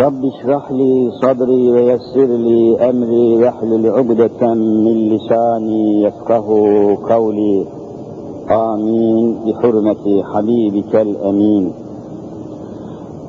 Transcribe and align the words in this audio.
رب 0.00 0.24
اشرح 0.24 0.72
لي 0.72 1.10
صدري 1.22 1.70
ويسر 1.70 2.26
لي 2.26 2.90
أمري 2.90 3.36
واحلل 3.36 3.86
عقدة 3.86 4.54
من 4.54 5.08
لساني 5.08 6.02
يفقه 6.02 6.46
قولي. 7.10 7.66
آمين. 8.50 9.36
بحرمة 9.46 10.22
حبيبك 10.22 10.96
الأمين. 10.96 11.72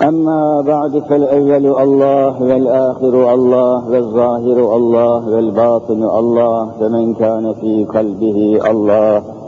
أما 0.02 0.62
بعد 0.62 1.00
فالأول 1.00 1.66
الله 1.82 2.44
والآخر 2.44 3.34
الله 3.34 3.90
والظاهر 3.90 4.76
الله 4.76 5.30
والباطن 5.30 6.04
الله 6.04 6.72
فمن 6.80 7.14
كان 7.14 7.54
في 7.54 7.86
قلبه 7.86 8.72
الله. 8.72 9.41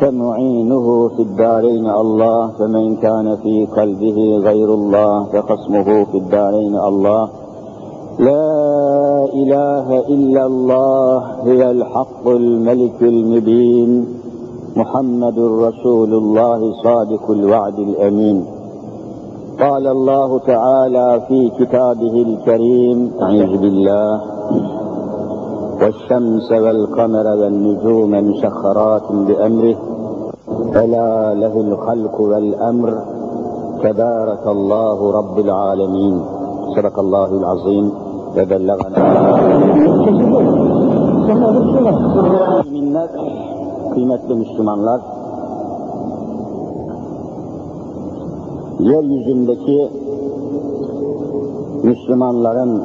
فمعينه 0.00 1.08
في 1.08 1.22
الدارين 1.22 1.86
الله 1.90 2.50
فمن 2.58 2.96
كان 2.96 3.36
في 3.42 3.66
قلبه 3.66 4.18
غير 4.48 4.74
الله 4.74 5.24
فخصمه 5.24 6.04
في 6.04 6.18
الدارين 6.18 6.76
الله. 6.76 7.28
لا 8.18 9.24
إله 9.34 9.98
إلا 10.08 10.46
الله 10.46 11.18
هي 11.44 11.70
الحق 11.70 12.28
الملك 12.28 13.02
المبين. 13.02 14.06
محمد 14.76 15.38
رسول 15.38 16.14
الله 16.14 16.60
صادق 16.82 17.30
الوعد 17.30 17.78
الأمين. 17.78 18.44
قال 19.60 19.86
الله 19.86 20.38
تعالى 20.38 21.22
في 21.28 21.50
كتابه 21.58 22.14
الكريم 22.22 23.12
أعوذ 23.22 23.52
بالله 23.58 24.20
والشمس 25.81 26.51
والقمر 26.51 27.27
والنجوم 27.39 28.11
مسخرات 28.29 29.11
بأمره 29.11 29.77
ألا 30.75 31.33
له 31.33 31.55
الخلق 31.67 32.21
والأمر 32.21 32.89
تبارك 33.83 34.47
الله 34.47 35.11
رب 35.19 35.39
العالمين 35.39 36.15
صدق 36.75 36.99
الله 36.99 37.29
العظيم 37.39 37.85
وبلغنا 38.37 39.03
minnet 42.73 43.11
kıymetli 43.93 44.35
Müslümanlar 44.35 45.01
yeryüzündeki 48.79 49.89
Müslümanların 51.83 52.83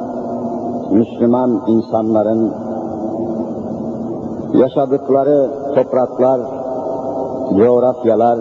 Müslüman 0.91 1.61
insanların 1.67 2.62
yaşadıkları 4.54 5.50
topraklar, 5.74 6.40
coğrafyalar, 7.58 8.38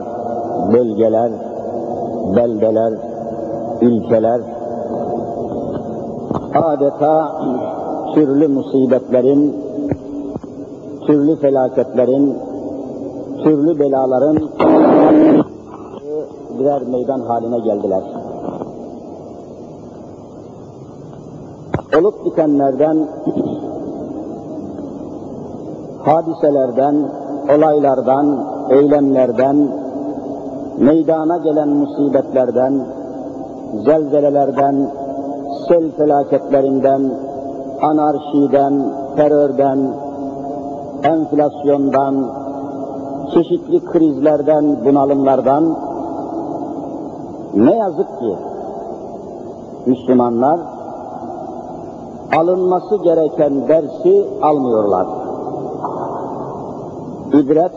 bölgeler, 0.73 1.31
beldeler, 2.35 2.93
ülkeler 3.81 4.41
adeta 6.53 7.31
türlü 8.13 8.47
musibetlerin, 8.47 9.55
türlü 11.07 11.35
felaketlerin, 11.35 12.37
türlü 13.43 13.79
belaların 13.79 14.37
birer 16.59 16.81
meydan 16.81 17.19
haline 17.19 17.59
geldiler. 17.59 18.03
Olup 21.99 22.25
bitenlerden, 22.25 23.07
hadiselerden, 26.05 26.95
olaylardan, 27.57 28.27
eylemlerden, 28.69 29.57
meydana 30.77 31.37
gelen 31.37 31.69
musibetlerden, 31.69 32.73
zelzelelerden, 33.85 34.75
sel 35.67 35.91
felaketlerinden, 35.97 37.11
anarşiden, 37.81 38.73
terörden, 39.15 39.79
enflasyondan, 41.03 42.15
çeşitli 43.33 43.85
krizlerden, 43.85 44.85
bunalımlardan 44.85 45.77
ne 47.53 47.75
yazık 47.75 48.19
ki 48.19 48.35
Müslümanlar 49.85 50.59
alınması 52.37 53.03
gereken 53.03 53.67
dersi 53.67 54.27
almıyorlar. 54.41 55.22
İbret 57.33 57.71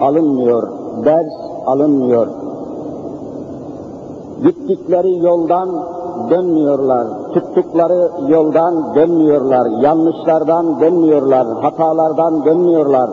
alınmıyor, 0.00 0.62
ders 1.04 1.32
alınmıyor. 1.66 2.26
Gittikleri 4.42 5.18
yoldan 5.18 5.68
dönmüyorlar, 6.30 7.06
tuttukları 7.34 8.10
yoldan 8.28 8.94
dönmüyorlar, 8.94 9.66
yanlışlardan 9.82 10.80
dönmüyorlar, 10.80 11.46
hatalardan 11.62 12.44
dönmüyorlar. 12.44 13.10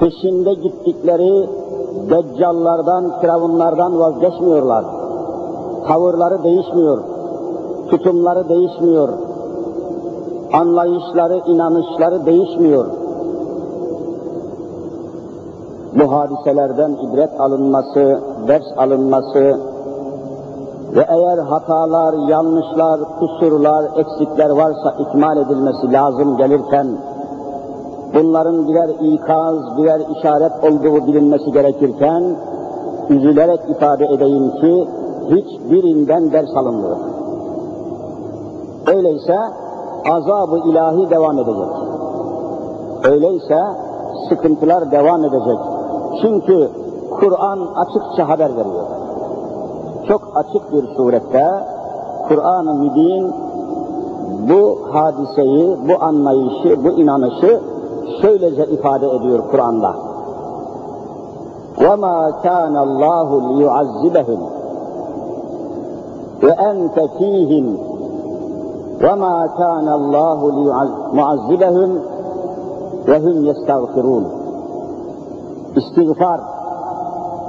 Peşinde 0.00 0.54
gittikleri 0.54 1.48
deccallardan, 2.10 3.20
firavunlardan 3.20 3.98
vazgeçmiyorlar. 3.98 4.84
Tavırları 5.88 6.44
değişmiyor, 6.44 6.98
tutumları 7.90 8.48
değişmiyor, 8.48 9.08
anlayışları, 10.52 11.38
inanışları 11.46 12.26
değişmiyor. 12.26 12.99
Bu 15.94 16.12
hadiselerden 16.12 16.92
ibret 16.92 17.40
alınması, 17.40 18.20
ders 18.48 18.64
alınması 18.76 19.60
ve 20.96 21.06
eğer 21.08 21.38
hatalar, 21.38 22.14
yanlışlar, 22.28 23.00
kusurlar, 23.18 23.84
eksikler 23.96 24.50
varsa 24.50 24.94
ikmal 24.98 25.36
edilmesi 25.36 25.92
lazım 25.92 26.36
gelirken, 26.36 26.86
bunların 28.14 28.68
birer 28.68 28.88
ikaz, 28.88 29.76
birer 29.78 30.00
işaret 30.18 30.52
olduğu 30.64 31.06
bilinmesi 31.06 31.52
gerekirken, 31.52 32.36
üzülerek 33.08 33.60
ifade 33.68 34.04
edeyim 34.04 34.50
ki, 34.50 34.88
hiçbirinden 35.30 36.32
ders 36.32 36.56
alınmıyor. 36.56 36.96
Öyleyse 38.86 39.38
azabı 40.10 40.58
ilahi 40.58 41.10
devam 41.10 41.38
edecek. 41.38 41.70
Öyleyse 43.10 43.64
sıkıntılar 44.28 44.90
devam 44.90 45.24
edecek. 45.24 45.58
Çünkü 46.21 46.69
Kur'an 47.19 47.59
açıkça 47.75 48.29
haber 48.29 48.49
veriyor. 48.49 48.85
Çok 50.07 50.21
açık 50.35 50.73
bir 50.73 50.95
surette 50.95 51.47
Kur'an-ı 52.27 52.73
Mübin 52.73 53.33
bu 54.49 54.79
hadiseyi, 54.91 55.77
bu 55.89 56.03
anlayışı, 56.03 56.83
bu 56.83 56.89
inanışı 56.89 57.61
şöylece 58.21 58.65
ifade 58.65 59.11
ediyor 59.15 59.39
Kur'an'da. 59.51 59.95
وَمَا 61.77 62.17
كَانَ 62.45 62.75
اللّٰهُ 62.87 63.29
لِيُعَذِّبَهُمْ 63.49 64.41
وَاَنْتَ 66.45 66.97
ف۪يهِمْ 67.17 67.65
وَمَا 69.05 69.35
كَانَ 69.61 69.87
اللّٰهُ 69.99 70.39
لِيُعَذِّبَهُمْ 70.57 71.91
وَهُمْ 73.09 73.35
يَسْتَغْفِرُونَ 73.49 74.38
İstiğfar, 75.90 76.40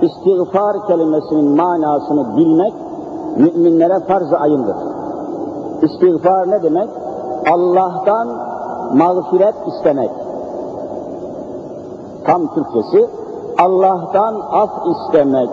istiğfar 0.02 0.88
kelimesinin 0.88 1.56
manasını 1.56 2.38
bilmek 2.38 2.74
müminlere 3.38 4.00
farz-ı 4.00 4.38
ayındır. 4.38 4.76
İstiğfar 5.82 6.52
ne 6.52 6.64
demek? 6.64 6.90
Allah'tan 7.52 8.28
mağfiret 8.94 9.56
istemek. 9.68 10.10
Tam 12.26 12.54
Türkçesi 12.54 13.10
Allah'tan 13.58 14.36
af 14.52 14.70
istemek, 14.88 15.50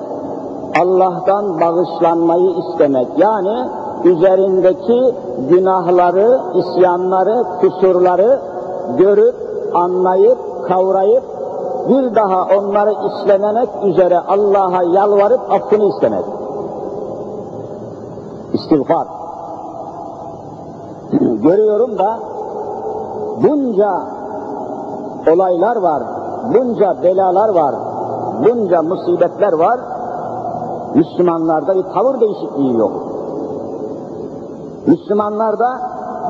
Allah'tan 0.82 1.60
bağışlanmayı 1.60 2.50
istemek. 2.50 3.08
Yani 3.16 3.68
üzerindeki 4.04 5.14
günahları, 5.50 6.40
isyanları, 6.54 7.44
kusurları 7.60 8.40
görüp, 8.98 9.34
anlayıp, 9.74 10.38
kavrayıp 10.68 11.37
bir 11.88 12.14
daha 12.14 12.48
onları 12.58 12.92
işlememek 12.92 13.68
üzere 13.84 14.18
Allah'a 14.18 14.82
yalvarıp 14.82 15.52
affını 15.52 15.84
istemek. 15.84 16.24
İstiğfar. 18.52 19.06
Görüyorum 21.42 21.98
da 21.98 22.18
bunca 23.42 23.90
olaylar 25.32 25.76
var, 25.76 26.02
bunca 26.54 27.02
belalar 27.02 27.48
var, 27.48 27.74
bunca 28.44 28.82
musibetler 28.82 29.52
var, 29.52 29.80
Müslümanlarda 30.94 31.76
bir 31.76 31.82
tavır 31.82 32.20
değişikliği 32.20 32.76
yok. 32.76 32.92
Müslümanlarda 34.86 35.80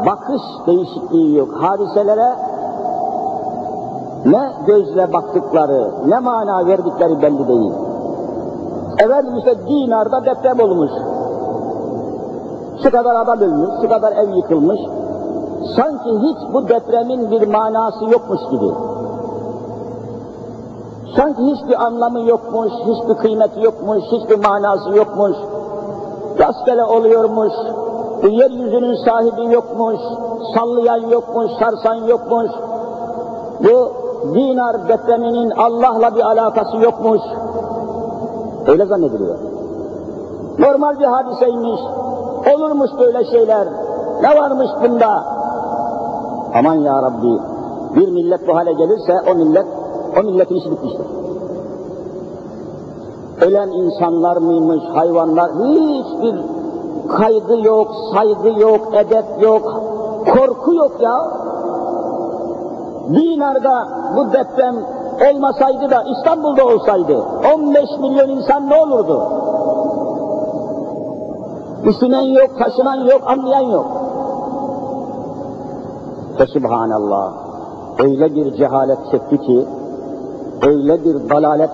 bakış 0.06 0.42
değişikliği 0.66 1.36
yok. 1.36 1.48
Hadiselere 1.60 2.47
ne 4.30 4.52
gözle 4.66 5.12
baktıkları, 5.12 5.90
ne 6.06 6.18
mana 6.18 6.66
verdikleri 6.66 7.22
belli 7.22 7.48
değil. 7.48 7.72
Efendim 8.98 9.36
işte 9.38 9.54
Dinar'da 9.68 10.24
deprem 10.24 10.60
olmuş. 10.60 10.90
Şu 12.82 12.90
kadar 12.90 13.14
adam 13.14 13.40
ölmüş, 13.40 13.70
şu 13.82 13.88
kadar 13.88 14.12
ev 14.12 14.36
yıkılmış. 14.36 14.80
Sanki 15.76 16.10
hiç 16.10 16.36
bu 16.54 16.68
depremin 16.68 17.30
bir 17.30 17.46
manası 17.48 18.04
yokmuş 18.04 18.40
gibi. 18.50 18.70
Sanki 21.16 21.42
hiçbir 21.42 21.84
anlamı 21.84 22.20
yokmuş, 22.20 22.72
hiçbir 22.72 23.14
kıymeti 23.14 23.60
yokmuş, 23.60 24.02
hiçbir 24.12 24.44
manası 24.44 24.96
yokmuş. 24.96 25.36
Rastgele 26.38 26.84
oluyormuş, 26.84 27.52
bu 28.22 28.28
yeryüzünün 28.28 29.04
sahibi 29.04 29.54
yokmuş, 29.54 30.00
sallayan 30.54 31.08
yokmuş, 31.10 31.50
sarsan 31.58 31.94
yokmuş. 31.94 32.50
Bu 33.64 33.92
dinar 34.34 34.88
depreminin 34.88 35.50
Allah'la 35.50 36.16
bir 36.16 36.20
alakası 36.20 36.76
yokmuş. 36.76 37.20
Öyle 38.66 38.86
zannediliyor. 38.86 39.38
Normal 40.58 40.98
bir 40.98 41.04
hadiseymiş, 41.04 41.80
olurmuş 42.54 42.90
böyle 42.98 43.24
şeyler, 43.24 43.68
ne 44.22 44.40
varmış 44.40 44.70
bunda? 44.82 45.24
Aman 46.54 46.74
ya 46.74 47.02
Rabbi, 47.02 47.38
bir 47.96 48.12
millet 48.12 48.48
bu 48.48 48.56
hale 48.56 48.72
gelirse 48.72 49.12
o 49.32 49.34
millet, 49.34 49.66
o 50.20 50.22
milletin 50.22 50.54
işi 50.54 50.70
bitmiştir. 50.70 51.06
Ölen 53.40 53.68
insanlar 53.68 54.36
mıymış, 54.36 54.84
hayvanlar, 54.94 55.50
hiçbir 55.50 56.34
kaygı 57.08 57.56
yok, 57.66 57.88
saygı 58.14 58.60
yok, 58.60 58.80
edep 58.94 59.42
yok, 59.42 59.82
korku 60.34 60.74
yok 60.74 60.92
ya. 61.00 61.47
Dinar'da 63.08 63.88
bu 64.16 64.32
deprem 64.32 64.76
olmasaydı 65.30 65.90
da 65.90 66.02
İstanbul'da 66.02 66.66
olsaydı 66.66 67.24
15 67.54 67.84
milyon 68.00 68.28
insan 68.28 68.70
ne 68.70 68.80
olurdu? 68.80 69.22
Düşünen 71.84 72.22
yok, 72.22 72.58
taşınan 72.58 72.96
yok, 72.96 73.22
anlayan 73.26 73.70
yok. 73.70 73.86
Ve 76.40 76.46
Subhanallah, 76.46 77.32
öyle 77.98 78.34
bir 78.34 78.56
cehalet 78.56 78.98
çekti 79.10 79.38
ki, 79.38 79.66
öyle 80.66 81.04
bir 81.04 81.30
dalalet 81.30 81.70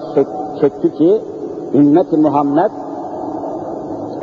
çekti 0.60 0.94
ki, 0.94 1.22
ümmet 1.74 2.12
Muhammed 2.12 2.70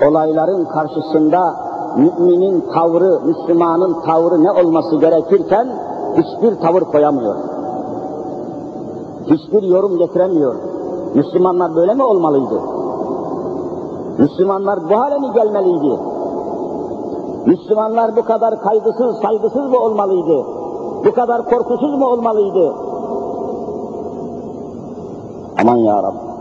olayların 0.08 0.66
karşısında 0.66 1.56
müminin 1.98 2.64
tavrı, 2.74 3.20
Müslümanın 3.26 4.02
tavrı 4.02 4.44
ne 4.44 4.52
olması 4.52 4.96
gerekirken 4.96 5.68
hiçbir 6.18 6.56
tavır 6.56 6.82
koyamıyor. 6.82 7.36
Hiçbir 9.26 9.64
yorum 9.64 9.98
getiremiyor. 9.98 10.56
Müslümanlar 11.16 11.76
böyle 11.76 11.94
mi 11.94 12.04
olmalıydı? 12.04 12.62
Müslümanlar 14.18 14.80
bu 14.90 15.00
hale 15.00 15.20
mi 15.20 15.34
gelmeliydi? 15.34 16.00
Müslümanlar 17.46 18.16
bu 18.16 18.24
kadar 18.26 18.62
kaygısız, 18.62 19.16
saygısız 19.22 19.70
mı 19.70 19.80
olmalıydı? 19.80 20.46
Bu 21.06 21.12
kadar 21.12 21.46
korkusuz 21.46 21.98
mu 21.98 22.06
olmalıydı? 22.08 22.74
Aman 25.62 25.78
ya 25.78 26.04
Rabbi. 26.04 26.32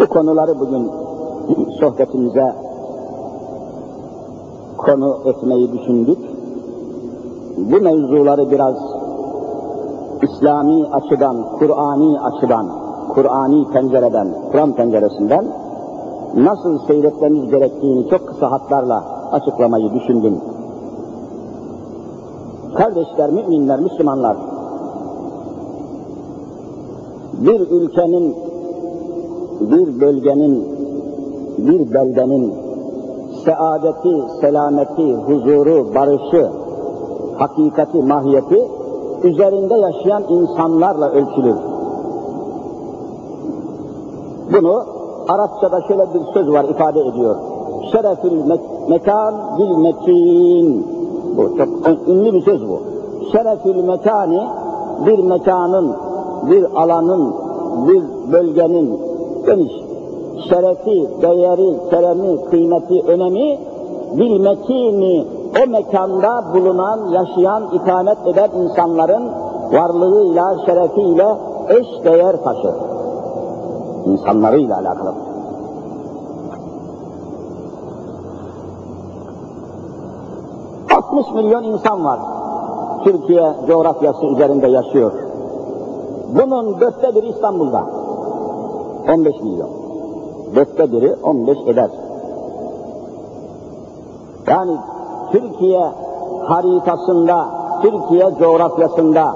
Bu 0.00 0.06
konuları 0.06 0.60
bugün 0.60 0.90
sohbetimize 1.80 2.54
konu 4.78 5.18
etmeyi 5.24 5.72
düşündük. 5.72 6.18
Bu 7.60 7.80
mevzuları 7.80 8.50
biraz 8.50 8.74
İslami 10.22 10.86
açıdan, 10.86 11.36
Kur'ani 11.58 12.20
açıdan, 12.20 12.66
Kur'ani 13.14 13.68
pencereden, 13.72 14.28
Kur'an 14.52 14.72
penceresinden 14.72 15.44
nasıl 16.36 16.78
seyretmemiz 16.86 17.50
gerektiğini 17.50 18.08
çok 18.10 18.28
kısa 18.28 18.50
hatlarla 18.50 19.04
açıklamayı 19.32 19.92
düşündüm. 19.92 20.38
Kardeşler, 22.74 23.30
müminler, 23.30 23.80
Müslümanlar, 23.80 24.36
bir 27.32 27.60
ülkenin, 27.60 28.36
bir 29.60 30.00
bölgenin, 30.00 30.64
bir 31.58 31.94
beldenin 31.94 32.54
saadeti, 33.44 34.22
selameti, 34.40 35.14
huzuru, 35.14 35.94
barışı, 35.94 36.50
hakikati, 37.40 38.02
mahiyeti 38.02 38.68
üzerinde 39.22 39.74
yaşayan 39.74 40.22
insanlarla 40.28 41.10
ölçülür. 41.10 41.56
Bunu 44.52 44.82
Arapçada 45.28 45.80
şöyle 45.88 46.02
bir 46.14 46.32
söz 46.34 46.52
var 46.52 46.64
ifade 46.64 47.00
ediyor. 47.00 47.36
Şerefül 47.92 48.44
me 48.44 48.56
mekan 48.88 49.34
bil 49.58 49.76
mekin. 49.76 50.86
Bu 51.36 51.56
çok 51.58 51.68
ünlü 52.08 52.32
bir 52.32 52.42
söz 52.42 52.68
bu. 52.68 52.78
Şerefül 53.32 53.84
mekani 53.84 54.40
bir 55.06 55.18
mekanın, 55.18 55.92
bir 56.50 56.64
alanın, 56.74 57.34
bir 57.88 58.32
bölgenin 58.32 59.00
geniş 59.46 59.72
şerefi, 60.48 61.08
değeri, 61.22 61.90
keremi, 61.90 62.44
kıymeti, 62.50 63.02
önemi 63.06 63.58
bil 64.18 64.40
mekini 64.40 65.24
o 65.50 65.70
mekanda 65.70 66.54
bulunan, 66.54 67.08
yaşayan, 67.08 67.62
ikamet 67.72 68.26
eden 68.26 68.50
insanların 68.50 69.32
varlığıyla, 69.72 70.56
şerefiyle 70.66 71.36
eş 71.68 72.04
değer 72.04 72.36
taşır. 72.44 72.74
İnsanlarıyla 74.06 74.76
alakalı. 74.76 75.14
...60 80.90 81.34
milyon 81.34 81.62
insan 81.62 82.04
var. 82.04 82.20
Türkiye 83.04 83.52
coğrafyası 83.66 84.26
üzerinde 84.26 84.68
yaşıyor. 84.68 85.12
Bunun 86.28 86.80
dörtte 86.80 87.14
biri 87.14 87.28
İstanbul'da. 87.28 87.84
15 89.14 89.40
milyon. 89.40 89.70
Dörtte 90.54 90.92
biri 90.92 91.14
15 91.22 91.58
eder. 91.66 91.90
Yani 94.46 94.76
Türkiye 95.32 95.82
haritasında, 96.44 97.46
Türkiye 97.82 98.30
coğrafyasında 98.38 99.34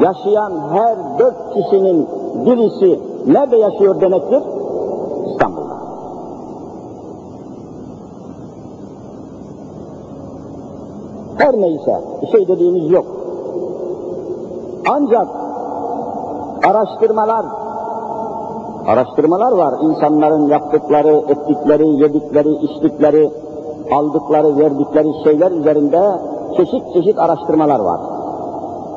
yaşayan 0.00 0.52
her 0.72 1.18
dört 1.18 1.54
kişinin 1.54 2.08
birisi 2.46 3.00
nerede 3.26 3.56
yaşıyor 3.56 4.00
demektir? 4.00 4.42
İstanbul'da. 5.32 5.76
Her 11.38 11.52
neyse, 11.60 12.00
şey 12.32 12.48
dediğimiz 12.48 12.90
yok. 12.90 13.06
Ancak 14.90 15.28
araştırmalar, 16.70 17.44
araştırmalar 18.86 19.52
var. 19.52 19.74
İnsanların 19.82 20.46
yaptıkları, 20.46 21.16
ettikleri, 21.28 21.88
yedikleri, 21.88 22.52
içtikleri, 22.52 23.30
aldıkları, 23.94 24.58
verdikleri 24.58 25.08
şeyler 25.24 25.50
üzerinde 25.50 26.00
çeşit 26.56 26.92
çeşit 26.94 27.18
araştırmalar 27.18 27.80
var. 27.80 28.00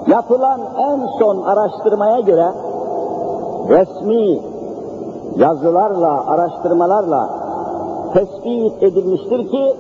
Yapılan 0.08 0.60
en 0.78 1.00
son 1.20 1.42
araştırmaya 1.42 2.20
göre 2.20 2.48
resmi 3.70 4.40
yazılarla, 5.36 6.28
araştırmalarla 6.28 7.30
tespit 8.14 8.84
edilmiştir 8.84 9.52
ki 9.52 9.74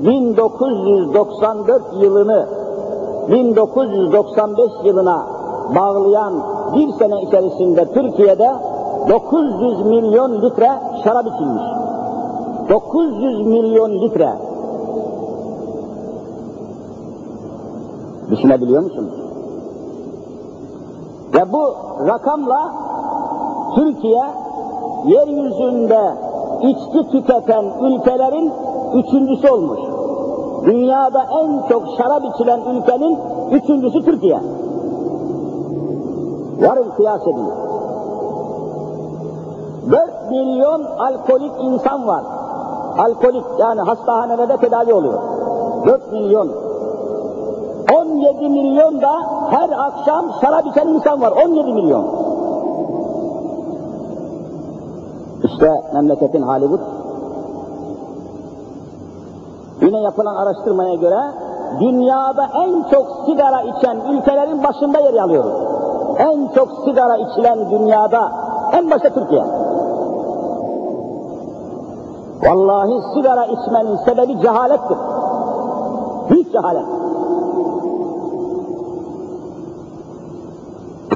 1994 0.00 1.82
yılını 2.00 2.46
1995 3.28 4.70
yılına 4.84 5.26
bağlayan 5.76 6.32
bir 6.74 6.92
sene 6.92 7.22
içerisinde 7.22 7.92
Türkiye'de 7.92 8.50
900 9.08 9.86
milyon 9.86 10.42
litre 10.42 10.70
şarap 11.04 11.26
içilmiş. 11.26 11.62
900 12.70 13.46
milyon 13.46 13.90
litre. 13.90 14.32
Düşünebiliyor 18.30 18.82
musunuz? 18.82 19.14
Ve 21.34 21.52
bu 21.52 21.74
rakamla 22.06 22.72
Türkiye 23.74 24.22
yeryüzünde 25.04 26.14
içki 26.62 27.10
tüketen 27.10 27.64
ülkelerin 27.80 28.52
üçüncüsü 28.94 29.50
olmuş. 29.50 29.80
Dünyada 30.64 31.26
en 31.40 31.68
çok 31.68 31.82
şarap 31.98 32.22
içilen 32.34 32.60
ülkenin 32.60 33.18
üçüncüsü 33.50 34.04
Türkiye. 34.04 34.40
Yarın 36.60 36.90
kıyas 36.90 37.22
edin. 37.22 37.48
4 39.90 40.30
milyon 40.30 40.82
alkolik 40.82 41.52
insan 41.60 42.06
var. 42.06 42.39
Alkolik 43.00 43.44
yani 43.58 43.80
hastahanelerde 43.80 44.56
tedavi 44.56 44.94
oluyor. 44.94 45.20
4 45.86 46.12
milyon. 46.12 46.48
17 47.94 48.48
milyon 48.48 49.00
da 49.02 49.12
her 49.50 49.70
akşam 49.70 50.24
şarap 50.40 50.66
içen 50.66 50.88
insan 50.88 51.20
var. 51.20 51.32
17 51.46 51.72
milyon. 51.72 52.06
İşte 55.44 55.82
memleketin 55.94 56.42
hali 56.42 56.70
bu. 56.70 56.78
Yine 59.82 60.00
yapılan 60.00 60.36
araştırmaya 60.36 60.94
göre 60.94 61.20
dünyada 61.80 62.48
en 62.54 62.82
çok 62.90 63.06
sigara 63.26 63.62
içen 63.62 63.96
ülkelerin 64.12 64.62
başında 64.64 64.98
yer 64.98 65.14
alıyoruz. 65.14 65.52
En 66.18 66.48
çok 66.54 66.68
sigara 66.84 67.16
içilen 67.16 67.70
dünyada 67.70 68.32
en 68.72 68.90
başta 68.90 69.08
Türkiye. 69.08 69.59
Vallahi 72.42 72.94
sigara 73.14 73.44
içmenin 73.44 73.96
sebebi 73.96 74.40
cehalettir. 74.42 74.98
Büyük 76.30 76.52
cehalet. 76.52 76.86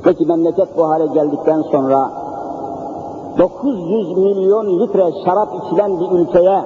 Peki 0.04 0.26
memleket 0.26 0.76
bu 0.76 0.88
hale 0.88 1.06
geldikten 1.06 1.62
sonra 1.62 2.10
900 3.38 4.16
milyon 4.16 4.80
litre 4.80 5.12
şarap 5.24 5.48
içilen 5.54 6.00
bir 6.00 6.10
ülkeye 6.10 6.64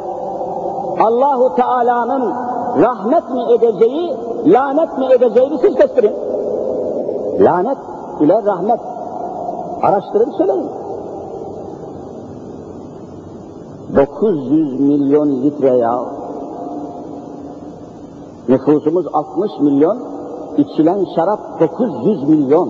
Allahu 1.00 1.55
Teala'nın 1.55 2.35
rahmet 2.83 3.31
mi 3.31 3.43
edeceği, 3.53 4.17
lanet 4.47 4.99
mi 4.99 5.05
edeceğini 5.05 5.59
siz 5.59 5.75
kestirin. 5.75 6.15
Lanet 7.41 7.79
ile 8.21 8.43
rahmet. 8.45 8.81
Araştırın 9.83 10.31
söyleyin. 10.31 10.77
900 13.99 14.81
milyon 14.81 15.28
litre 15.43 15.76
ya. 15.76 15.95
Nüfusumuz 18.49 19.07
60 19.12 19.50
milyon, 19.61 19.99
içilen 20.57 21.05
şarap 21.14 21.40
900 21.61 22.28
milyon. 22.28 22.69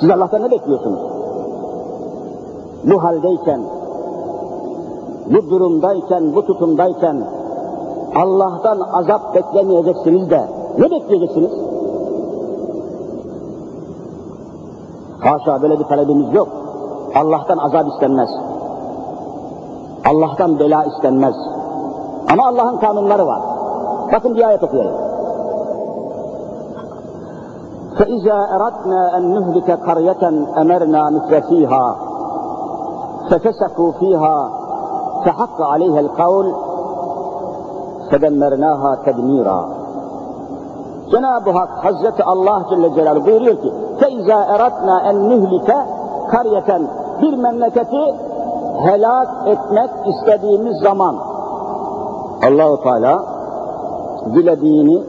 Siz 0.00 0.10
Allah'tan 0.10 0.42
ne 0.42 0.50
bekliyorsunuz? 0.50 1.00
Bu 2.84 3.02
haldeyken, 3.04 3.60
bu 5.26 5.50
durumdayken, 5.50 6.34
bu 6.34 6.46
tutumdayken 6.46 7.24
Allah'tan 8.14 8.80
azap 8.92 9.34
beklemeyeceksiniz 9.34 10.30
de 10.30 10.48
ne 10.78 10.90
bekleyeceksiniz? 10.90 11.50
Haşa 15.20 15.62
böyle 15.62 15.78
bir 15.78 15.84
talebimiz 15.84 16.34
yok. 16.34 16.57
Allah'tan 17.15 17.57
azap 17.57 17.87
istenmez. 17.87 18.29
Allah'tan 20.11 20.59
bela 20.59 20.83
istenmez. 20.83 21.35
Ama 22.33 22.47
Allah'ın 22.47 22.77
kanunları 22.77 23.27
var. 23.27 23.41
Bakın 24.13 24.35
bir 24.35 24.47
ayet 24.47 24.63
okuyayım. 24.63 25.03
فإذا 27.97 28.37
أردنا 28.55 29.17
أن 29.17 29.23
نهلك 29.35 29.69
قرية 29.87 30.23
أمرنا 30.61 31.09
مثل 31.09 31.41
فيها 31.41 31.85
ففسقوا 33.29 33.91
فيها 33.91 34.49
فحق 35.25 35.61
عليها 35.61 35.99
القول 35.99 36.55
فدمرناها 38.11 38.91
تدميرا 39.05 39.83
Cenab-ı 41.11 41.51
Hak 41.51 41.69
Hazreti 41.85 42.23
Allah 42.23 42.65
Celle 42.69 42.93
Celaluhu 42.95 43.25
buyuruyor 43.25 43.61
ki 43.61 43.73
فَاِذَا 43.99 44.39
اَرَدْنَا 44.55 44.95
اَنْ 45.09 45.15
نُهْلِكَ 45.29 45.69
karyeten 46.30 46.82
bir 47.22 47.32
memleketi 47.32 48.14
helak 48.84 49.28
etmek 49.46 49.90
istediğimiz 50.06 50.76
zaman 50.82 51.16
Allahu 52.46 52.82
Teala 52.82 53.24
dilediğini 54.34 55.02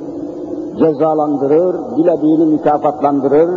cezalandırır, 0.79 1.97
dilediğini 1.97 2.45
mükafatlandırır, 2.45 3.49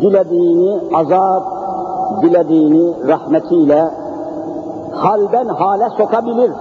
dilediğini 0.00 0.80
azap, 0.94 1.42
dilediğini 2.22 3.08
rahmetiyle 3.08 3.90
halden 4.94 5.46
hale 5.46 5.88
sokabilir. 5.98 6.52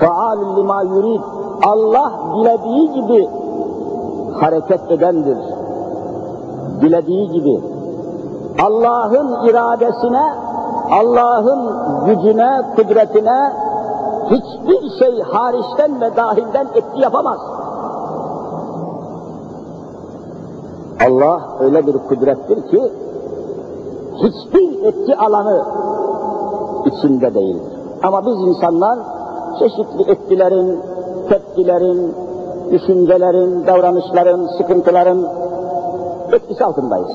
Faal 0.00 0.56
lima 0.56 0.82
yurid. 0.82 1.20
Allah 1.66 2.12
dilediği 2.36 2.92
gibi 2.92 3.28
hareket 4.40 4.90
edendir. 4.90 5.38
Dilediği 6.80 7.30
gibi. 7.30 7.73
Allah'ın 8.62 9.48
iradesine, 9.48 10.24
Allah'ın 10.90 11.70
gücüne, 12.06 12.62
kudretine 12.76 13.52
hiçbir 14.30 14.98
şey 14.98 15.22
hariçten 15.22 16.00
ve 16.00 16.16
dahilden 16.16 16.66
etki 16.74 17.00
yapamaz. 17.00 17.38
Allah 21.08 21.40
öyle 21.60 21.86
bir 21.86 21.98
kudrettir 21.98 22.70
ki 22.70 22.92
hiçbir 24.14 24.84
etki 24.84 25.16
alanı 25.16 25.64
içinde 26.86 27.34
değil. 27.34 27.62
Ama 28.02 28.26
biz 28.26 28.34
insanlar 28.34 28.98
çeşitli 29.58 30.10
etkilerin, 30.10 30.80
tepkilerin, 31.28 32.14
düşüncelerin, 32.70 33.66
davranışların, 33.66 34.46
sıkıntıların 34.58 35.28
etkisi 36.32 36.64
altındayız 36.64 37.12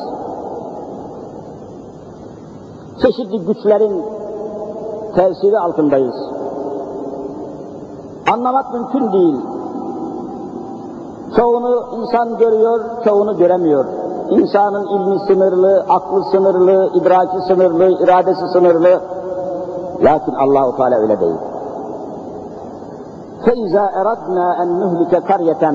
Çeşitli 3.03 3.47
güçlerin 3.47 4.03
tesiri 5.15 5.59
altındayız. 5.59 6.15
Anlamak 8.33 8.75
mümkün 8.75 9.13
değil. 9.13 9.37
Çoğunu 11.37 11.85
insan 11.97 12.39
görüyor, 12.39 12.81
çoğunu 13.05 13.37
göremiyor. 13.37 13.85
İnsanın 14.31 14.87
ilmi 14.87 15.19
sınırlı, 15.19 15.85
aklı 15.89 16.25
sınırlı, 16.33 16.91
idraki 16.95 17.39
sınırlı, 17.49 18.05
iradesi 18.05 18.49
sınırlı. 18.53 19.01
Lakin 20.03 20.35
Allahu 20.35 20.77
Teala 20.77 20.97
öyle 20.97 21.21
değil. 21.21 21.37
فَاِذَا 23.45 23.85
اَرَدْنَا 24.01 24.47
اَنْ 24.63 24.69
نُهْلِكَ 24.83 25.15
قَرْيَةً 25.31 25.75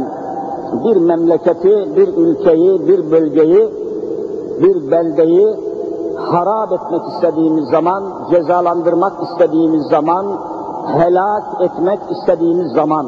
Bir 0.83 0.97
memleketi, 0.97 1.95
bir 1.95 2.07
ülkeyi, 2.07 2.87
bir 2.87 3.11
bölgeyi, 3.11 3.73
bir 4.61 4.91
beldeyi 4.91 5.62
harap 6.16 6.72
etmek 6.72 7.02
istediğimiz 7.14 7.68
zaman, 7.68 8.04
cezalandırmak 8.30 9.12
istediğimiz 9.22 9.86
zaman, 9.86 10.26
helak 10.86 11.60
etmek 11.60 12.00
istediğimiz 12.10 12.72
zaman, 12.72 13.06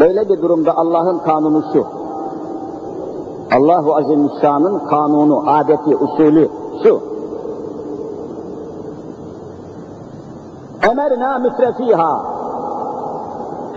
böyle 0.00 0.28
bir 0.28 0.42
durumda 0.42 0.76
Allah'ın 0.76 1.18
kanunu 1.18 1.64
şu, 1.72 1.86
Allahu 3.56 3.96
Azimüşşan'ın 3.96 4.78
kanunu, 4.78 5.44
adeti, 5.46 5.96
usulü 5.96 6.48
şu, 6.82 7.00
emerna 10.90 11.38
mütrefiha, 11.38 12.22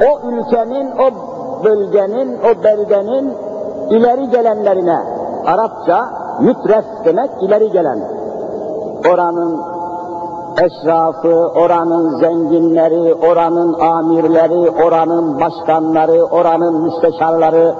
o 0.01 0.29
ülkenin, 0.29 0.91
o 0.91 1.35
bölgenin, 1.63 2.37
o 2.39 2.63
beldenin 2.63 3.33
ileri 3.89 4.29
gelenlerine, 4.29 4.99
Arapça 5.45 6.24
mütref 6.39 6.85
demek 7.05 7.29
ileri 7.41 7.71
gelen, 7.71 7.99
oranın 9.13 9.61
eşrafı, 10.57 11.47
oranın 11.63 12.19
zenginleri, 12.19 13.13
oranın 13.13 13.79
amirleri, 13.79 14.69
oranın 14.85 15.39
başkanları, 15.41 16.23
oranın 16.23 16.81
müsteşarları, 16.81 17.73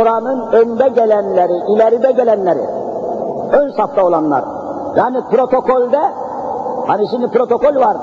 oranın 0.00 0.52
önde 0.52 0.88
gelenleri, 0.88 1.72
ileride 1.74 2.12
gelenleri, 2.12 2.62
ön 3.52 3.70
safta 3.76 4.06
olanlar. 4.06 4.44
Yani 4.96 5.20
protokolde, 5.30 6.00
hani 6.86 7.08
şimdi 7.08 7.28
protokol 7.28 7.76
var, 7.76 7.96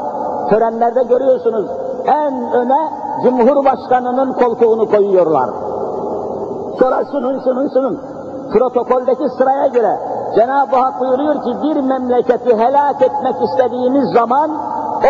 törenlerde 0.50 1.04
görüyorsunuz, 1.04 1.66
en 2.06 2.52
öne 2.52 2.90
Cumhurbaşkanının 3.24 4.34
koltuğunu 4.34 4.90
koyuyorlar. 4.90 5.50
Sonra 6.80 7.04
şunun 7.12 7.40
şunun 7.44 7.70
şunun. 7.74 8.00
Protokoldeki 8.54 9.30
sıraya 9.38 9.68
göre 9.68 10.00
Cenab-ı 10.36 10.76
Hak 10.76 11.00
buyuruyor 11.00 11.36
ki 11.44 11.58
bir 11.64 11.82
memleketi 11.82 12.58
helak 12.58 13.02
etmek 13.02 13.36
istediğiniz 13.42 14.14
zaman 14.14 14.52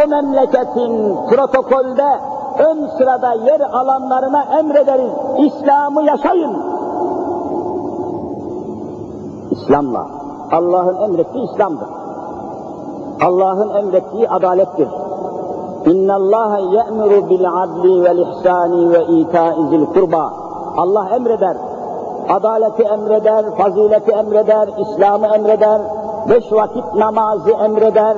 o 0.03 0.07
memleketin 0.07 1.15
protokolde 1.29 2.19
ön 2.59 2.87
sırada 2.97 3.33
yer 3.33 3.59
alanlarına 3.59 4.43
emrederiz. 4.59 5.11
İslam'ı 5.37 6.03
yaşayın. 6.03 6.75
İslam'la, 9.51 10.07
Allah'ın 10.51 11.01
emrettiği 11.01 11.43
İslam'dır. 11.51 11.87
Allah'ın 13.25 13.69
emrettiği 13.75 14.29
adalettir. 14.29 14.87
Bil 15.85 16.09
adli 17.63 18.03
vel 18.03 18.17
ihsani 18.17 18.91
ve 18.91 19.05
ita'i 19.05 19.69
zil 19.69 19.85
kurba. 19.85 20.33
Allah 20.77 21.09
emreder. 21.15 21.57
Adaleti 22.29 22.83
emreder, 22.83 23.45
fazileti 23.57 24.11
emreder, 24.11 24.67
İslam'ı 24.79 25.27
emreder, 25.27 25.81
beş 26.29 26.51
vakit 26.51 26.95
namazı 26.95 27.51
emreder. 27.51 28.17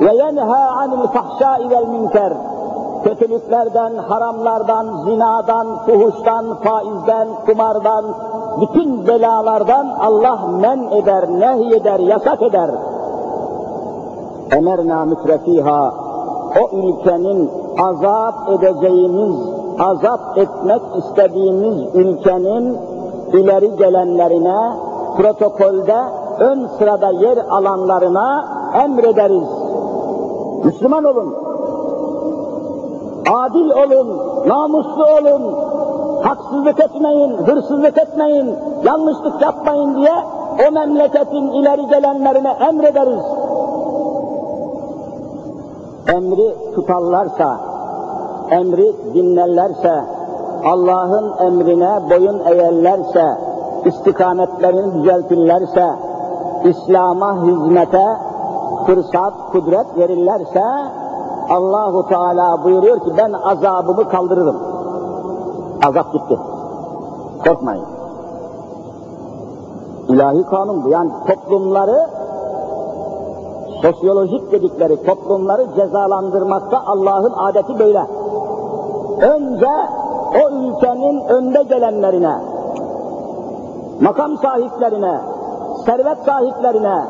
Ve 0.00 0.16
yenha 0.16 0.68
anil 0.68 1.06
fahşai 1.06 1.70
vel 1.70 1.86
münker. 1.86 2.32
Kötülüklerden, 3.04 3.94
haramlardan, 3.94 4.86
zinadan, 5.04 5.66
fuhuştan, 5.86 6.44
faizden, 6.64 7.28
kumardan, 7.46 8.04
bütün 8.60 9.06
belalardan 9.06 9.86
Allah 10.00 10.38
men 10.60 10.90
eder, 10.90 11.28
nehyeder, 11.30 11.98
yasak 11.98 12.42
eder. 12.42 12.70
Emerna 14.50 15.04
mütrefiha, 15.04 15.92
o 16.60 16.76
ülkenin 16.76 17.50
azap 17.78 18.34
edeceğimiz, 18.48 19.36
azap 19.78 20.38
etmek 20.38 20.82
istediğimiz 20.96 21.94
ülkenin 21.94 22.78
ileri 23.32 23.76
gelenlerine, 23.76 24.72
protokolde 25.16 25.96
ön 26.38 26.68
sırada 26.78 27.10
yer 27.10 27.36
alanlarına 27.36 28.44
emrederiz. 28.84 29.48
Müslüman 30.64 31.04
olun, 31.04 31.34
adil 33.32 33.70
olun, 33.70 34.20
namuslu 34.48 35.04
olun, 35.04 35.54
haksızlık 36.22 36.80
etmeyin, 36.80 37.30
hırsızlık 37.36 37.98
etmeyin, 37.98 38.54
yanlışlık 38.84 39.42
yapmayın 39.42 39.96
diye 39.96 40.12
o 40.68 40.72
memleketin 40.72 41.52
ileri 41.52 41.86
gelenlerine 41.86 42.56
emrederiz. 42.68 43.24
Emri 46.08 46.74
tutarlarsa, 46.74 47.60
emri 48.50 48.92
dinlerlerse, 49.14 50.04
Allah'ın 50.64 51.46
emrine 51.46 52.10
boyun 52.10 52.38
eğerlerse, 52.38 53.38
istikametlerini 53.84 54.94
düzeltirlerse, 54.94 55.86
İslam'a 56.64 57.42
hizmete 57.42 58.06
fırsat, 58.86 59.32
kudret 59.52 59.98
verirlerse, 59.98 60.62
Allahu 61.50 62.08
Teala 62.08 62.64
buyuruyor 62.64 63.00
ki 63.00 63.10
ben 63.16 63.32
azabımı 63.32 64.08
kaldırırım. 64.08 64.56
Azap 65.88 66.12
gitti. 66.12 66.38
Korkmayın. 67.44 67.84
İlahi 70.08 70.42
kanun 70.42 70.84
bu. 70.84 70.88
Yani 70.88 71.10
toplumları 71.26 72.06
sosyolojik 73.82 74.52
dedikleri 74.52 75.06
toplumları 75.06 75.74
cezalandırmakta 75.76 76.82
Allah'ın 76.86 77.32
adeti 77.32 77.78
böyle. 77.78 78.06
Önce 79.20 79.68
o 80.82 80.86
ülkenin 80.86 81.28
önde 81.28 81.62
gelenlerine, 81.62 82.34
makam 84.00 84.36
sahiplerine, 84.36 85.20
servet 85.86 86.18
sahiplerine, 86.26 87.04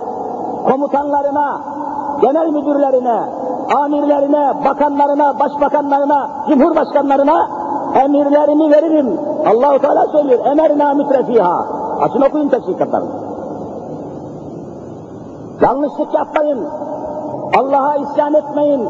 komutanlarına, 0.71 1.61
genel 2.21 2.49
müdürlerine, 2.49 3.23
amirlerine, 3.75 4.65
bakanlarına, 4.65 5.39
başbakanlarına, 5.41 6.31
cumhurbaşkanlarına 6.49 7.49
emirlerimi 7.95 8.71
veririm. 8.71 9.21
Allahu 9.47 9.79
Teala 9.79 10.07
söylüyor. 10.07 10.47
Emerna 10.47 10.95
mütrefiha. 10.95 11.67
Açın 12.01 12.21
okuyun 12.21 12.49
tefsir 12.49 12.73
kitaplarını. 12.73 13.11
Yanlışlık 15.63 16.15
yapmayın. 16.15 16.67
Allah'a 17.59 17.97
isyan 17.97 18.35
etmeyin. 18.35 18.89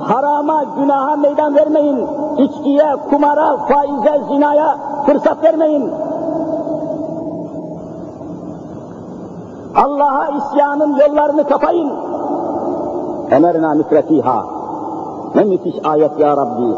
Harama, 0.00 0.64
günaha 0.64 1.16
meydan 1.16 1.54
vermeyin. 1.54 2.06
İçkiye, 2.38 2.96
kumara, 3.10 3.56
faize, 3.56 4.24
zinaya 4.28 4.78
fırsat 5.06 5.44
vermeyin. 5.44 5.90
Allah'a 9.74 10.28
isyanın 10.28 10.96
yollarını 10.96 11.44
kapayın. 11.44 11.92
Emerna 13.30 13.74
mütrefiha. 13.74 14.44
Ne 15.34 15.44
müthiş 15.44 15.74
ayet 15.84 16.18
ya 16.18 16.36
Rabbi. 16.36 16.74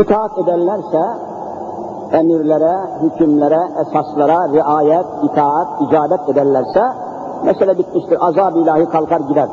İtaat 0.00 0.38
ederlerse 0.38 1.02
emirlere, 2.12 2.76
hükümlere, 3.02 3.60
esaslara 3.80 4.48
riayet, 4.52 5.06
itaat, 5.22 5.68
icabet 5.80 6.28
ederlerse 6.28 6.82
mesele 7.44 7.78
bitmiştir. 7.78 8.26
Azab 8.26 8.56
ilahi 8.56 8.86
kalkar 8.86 9.20
gider. 9.20 9.48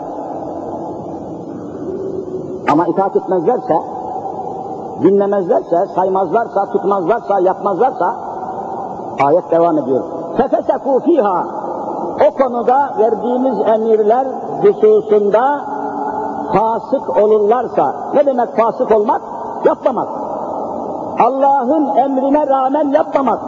Ama 2.72 2.88
itaat 2.88 3.16
etmezlerse, 3.16 3.93
dinlemezlerse, 5.02 5.86
saymazlarsa, 5.96 6.72
tutmazlarsa, 6.72 7.40
yapmazlarsa 7.40 8.16
ayet 9.26 9.52
devam 9.52 9.78
ediyor. 9.78 10.04
Fefesekû 10.38 11.04
fiha 11.04 11.44
o 12.28 12.44
konuda 12.44 12.94
verdiğimiz 13.00 13.60
emirler 13.60 14.28
hususunda 14.62 15.62
fasık 16.54 17.18
olurlarsa, 17.18 17.96
ne 18.14 18.26
demek 18.26 18.58
fasık 18.58 18.92
olmak? 18.92 19.22
Yapmamak. 19.66 20.10
Allah'ın 21.20 21.96
emrine 21.96 22.48
rağmen 22.48 22.90
yapmamak. 22.90 23.40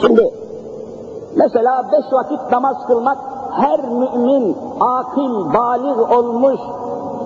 Şimdi 0.00 0.34
mesela 1.36 1.84
beş 1.92 2.12
vakit 2.12 2.52
namaz 2.52 2.76
kılmak 2.86 3.18
her 3.50 3.80
mümin, 3.80 4.56
akil, 4.80 5.54
balik 5.54 6.12
olmuş 6.18 6.60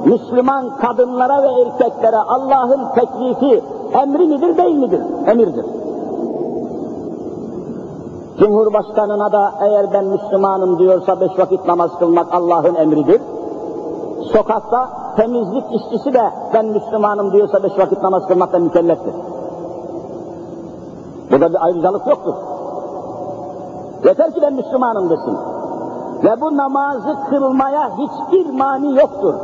Müslüman 0.04 0.76
kadınlara 0.76 1.42
ve 1.42 1.48
erkeklere 1.48 2.16
Allah'ın 2.16 2.80
teklifi 2.94 3.62
emri 3.92 4.26
midir 4.26 4.56
değil 4.56 4.76
midir? 4.76 5.00
Emirdir. 5.26 5.66
Cumhurbaşkanına 8.38 9.32
da 9.32 9.52
eğer 9.60 9.92
ben 9.92 10.04
Müslümanım 10.04 10.78
diyorsa 10.78 11.20
beş 11.20 11.38
vakit 11.38 11.66
namaz 11.66 11.90
kılmak 11.98 12.34
Allah'ın 12.34 12.74
emridir. 12.74 13.20
Sokakta 14.32 14.88
temizlik 15.16 15.64
işçisi 15.72 16.14
de 16.14 16.22
ben 16.54 16.66
Müslümanım 16.66 17.32
diyorsa 17.32 17.62
beş 17.62 17.78
vakit 17.78 18.02
namaz 18.02 18.26
kılmakta 18.28 18.58
mükelleftir. 18.58 19.14
Burada 21.30 21.50
bir 21.50 21.64
ayrıcalık 21.64 22.06
yoktur. 22.06 22.34
Yeter 24.04 24.34
ki 24.34 24.40
ben 24.42 24.54
Müslümanım 24.54 25.10
desin. 25.10 25.36
Ve 26.24 26.40
bu 26.40 26.56
namazı 26.56 27.16
kılmaya 27.30 27.90
hiçbir 27.98 28.50
mani 28.50 28.96
yoktur. 28.96 29.34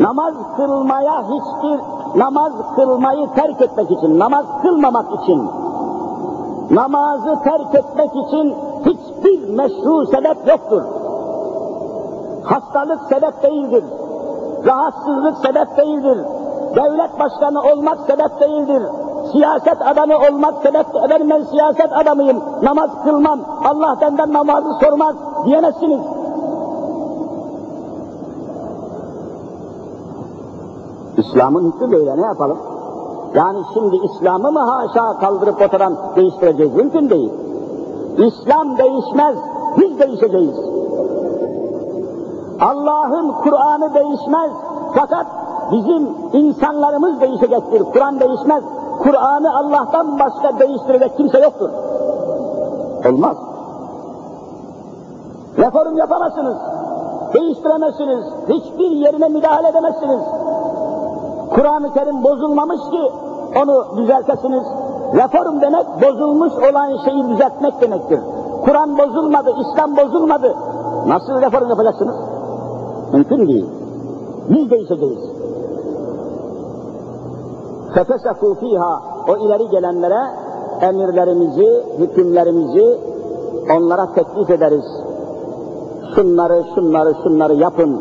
Namaz 0.00 0.34
kılmaya 0.56 1.22
hiçbir, 1.22 1.80
namaz 2.20 2.52
kılmayı 2.76 3.28
terk 3.34 3.62
etmek 3.62 3.90
için, 3.90 4.18
namaz 4.18 4.44
kılmamak 4.62 5.22
için, 5.22 5.50
namazı 6.70 7.42
terk 7.44 7.74
etmek 7.74 8.10
için 8.10 8.54
hiçbir 8.84 9.48
meşru 9.48 10.06
sebep 10.06 10.48
yoktur. 10.48 10.82
Hastalık 12.44 13.00
sebep 13.08 13.42
değildir. 13.42 13.84
Rahatsızlık 14.66 15.36
sebep 15.38 15.76
değildir. 15.76 16.18
Devlet 16.76 17.20
başkanı 17.20 17.62
olmak 17.62 17.98
sebep 18.06 18.40
değildir. 18.40 18.82
Siyaset 19.32 19.82
adamı 19.82 20.14
olmak 20.18 20.54
sebep 20.62 20.94
değildir. 20.94 21.30
Ben 21.30 21.42
siyaset 21.42 21.92
adamıyım, 21.92 22.42
namaz 22.62 22.90
kılmam, 23.04 23.40
Allah 23.64 23.96
benden 24.00 24.32
namazı 24.32 24.68
sormaz 24.84 25.14
diyemezsiniz. 25.44 26.15
İslam'ın 31.26 31.72
hükmü 31.72 31.92
böyle 31.92 32.16
ne 32.16 32.26
yapalım? 32.26 32.58
Yani 33.34 33.58
şimdi 33.74 33.96
İslam'ı 33.96 34.52
mı 34.52 34.60
haşa 34.60 35.18
kaldırıp 35.18 35.62
ortadan 35.62 35.96
değiştireceğiz? 36.16 36.74
Mümkün 36.74 37.10
değil. 37.10 37.32
İslam 38.18 38.78
değişmez, 38.78 39.36
biz 39.78 39.98
değişeceğiz. 39.98 40.56
Allah'ın 42.60 43.32
Kur'an'ı 43.32 43.94
değişmez. 43.94 44.50
Fakat 44.94 45.26
bizim 45.72 46.08
insanlarımız 46.32 47.20
değişecektir. 47.20 47.82
Kur'an 47.92 48.20
değişmez. 48.20 48.64
Kur'an'ı 49.02 49.56
Allah'tan 49.56 50.18
başka 50.18 50.58
değiştirecek 50.58 51.16
kimse 51.16 51.38
yoktur. 51.38 51.70
Olmaz. 53.08 53.36
Reform 55.58 55.96
yapamazsınız. 55.96 56.56
Değiştiremezsiniz. 57.34 58.24
Hiçbir 58.48 58.90
yerine 58.90 59.28
müdahale 59.28 59.68
edemezsiniz. 59.68 60.20
Kur'an-ı 61.56 61.92
Kerim 61.94 62.24
bozulmamış 62.24 62.80
ki 62.90 63.02
onu 63.62 63.96
düzeltesiniz. 63.96 64.64
Reform 65.14 65.60
demek 65.60 65.86
bozulmuş 66.02 66.52
olan 66.52 67.04
şeyi 67.04 67.28
düzeltmek 67.28 67.80
demektir. 67.80 68.20
Kur'an 68.64 68.98
bozulmadı, 68.98 69.50
İslam 69.60 69.96
bozulmadı. 69.96 70.54
Nasıl 71.06 71.40
reform 71.40 71.68
yapacaksınız? 71.68 72.16
Mümkün 73.12 73.48
değil. 73.48 73.66
Biz 74.50 74.70
değişeceğiz. 74.70 75.18
Fefesekû 77.94 78.54
fîhâ 78.60 79.00
o 79.28 79.36
ileri 79.36 79.68
gelenlere 79.68 80.22
emirlerimizi, 80.80 81.84
hükümlerimizi 81.98 82.98
onlara 83.76 84.12
teklif 84.14 84.50
ederiz. 84.50 84.84
Şunları, 86.14 86.64
şunları, 86.74 87.14
şunları 87.22 87.54
yapın. 87.54 88.00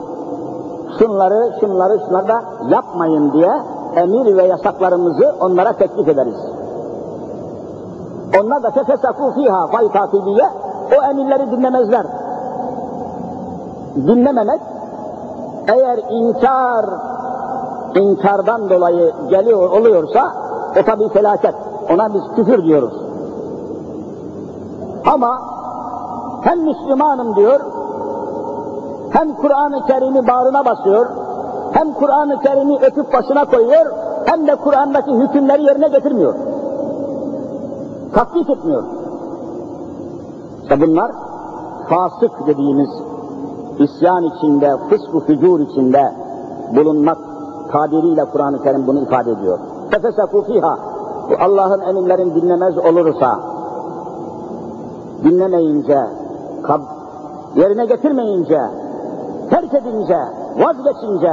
Şunları, 0.99 1.53
şunları, 1.59 1.99
şunları 2.05 2.27
da 2.27 2.41
yapmayın 2.69 3.33
diye 3.33 3.51
emir 3.95 4.37
ve 4.37 4.43
yasaklarımızı 4.43 5.35
onlara 5.39 5.73
teklif 5.73 6.07
ederiz. 6.07 6.35
Onlar 8.41 8.63
da 8.63 8.67
fefesakû 8.67 9.33
fîhâ 9.33 9.67
fay 9.67 9.91
tatibiye 9.91 10.45
o 10.99 11.03
emirleri 11.11 11.51
dinlemezler. 11.51 12.05
Dinlememek 13.95 14.61
eğer 15.67 15.99
inkar 16.09 16.85
inkardan 17.95 18.69
dolayı 18.69 19.13
geliyor 19.29 19.69
oluyorsa 19.69 20.33
o 20.79 20.85
tabi 20.85 21.09
felaket. 21.09 21.55
Ona 21.93 22.13
biz 22.13 22.21
küfür 22.35 22.63
diyoruz. 22.63 22.93
Ama 25.05 25.41
hem 26.41 26.63
Müslümanım 26.63 27.35
diyor, 27.35 27.59
hem 29.15 29.35
Kur'an-ı 29.35 29.85
Kerim'i 29.85 30.27
bağrına 30.27 30.65
basıyor, 30.65 31.05
hem 31.71 31.93
Kur'an-ı 31.93 32.39
Kerim'i 32.39 32.75
öpüp 32.77 33.13
başına 33.13 33.45
koyuyor, 33.45 33.85
hem 34.25 34.47
de 34.47 34.55
Kur'an'daki 34.55 35.11
hükümleri 35.11 35.63
yerine 35.63 35.87
getirmiyor. 35.87 36.35
Tatbik 38.13 38.49
etmiyor. 38.49 38.83
İşte 40.63 40.81
bunlar 40.81 41.11
fasık 41.89 42.47
dediğimiz 42.47 42.89
isyan 43.79 44.23
içinde, 44.23 44.71
fısk-ı 44.89 45.19
fücur 45.19 45.59
içinde 45.59 46.13
bulunmak 46.75 47.17
tabiriyle 47.71 48.25
Kur'an-ı 48.25 48.63
Kerim 48.63 48.87
bunu 48.87 49.01
ifade 49.01 49.31
ediyor. 49.31 49.59
Fefesekû 49.91 50.45
fîhâ 50.45 50.77
Allah'ın 51.39 51.81
emirlerini 51.81 52.35
dinlemez 52.35 52.77
olursa, 52.77 53.39
dinlemeyince, 55.23 55.99
yerine 57.55 57.85
getirmeyince, 57.85 58.61
terk 59.50 59.74
edince, 59.74 60.18
vazgeçince, 60.58 61.32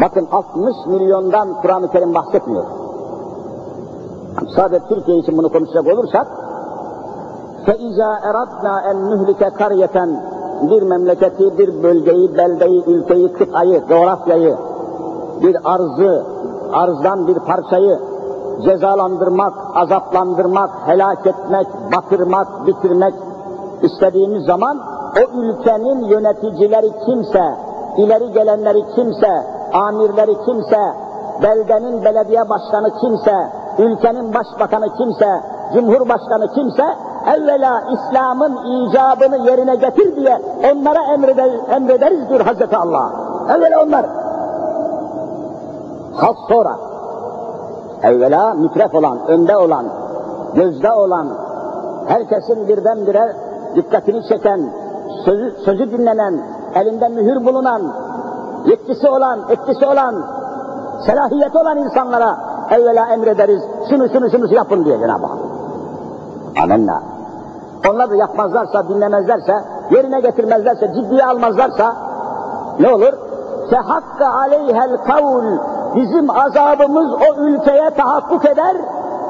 bakın 0.00 0.28
60 0.32 0.74
milyondan 0.86 1.48
Kur'an-ı 1.62 1.90
Kerim 1.90 2.14
bahsetmiyor. 2.14 2.64
Sadece 4.56 4.84
Türkiye 4.88 5.18
için 5.18 5.38
bunu 5.38 5.52
konuşacak 5.52 5.86
olursak, 5.86 6.26
فَاِذَا 7.66 8.10
اَرَدْنَا 8.30 8.74
اَنْ 8.90 8.96
نُهْلِكَ 9.10 9.42
قَرْيَةً 9.60 9.96
Bir 10.70 10.82
memleketi, 10.82 11.58
bir 11.58 11.82
bölgeyi, 11.82 12.36
beldeyi, 12.36 12.84
ülkeyi, 12.86 13.32
kıtayı, 13.32 13.86
coğrafyayı, 13.88 14.56
bir 15.42 15.56
arzı, 15.64 16.26
arzdan 16.72 17.26
bir 17.26 17.38
parçayı 17.38 17.98
cezalandırmak, 18.64 19.54
azaplandırmak, 19.74 20.70
helak 20.86 21.26
etmek, 21.26 21.66
batırmak, 21.92 22.66
bitirmek 22.66 23.14
istediğimiz 23.83 24.45
zaman 24.45 24.79
o 25.17 25.39
ülkenin 25.41 26.03
yöneticileri 26.03 26.91
kimse, 27.05 27.43
ileri 27.97 28.31
gelenleri 28.31 28.83
kimse, 28.95 29.43
amirleri 29.73 30.37
kimse, 30.45 30.93
beldenin 31.43 32.05
belediye 32.05 32.49
başkanı 32.49 32.89
kimse, 33.01 33.35
ülkenin 33.77 34.33
başbakanı 34.33 34.95
kimse, 34.97 35.41
cumhurbaşkanı 35.73 36.47
kimse, 36.53 36.83
evvela 37.35 37.83
İslam'ın 37.93 38.57
icabını 38.65 39.37
yerine 39.49 39.75
getir 39.75 40.15
diye 40.15 40.41
onlara 40.73 41.13
emreder, 41.13 41.49
emrederiz 41.71 42.29
diyor 42.29 42.41
Hazreti 42.41 42.77
Allah. 42.77 43.11
Evvela 43.55 43.83
onlar. 43.83 44.05
Halk 46.15 46.37
sonra. 46.49 46.75
Evvela 48.03 48.53
mütref 48.53 48.95
olan, 48.95 49.27
önde 49.27 49.57
olan, 49.57 49.85
gözde 50.55 50.91
olan, 50.91 51.27
herkesin 52.07 52.67
birdenbire 52.67 53.35
dikkatini 53.75 54.27
çeken, 54.27 54.61
sözü, 55.25 55.55
sözü 55.65 55.91
dinlenen, 55.91 56.41
elinde 56.75 57.07
mühür 57.07 57.45
bulunan, 57.45 57.81
yetkisi 58.65 59.09
olan, 59.09 59.39
etkisi 59.49 59.85
olan, 59.85 60.15
selahiyeti 61.05 61.57
olan 61.57 61.77
insanlara 61.77 62.37
evvela 62.71 63.13
emrederiz, 63.13 63.61
şunu 63.89 64.09
şunu 64.09 64.29
şunu 64.29 64.53
yapın 64.53 64.85
diye 64.85 64.99
Cenab-ı 64.99 65.25
Hak. 65.25 65.39
Amenna. 66.63 67.01
Onlar 67.89 68.09
da 68.09 68.15
yapmazlarsa, 68.15 68.87
dinlemezlerse, 68.87 69.63
yerine 69.91 70.19
getirmezlerse, 70.19 70.91
ciddiye 70.93 71.25
almazlarsa 71.25 71.95
ne 72.79 72.93
olur? 72.93 73.13
Fehakka 73.69 74.33
aleyhel 74.33 74.97
kavl 74.97 75.45
bizim 75.95 76.29
azabımız 76.29 77.13
o 77.13 77.41
ülkeye 77.41 77.89
tahakkuk 77.89 78.45
eder 78.45 78.75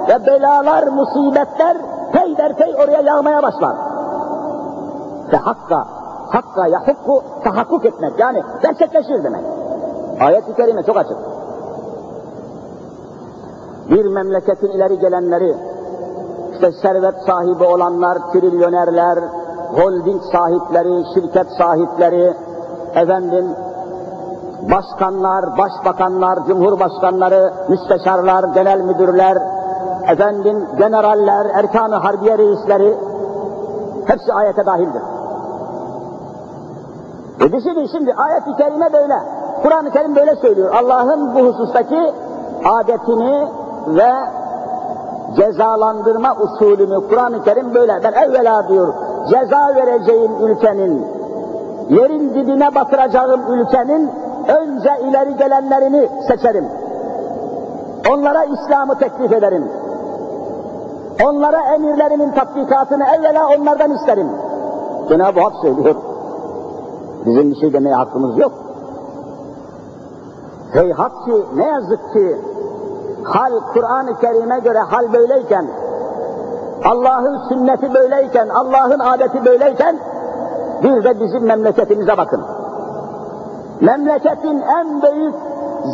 ve 0.07 0.25
belalar, 0.25 0.87
musibetler 0.87 1.77
peyderpey 2.11 2.75
oraya 2.83 3.01
yağmaya 3.01 3.43
başlar. 3.43 3.75
Fehakka, 5.31 5.87
hakka 6.31 6.67
yahukku 6.67 7.23
tahakkuk 7.43 7.85
etmek 7.85 8.19
yani 8.19 8.43
gerçekleşir 8.61 9.23
demek. 9.23 9.45
Ayet-i 10.21 10.55
kerime 10.55 10.83
çok 10.83 10.97
açık. 10.97 11.17
Bir 13.89 14.05
memleketin 14.05 14.67
ileri 14.67 14.99
gelenleri, 14.99 15.55
işte 16.53 16.71
servet 16.71 17.15
sahibi 17.25 17.63
olanlar, 17.63 18.17
trilyonerler, 18.33 19.19
holding 19.75 20.21
sahipleri, 20.31 21.03
şirket 21.13 21.47
sahipleri, 21.57 22.33
efendim 22.95 23.45
başkanlar, 24.71 25.45
başbakanlar, 25.57 26.39
cumhurbaşkanları, 26.47 27.53
müsteşarlar, 27.69 28.43
genel 28.53 28.81
müdürler, 28.81 29.37
efendim 30.07 30.67
generaller, 30.77 31.45
erkan-ı 31.53 31.95
harbiye 31.95 32.37
reisleri 32.37 32.97
hepsi 34.05 34.33
ayete 34.33 34.65
dahildir. 34.65 35.01
E 37.39 37.51
düşünün 37.51 37.89
şimdi 37.91 38.13
ayet-i 38.13 38.55
kerime 38.57 38.93
böyle. 38.93 39.15
Kur'an-ı 39.63 39.91
Kerim 39.91 40.15
böyle 40.15 40.35
söylüyor. 40.35 40.73
Allah'ın 40.73 41.35
bu 41.35 41.39
husustaki 41.39 42.13
adetini 42.65 43.47
ve 43.87 44.11
cezalandırma 45.35 46.35
usulünü 46.35 47.07
Kur'an-ı 47.09 47.43
Kerim 47.43 47.73
böyle. 47.73 47.99
Ben 48.03 48.13
evvela 48.13 48.67
diyor 48.67 48.93
ceza 49.29 49.75
vereceğim 49.75 50.31
ülkenin, 50.41 51.07
yerin 51.89 52.29
dibine 52.29 52.75
batıracağım 52.75 53.41
ülkenin 53.53 54.11
önce 54.47 54.89
ileri 55.09 55.37
gelenlerini 55.37 56.09
seçerim. 56.27 56.65
Onlara 58.13 58.43
İslam'ı 58.43 58.97
teklif 58.97 59.31
ederim. 59.31 59.71
Onlara 61.25 61.75
emirlerimin 61.75 62.31
tatbikatını 62.31 63.03
evvela 63.17 63.47
onlardan 63.47 63.91
isterim. 63.91 64.27
Cenab-ı 65.09 65.39
Hak 65.39 65.53
söylüyor. 65.61 65.95
Bizim 67.25 67.51
bir 67.51 67.55
şey 67.55 67.73
demeye 67.73 67.95
hakkımız 67.95 68.37
yok. 68.37 68.51
Heyhat 70.73 71.25
ki 71.25 71.45
ne 71.55 71.65
yazık 71.65 72.13
ki 72.13 72.37
hal 73.23 73.51
Kur'an-ı 73.73 74.19
Kerim'e 74.19 74.59
göre 74.59 74.79
hal 74.79 75.13
böyleyken, 75.13 75.67
Allah'ın 76.85 77.49
sünneti 77.49 77.93
böyleyken, 77.93 78.49
Allah'ın 78.49 78.99
adeti 78.99 79.45
böyleyken, 79.45 79.99
bir 80.83 81.03
de 81.03 81.19
bizim 81.19 81.45
memleketimize 81.45 82.17
bakın. 82.17 82.41
Memleketin 83.81 84.61
en 84.61 85.01
büyük 85.01 85.35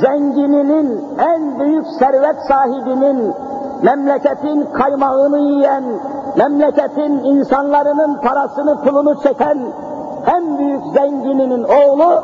zengininin, 0.01 1.03
en 1.19 1.59
büyük 1.59 1.85
servet 1.99 2.35
sahibinin, 2.47 3.33
memleketin 3.83 4.67
kaymağını 4.73 5.39
yiyen, 5.39 5.83
memleketin 6.37 7.23
insanların 7.23 8.15
parasını 8.15 8.81
pulunu 8.83 9.21
çeken 9.23 9.57
en 10.27 10.57
büyük 10.57 10.81
zengininin 10.93 11.63
oğlu 11.63 12.21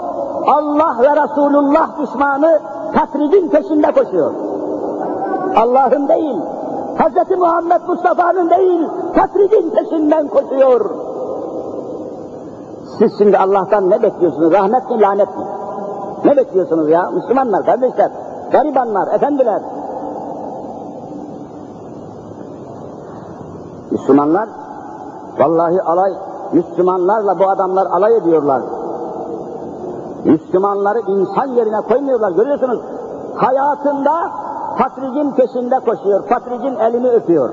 Allah 0.47 0.97
ve 1.01 1.23
Resulullah 1.23 1.99
düşmanı 2.01 2.59
tatribin 2.93 3.49
peşinde 3.49 3.91
koşuyor. 3.91 4.33
Allah'ın 5.55 6.07
değil, 6.07 6.37
Hz. 6.97 7.37
Muhammed 7.37 7.81
Mustafa'nın 7.87 8.49
değil, 8.49 8.87
tatribin 9.15 9.69
peşinden 9.69 10.27
koşuyor. 10.27 10.89
Siz 12.97 13.17
şimdi 13.17 13.37
Allah'tan 13.37 13.89
ne 13.89 14.01
bekliyorsunuz? 14.01 14.51
Rahmet 14.51 14.89
mi, 14.89 15.01
lanet 15.01 15.37
mi? 15.37 15.43
Ne 16.25 16.37
bekliyorsunuz 16.37 16.89
ya? 16.89 17.09
Müslümanlar, 17.11 17.65
kardeşler, 17.65 18.11
garibanlar, 18.51 19.15
efendiler. 19.15 19.61
Müslümanlar, 23.91 24.49
vallahi 25.39 25.81
alay, 25.81 26.13
Müslümanlarla 26.53 27.39
bu 27.39 27.49
adamlar 27.49 27.85
alay 27.85 28.17
ediyorlar. 28.17 28.61
Müslümanları 30.25 30.99
insan 30.99 31.47
yerine 31.47 31.81
koymuyorlar, 31.81 32.31
görüyorsunuz. 32.31 32.79
Hayatında 33.35 34.31
patricin 34.77 35.31
peşinde 35.31 35.79
koşuyor, 35.79 36.27
patricin 36.27 36.75
elini 36.75 37.09
öpüyor. 37.09 37.49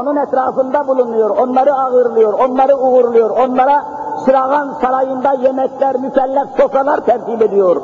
Onun 0.00 0.16
etrafında 0.16 0.88
bulunuyor, 0.88 1.30
onları 1.30 1.74
ağırlıyor, 1.74 2.32
onları 2.32 2.76
uğurluyor, 2.76 3.30
onlara 3.30 3.84
Çırağan 4.24 4.74
sarayında 4.80 5.32
yemekler, 5.32 5.96
mükellef 5.96 6.48
sofralar 6.56 7.00
tertip 7.00 7.42
ediyor. 7.42 7.82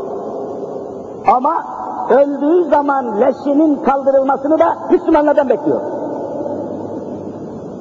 Ama 1.36 1.64
öldüğü 2.10 2.64
zaman 2.70 3.20
leşinin 3.20 3.76
kaldırılmasını 3.76 4.58
da 4.58 4.76
Müslümanlardan 4.90 5.48
bekliyor. 5.48 5.80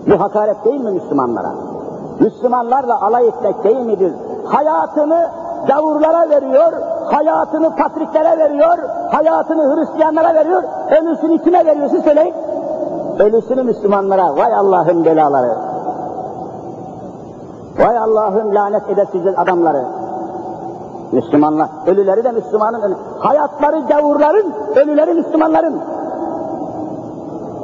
Bu 0.07 0.19
hakaret 0.19 0.65
değil 0.65 0.81
mi 0.81 0.91
Müslümanlara? 0.91 1.64
Müslümanlarla 2.19 3.01
alay 3.01 3.27
etmek 3.27 3.63
değil 3.63 3.85
midir? 3.85 4.13
Hayatını 4.45 5.29
gavurlara 5.67 6.29
veriyor, 6.29 6.73
hayatını 7.11 7.75
patriklere 7.75 8.37
veriyor, 8.37 8.77
hayatını 9.11 9.75
Hristiyanlara 9.75 10.35
veriyor, 10.35 10.63
ölüsünü 11.01 11.43
kime 11.43 11.65
veriyor 11.65 11.89
siz 11.89 12.03
söyleyin? 12.03 12.35
Ölüsünü 13.19 13.63
Müslümanlara, 13.63 14.37
vay 14.37 14.55
Allah'ın 14.55 15.05
belaları. 15.05 15.55
Vay 17.79 17.97
Allah'ın 17.97 18.55
lanet 18.55 18.89
edesiz 18.89 19.21
adamları. 19.37 19.85
Müslümanlar, 21.11 21.69
ölüleri 21.87 22.23
de 22.23 22.31
Müslümanın. 22.31 22.97
Hayatları 23.19 23.79
gavurların, 23.79 24.53
ölüleri 24.75 25.13
Müslümanların. 25.13 25.81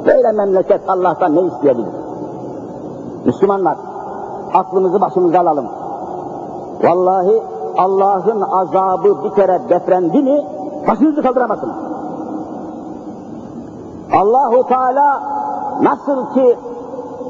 Böyle 0.06 0.32
memleket 0.32 0.80
Allah'tan 0.88 1.34
ne 1.34 1.40
isteyebilir? 1.40 1.92
Müslümanlar, 3.24 3.76
aklımızı 4.54 5.00
başımıza 5.00 5.38
alalım. 5.38 5.66
Vallahi 6.82 7.42
Allah'ın 7.78 8.40
azabı 8.40 9.24
bir 9.24 9.34
kere 9.34 9.60
deprendi 9.68 10.22
mi, 10.22 10.44
başınızı 10.88 11.22
kaldıramazsınız. 11.22 11.76
Allahu 14.12 14.66
Teala 14.68 15.22
nasıl 15.82 16.34
ki 16.34 16.56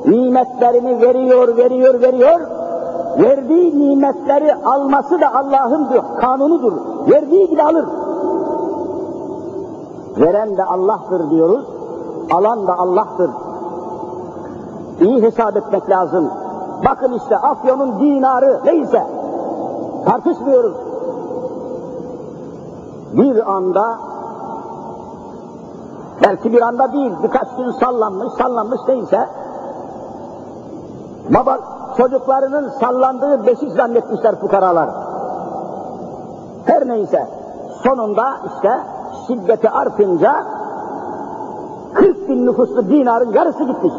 nimetlerini 0.07 1.01
veriyor, 1.01 1.57
veriyor, 1.57 2.01
veriyor, 2.01 2.41
verdiği 3.19 3.79
nimetleri 3.79 4.55
alması 4.55 5.21
da 5.21 5.35
Allah'ın 5.35 5.89
kanunudur. 6.21 6.73
Verdiği 7.11 7.49
gibi 7.51 7.63
alır. 7.63 7.85
Veren 10.17 10.57
de 10.57 10.65
Allah'tır 10.65 11.31
diyoruz, 11.31 11.65
alan 12.33 12.67
da 12.67 12.79
Allah'tır. 12.79 13.31
İyi 15.01 15.23
hesap 15.23 15.57
etmek 15.57 15.91
lazım. 15.91 16.31
Bakın 16.85 17.13
işte 17.13 17.37
Afyon'un 17.37 18.01
dinarı 18.01 18.61
neyse, 18.65 19.07
tartışmıyoruz. 20.05 20.77
Bir 23.13 23.53
anda, 23.53 23.99
belki 26.25 26.53
bir 26.53 26.61
anda 26.61 26.93
değil, 26.93 27.13
birkaç 27.23 27.57
gün 27.57 27.71
sallanmış, 27.71 28.33
sallanmış 28.33 28.81
neyse, 28.89 29.29
baba 31.35 31.59
çocuklarının 31.97 32.69
sallandığı 32.69 33.47
beşik 33.47 33.73
zannetmişler 33.73 34.41
fukaralar. 34.41 34.91
Her 36.65 36.89
neyse, 36.89 37.29
sonunda 37.85 38.25
işte 38.47 38.81
şiddeti 39.27 39.71
artınca 39.71 40.35
40 41.95 42.29
bin 42.29 42.47
nüfuslu 42.47 42.89
dinarın 42.89 43.33
yarısı 43.33 43.65
gitmiş. 43.65 43.93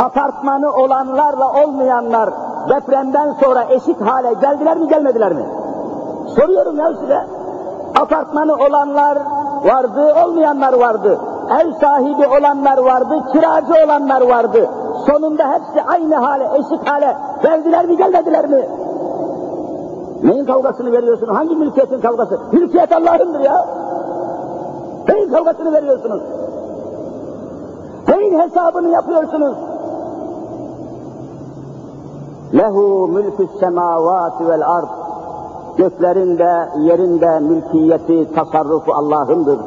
Apartmanı 0.00 0.72
olanlarla 0.72 1.64
olmayanlar 1.64 2.30
depremden 2.68 3.32
sonra 3.32 3.64
eşit 3.64 4.00
hale 4.00 4.32
geldiler 4.32 4.76
mi 4.76 4.88
gelmediler 4.88 5.32
mi? 5.32 5.46
Soruyorum 6.36 6.76
ya 6.76 6.92
size. 7.00 7.26
Apartmanı 8.00 8.54
olanlar 8.54 9.18
vardı, 9.64 10.14
olmayanlar 10.24 10.72
vardı. 10.72 11.18
Ev 11.60 11.72
sahibi 11.80 12.26
olanlar 12.26 12.78
vardı, 12.78 13.14
kiracı 13.32 13.72
olanlar 13.84 14.20
vardı. 14.20 14.70
Sonunda 15.06 15.52
hepsi 15.52 15.82
aynı 15.88 16.14
hale, 16.14 16.48
eşit 16.54 16.88
hale 16.88 17.16
geldiler 17.42 17.86
mi 17.86 17.96
gelmediler 17.96 18.48
mi? 18.48 18.68
Neyin 20.22 20.44
kavgasını 20.44 20.92
veriyorsun? 20.92 21.26
Hangi 21.26 21.56
mülkiyetin 21.56 22.00
kavgası? 22.00 22.40
Mülkiyet 22.52 22.92
Allah'ındır 22.92 23.40
ya. 23.40 23.66
Neyin 25.08 25.30
kavgasını 25.32 25.72
veriyorsunuz? 25.72 26.22
Neyin 28.08 28.40
hesabını 28.40 28.88
yapıyorsunuz? 28.88 29.56
Lehu 32.54 33.08
mülkü 33.08 33.48
semavati 33.60 34.48
vel 34.48 34.68
ard. 34.70 34.88
Göklerin 35.76 36.38
de 36.38 36.68
yerin 36.78 37.20
de 37.20 37.40
mülkiyeti, 37.40 38.34
tasarrufu 38.34 38.92
Allah'ındır. 38.92 39.60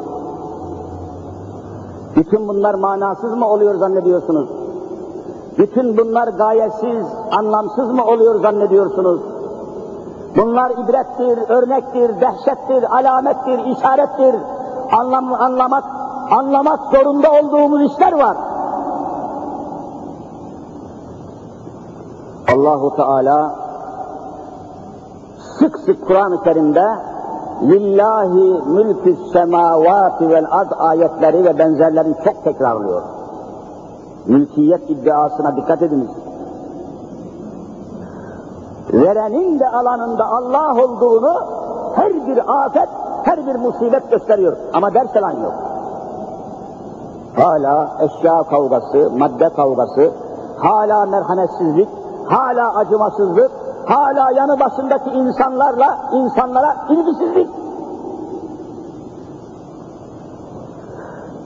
Bütün 2.16 2.48
bunlar 2.48 2.74
manasız 2.74 3.34
mı 3.34 3.48
oluyor 3.48 3.74
zannediyorsunuz? 3.74 4.48
Bütün 5.58 5.96
bunlar 5.98 6.28
gayesiz, 6.28 7.06
anlamsız 7.30 7.92
mı 7.92 8.04
oluyor 8.04 8.40
zannediyorsunuz? 8.40 9.20
Bunlar 10.36 10.70
ibrettir, 10.70 11.38
örnektir, 11.48 12.20
dehşettir, 12.20 12.96
alamettir, 12.96 13.64
işarettir. 13.64 14.36
Anlam, 14.92 15.32
anlamak, 15.32 15.84
anlamak 16.30 16.80
zorunda 16.92 17.32
olduğumuz 17.32 17.92
işler 17.92 18.12
var. 18.12 18.36
Allahu 22.54 22.96
Teala 22.96 23.54
sık 25.58 25.78
sık 25.78 26.06
Kur'an-ı 26.06 26.42
Kerim'de 26.42 26.86
lillahi 27.62 28.62
mülkü 28.66 29.16
semavati 29.32 30.30
vel 30.30 30.46
ard 30.50 30.70
ayetleri 30.78 31.44
ve 31.44 31.58
benzerlerini 31.58 32.14
çok 32.24 32.44
tekrarlıyor. 32.44 33.02
Mülkiyet 34.26 34.90
iddiasına 34.90 35.56
dikkat 35.56 35.82
ediniz. 35.82 36.10
Verenin 38.92 39.58
de 39.58 39.68
alanında 39.68 40.26
Allah 40.26 40.84
olduğunu 40.84 41.34
her 41.94 42.26
bir 42.26 42.64
afet, 42.64 42.88
her 43.22 43.46
bir 43.46 43.54
musibet 43.54 44.10
gösteriyor. 44.10 44.56
Ama 44.72 44.94
ders 44.94 45.16
alan 45.16 45.42
yok. 45.42 45.54
Hala 47.36 47.96
eşya 48.00 48.42
kavgası, 48.42 49.10
madde 49.18 49.48
kavgası, 49.48 50.10
hala 50.58 51.06
merhametsizlik, 51.06 51.88
hala 52.28 52.74
acımasızlık, 52.74 53.50
hala 53.86 54.30
yanı 54.30 54.60
başındaki 54.60 55.10
insanlarla 55.10 55.98
insanlara 56.12 56.76
ilgisizlik. 56.90 57.48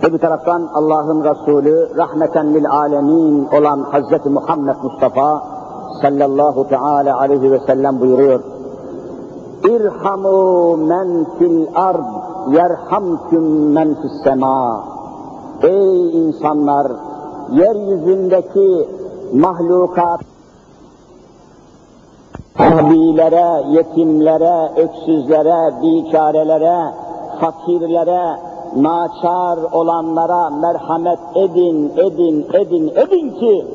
Bir 0.03 0.19
taraftan 0.19 0.69
Allah'ın 0.75 1.25
Resulü 1.25 1.97
rahmeten 1.97 2.55
lil 2.55 2.71
alemin 2.71 3.49
olan 3.59 3.81
Hazreti 3.81 4.29
Muhammed 4.29 4.77
Mustafa 4.83 5.43
sallallahu 6.03 6.69
teala 6.69 7.19
aleyhi 7.19 7.53
ve 7.53 7.61
sellem 7.61 8.01
buyuruyor. 8.01 8.41
İrhamu 9.65 10.77
men 10.77 11.27
fil 11.39 11.67
ard 11.75 12.05
yerhamküm 12.53 13.73
men 13.73 13.95
fis 13.95 14.23
sema. 14.25 14.85
Ey 15.63 16.27
insanlar, 16.27 16.93
yeryüzündeki 17.53 18.89
mahlukat 19.33 20.21
abilere, 22.59 23.65
yetimlere, 23.71 24.73
öksüzlere, 24.77 25.83
biçarelere, 25.83 26.95
fakirlere, 27.41 28.39
naçar 28.77 29.59
olanlara 29.73 30.51
merhamet 30.51 31.19
edin, 31.35 31.93
edin, 31.97 32.47
edin, 32.53 32.93
edin 32.97 33.31
ki 33.31 33.67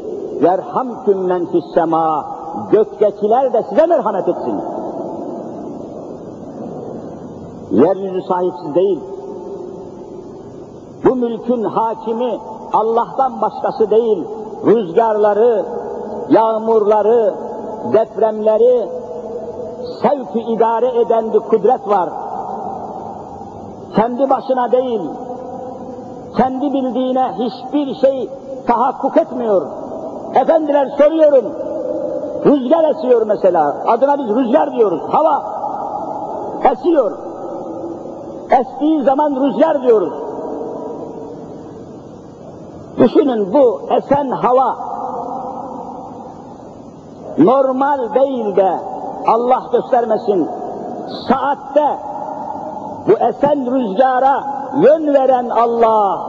yerhamküm 0.42 1.26
men 1.26 1.48
sema 1.74 2.26
göktekiler 2.72 3.54
de 3.54 3.64
size 3.70 3.86
merhamet 3.86 4.28
etsin. 4.28 4.62
Yeryüzü 7.72 8.22
sahipsiz 8.22 8.76
değil. 8.76 9.00
Bu 11.06 11.16
mülkün 11.16 11.64
hakimi 11.64 12.40
Allah'tan 12.74 13.42
başkası 13.42 13.90
değil. 13.90 14.24
Rüzgarları, 14.66 15.66
yağmurları, 16.30 17.34
depremleri 17.94 18.90
sevk 20.02 20.50
idare 20.50 21.02
eden 21.02 21.34
bir 21.34 21.40
kudret 21.40 21.88
var. 21.88 22.10
Kendi 23.96 24.30
başına 24.30 24.72
değil, 24.72 25.02
kendi 26.38 26.74
bildiğine 26.74 27.32
hiçbir 27.40 27.96
şey 27.96 28.30
tahakkuk 28.68 29.18
etmiyor. 29.18 29.68
Efendiler 30.36 30.88
soruyorum, 30.98 31.46
rüzgar 32.46 32.84
esiyor 32.84 33.26
mesela, 33.28 33.76
adına 33.88 34.18
biz 34.18 34.36
rüzgar 34.36 34.72
diyoruz, 34.72 35.02
hava 35.12 35.44
esiyor. 36.72 37.12
Estiği 38.60 39.04
zaman 39.04 39.36
rüzgar 39.36 39.82
diyoruz. 39.82 40.14
Düşünün 42.98 43.54
bu 43.54 43.82
esen 43.98 44.30
hava 44.30 44.93
normal 47.38 48.14
değil 48.14 48.56
de 48.56 48.80
Allah 49.28 49.64
göstermesin 49.72 50.50
saatte 51.28 51.98
bu 53.08 53.12
esen 53.12 53.72
rüzgara 53.72 54.44
yön 54.78 55.14
veren 55.14 55.50
Allah, 55.50 56.20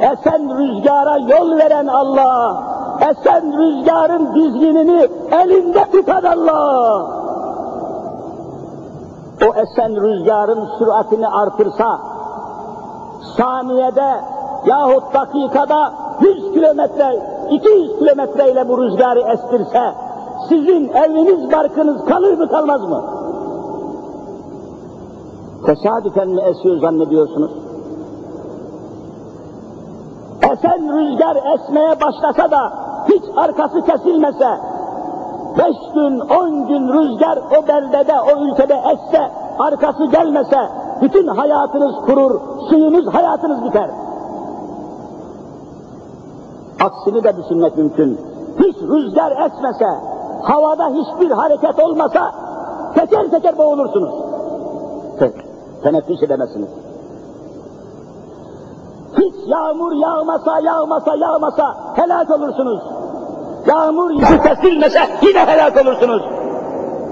esen 0.00 0.58
rüzgara 0.58 1.18
yol 1.18 1.58
veren 1.58 1.86
Allah, 1.86 2.62
esen 3.00 3.52
rüzgarın 3.58 4.34
dizginini 4.34 5.08
elinde 5.32 5.84
tutan 5.92 6.22
Allah. 6.22 7.16
o 9.42 9.54
esen 9.60 9.96
rüzgarın 10.02 10.68
süratini 10.78 11.28
artırsa, 11.28 12.00
saniyede 13.36 14.20
yahut 14.66 15.14
dakikada 15.14 15.92
100 16.20 16.52
kilometre, 16.52 17.18
200 17.50 17.98
kilometre 17.98 18.50
ile 18.50 18.68
bu 18.68 18.82
rüzgarı 18.82 19.20
estirse, 19.20 19.94
sizin 20.48 20.88
eviniz, 20.88 21.52
barkınız 21.52 22.04
kalır 22.04 22.38
mı 22.38 22.48
kalmaz 22.48 22.80
mı? 22.80 23.04
Tesadüfen 25.66 26.28
mi 26.28 26.40
esiyor 26.40 26.80
zannediyorsunuz? 26.80 27.50
Esen 30.52 30.98
rüzgar 30.98 31.36
esmeye 31.54 32.00
başlasa 32.00 32.50
da 32.50 32.72
hiç 33.08 33.22
arkası 33.36 33.80
kesilmese, 33.84 34.48
beş 35.58 35.76
gün, 35.94 36.20
on 36.20 36.66
gün 36.68 36.88
rüzgar 36.88 37.38
o 37.38 37.68
beldede, 37.68 38.14
o 38.20 38.44
ülkede 38.44 38.74
esse, 38.74 39.30
arkası 39.58 40.04
gelmese, 40.04 40.58
bütün 41.02 41.26
hayatınız 41.26 41.94
kurur, 42.06 42.40
suyunuz 42.68 43.06
hayatınız 43.14 43.64
biter. 43.64 43.90
Aksini 46.80 47.24
de 47.24 47.36
düşünmek 47.36 47.76
mümkün. 47.76 48.20
Hiç 48.58 48.76
rüzgar 48.82 49.32
esmese, 49.32 49.88
havada 50.42 50.88
hiçbir 50.88 51.30
hareket 51.30 51.78
olmasa, 51.78 52.34
teker 52.94 53.30
teker 53.30 53.58
boğulursunuz. 53.58 54.14
Teneffüs 55.82 56.22
edemezsiniz. 56.22 56.68
Hiç 59.18 59.34
yağmur 59.46 59.92
yağmasa, 59.92 60.60
yağmasa, 60.60 61.16
yağmasa 61.16 61.76
helak 61.94 62.30
olursunuz. 62.30 62.82
Yağmur 63.66 64.10
yüzü 64.10 64.42
kesilmese 64.42 65.00
yine 65.22 65.46
helak 65.46 65.86
olursunuz. 65.86 66.22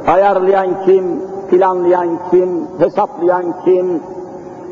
Ayarlayan 0.06 0.84
kim, 0.84 1.22
planlayan 1.50 2.18
kim, 2.30 2.68
hesaplayan 2.78 3.54
kim, 3.64 4.02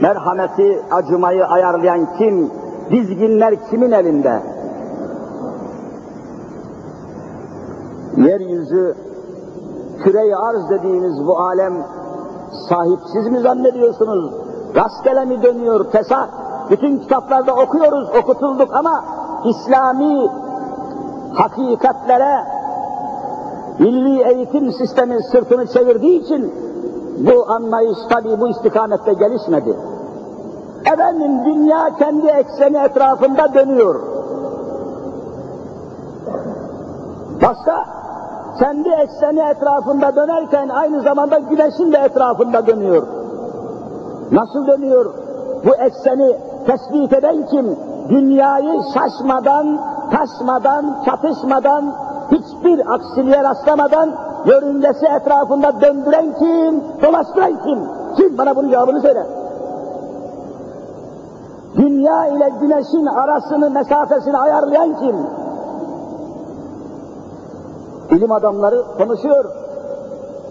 merhameti, 0.00 0.82
acımayı 0.90 1.46
ayarlayan 1.46 2.08
kim, 2.18 2.50
dizginler 2.90 3.54
kimin 3.70 3.92
elinde? 3.92 4.51
Yeryüzü, 8.26 8.94
küre 10.04 10.36
arz 10.36 10.70
dediğimiz 10.70 11.26
bu 11.26 11.38
alem 11.38 11.74
sahipsiz 12.68 13.28
mi 13.28 13.40
zannediyorsunuz? 13.40 14.34
Rastgele 14.76 15.24
mi 15.24 15.42
dönüyor, 15.42 15.90
fesat? 15.90 16.28
Bütün 16.70 16.98
kitaplarda 16.98 17.54
okuyoruz, 17.54 18.08
okutulduk 18.22 18.74
ama 18.74 19.04
İslami 19.44 20.30
hakikatlere 21.34 22.44
milli 23.78 24.22
eğitim 24.22 24.72
sistemi 24.72 25.22
sırtını 25.22 25.66
çevirdiği 25.66 26.20
için 26.20 26.54
bu 27.18 27.50
anlayış 27.50 27.98
tabi 28.08 28.40
bu 28.40 28.48
istikamette 28.48 29.12
gelişmedi. 29.12 29.76
Efendim 30.92 31.44
dünya 31.44 31.96
kendi 31.98 32.26
ekseni 32.26 32.78
etrafında 32.78 33.54
dönüyor. 33.54 34.00
Başka 37.42 38.01
kendi 38.58 38.88
ekseni 38.88 39.40
etrafında 39.40 40.16
dönerken 40.16 40.68
aynı 40.68 41.00
zamanda 41.02 41.38
güneşin 41.38 41.92
de 41.92 41.98
etrafında 41.98 42.66
dönüyor. 42.66 43.06
Nasıl 44.32 44.66
dönüyor? 44.66 45.14
Bu 45.64 45.76
ekseni 45.76 46.36
tespit 46.66 47.12
eden 47.12 47.46
kim? 47.46 47.76
Dünyayı 48.08 48.80
şaşmadan, 48.94 49.78
taşmadan, 50.10 50.96
çatışmadan, 51.04 51.94
hiçbir 52.30 52.94
aksiliğe 52.94 53.44
rastlamadan 53.44 54.12
yörüngesi 54.46 55.06
etrafında 55.06 55.80
döndüren 55.80 56.34
kim? 56.38 56.84
Dolaştıran 57.02 57.62
kim? 57.64 57.78
Kim? 58.16 58.38
Bana 58.38 58.56
bunun 58.56 58.70
cevabını 58.70 59.00
söyle. 59.00 59.26
Dünya 61.76 62.26
ile 62.26 62.50
güneşin 62.60 63.06
arasını, 63.06 63.70
mesafesini 63.70 64.38
ayarlayan 64.38 64.94
kim? 64.98 65.16
İlim 68.12 68.32
adamları 68.32 68.82
konuşuyor. 68.98 69.44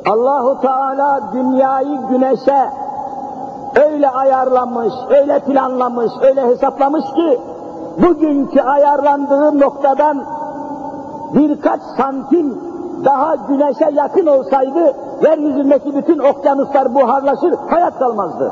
Allahu 0.10 0.62
Teala 0.62 1.22
dünyayı 1.34 2.00
güneşe 2.10 2.70
öyle 3.86 4.10
ayarlamış, 4.10 4.94
öyle 5.10 5.40
planlamış, 5.40 6.12
öyle 6.22 6.48
hesaplamış 6.48 7.06
ki 7.06 7.40
bugünkü 7.98 8.62
ayarlandığı 8.62 9.60
noktadan 9.60 10.24
birkaç 11.34 11.82
santim 11.98 12.60
daha 13.06 13.36
güneşe 13.36 13.90
yakın 13.94 14.26
olsaydı 14.26 14.96
yeryüzündeki 15.24 15.96
bütün 15.96 16.20
okyanuslar 16.20 16.96
buharlaşır, 16.96 17.54
hayat 17.70 18.00
kalmazdı. 18.00 18.52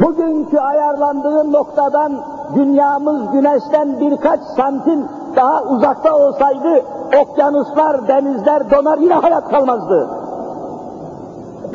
Bugünkü 0.00 0.58
ayarlandığı 0.58 1.52
noktadan 1.52 2.12
dünyamız 2.54 3.30
güneşten 3.32 4.00
birkaç 4.00 4.40
santim 4.56 5.08
daha 5.36 5.62
uzakta 5.62 6.16
olsaydı 6.16 6.84
okyanuslar, 7.22 8.08
denizler 8.08 8.70
donar 8.70 8.98
yine 8.98 9.14
hayat 9.14 9.48
kalmazdı. 9.48 10.08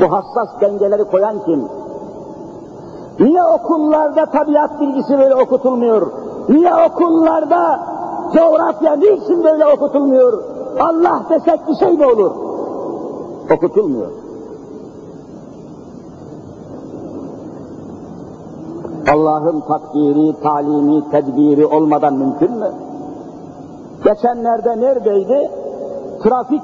Bu 0.02 0.12
hassas 0.12 0.62
dengeleri 0.62 1.04
koyan 1.04 1.36
kim? 1.46 1.68
Niye 3.20 3.44
okullarda 3.44 4.26
tabiat 4.26 4.82
bilgisi 4.82 5.18
böyle 5.18 5.36
okutulmuyor? 5.36 6.08
Niye 6.50 6.74
okullarda 6.90 7.80
coğrafya 8.34 8.96
niçin 8.96 9.44
böyle 9.44 9.66
okutulmuyor? 9.66 10.44
Allah 10.80 11.22
desek 11.30 11.68
bir 11.68 11.76
şey 11.76 11.98
mi 11.98 12.06
olur? 12.06 12.32
Okutulmuyor. 13.52 14.12
Allah'ın 19.14 19.60
takdiri, 19.60 20.42
talimi, 20.44 21.12
tedbiri 21.12 21.66
olmadan 21.66 22.14
mümkün 22.14 22.52
mü? 22.52 22.72
Geçenlerde 24.08 24.80
neredeydi? 24.80 25.52
Trafik 26.24 26.62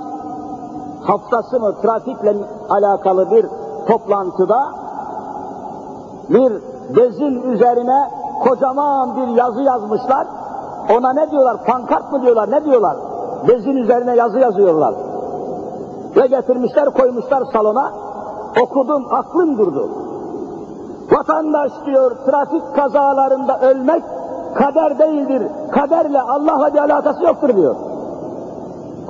haftası 1.03 1.59
mı, 1.59 1.75
trafikle 1.81 2.35
alakalı 2.69 3.31
bir 3.31 3.45
toplantıda 3.87 4.67
bir 6.29 6.53
bezin 6.97 7.41
üzerine 7.51 8.09
kocaman 8.43 9.15
bir 9.17 9.27
yazı 9.27 9.61
yazmışlar. 9.61 10.27
Ona 10.97 11.13
ne 11.13 11.31
diyorlar? 11.31 11.65
Pankart 11.65 12.11
mı 12.11 12.21
diyorlar? 12.21 12.51
Ne 12.51 12.65
diyorlar? 12.65 12.97
Bezin 13.47 13.75
üzerine 13.75 14.15
yazı 14.15 14.39
yazıyorlar. 14.39 14.93
Ve 16.15 16.27
getirmişler 16.27 16.85
koymuşlar 16.85 17.43
salona. 17.53 17.91
Okudum 18.61 19.05
aklım 19.11 19.57
durdu. 19.57 19.89
Vatandaş 21.11 21.71
diyor 21.85 22.11
trafik 22.25 22.75
kazalarında 22.75 23.59
ölmek 23.59 24.03
kader 24.55 24.99
değildir. 24.99 25.43
Kaderle 25.71 26.21
Allah'la 26.21 26.73
bir 26.73 26.79
alakası 26.79 27.23
yoktur 27.23 27.55
diyor. 27.55 27.75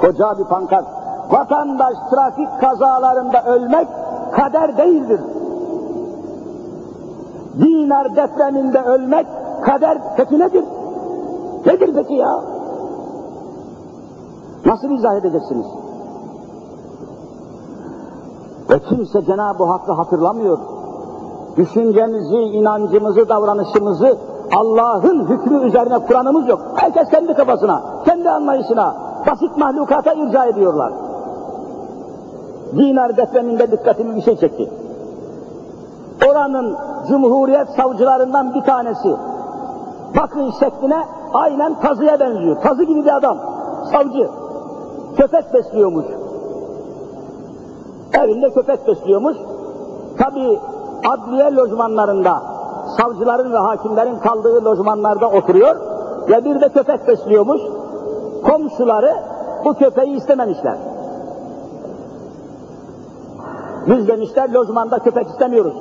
Koca 0.02 0.38
bir 0.38 0.44
pankart. 0.44 0.86
Vatandaş 1.32 1.94
trafik 2.12 2.60
kazalarında 2.62 3.44
ölmek 3.44 3.88
kader 4.32 4.78
değildir. 4.78 5.22
Dinar 7.60 8.16
depreminde 8.16 8.82
ölmek 8.82 9.28
kader 9.66 9.98
peki 10.18 10.40
nedir? 10.40 10.64
Nedir 11.66 11.94
peki 11.96 12.14
ya? 12.14 12.40
Nasıl 14.66 14.92
izah 14.92 15.16
edeceksiniz? 15.16 15.66
Ve 18.70 18.80
kimse 18.80 19.26
Cenab-ı 19.26 19.64
Hakk'ı 19.64 19.92
hatırlamıyor. 19.92 20.58
Düşüncemizi, 21.58 22.38
inancımızı, 22.38 23.30
davranışımızı 23.30 24.18
Allah'ın 24.52 25.30
hükmü 25.30 25.68
üzerine 25.68 26.00
Kur'an'ımız 26.00 26.48
yok. 26.48 26.62
Herkes 26.76 27.10
kendi 27.10 27.34
kafasına, 27.34 27.82
kendi 28.06 28.30
anlayışına, 28.30 28.96
basit 29.28 29.58
mahlukata 29.58 30.14
irca 30.14 30.46
ediyorlar. 30.46 30.94
Dinar 32.78 33.18
depreminde 33.18 33.72
dikkatimi 33.72 34.16
bir 34.16 34.22
şey 34.22 34.38
çekti. 34.38 34.70
Oranın 36.30 36.78
Cumhuriyet 37.08 37.70
savcılarından 37.70 38.54
bir 38.54 38.62
tanesi, 38.62 39.16
bakın 40.18 40.52
şekline 40.60 41.04
aynen 41.34 41.80
tazıya 41.80 42.20
benziyor. 42.20 42.62
Tazı 42.62 42.84
gibi 42.84 43.06
bir 43.06 43.18
adam, 43.18 43.38
savcı. 43.92 44.30
Köpek 45.18 45.54
besliyormuş. 45.54 46.06
Evinde 48.14 48.50
köpek 48.50 48.88
besliyormuş. 48.88 49.38
Tabi 50.18 50.60
adliye 51.10 51.56
lojmanlarında, 51.56 52.42
savcıların 52.98 53.54
ve 53.54 53.58
hakimlerin 53.58 54.20
kaldığı 54.20 54.66
lojmanlarda 54.66 55.30
oturuyor 55.30 55.76
ve 56.30 56.46
bir 56.46 56.62
de 56.62 56.70
köpek 56.70 57.08
besliyormuş. 57.08 57.62
Komşuları 58.44 59.16
bu 59.66 59.74
köpeği 59.74 60.18
istememişler. 60.18 60.78
Biz 63.88 64.08
demişler 64.08 64.54
lojmanda 64.54 65.00
köpek 65.00 65.28
istemiyoruz. 65.28 65.78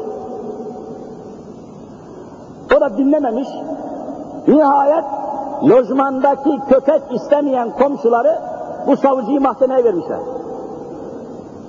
O 2.77 2.81
da 2.81 2.97
dinlememiş. 2.97 3.49
Nihayet 4.49 5.05
lojmandaki 5.63 6.59
köpek 6.69 7.03
istemeyen 7.11 7.71
komşuları 7.71 8.39
bu 8.87 8.97
savcıyı 8.97 9.41
mahkemeye 9.41 9.85
vermişler. 9.85 10.19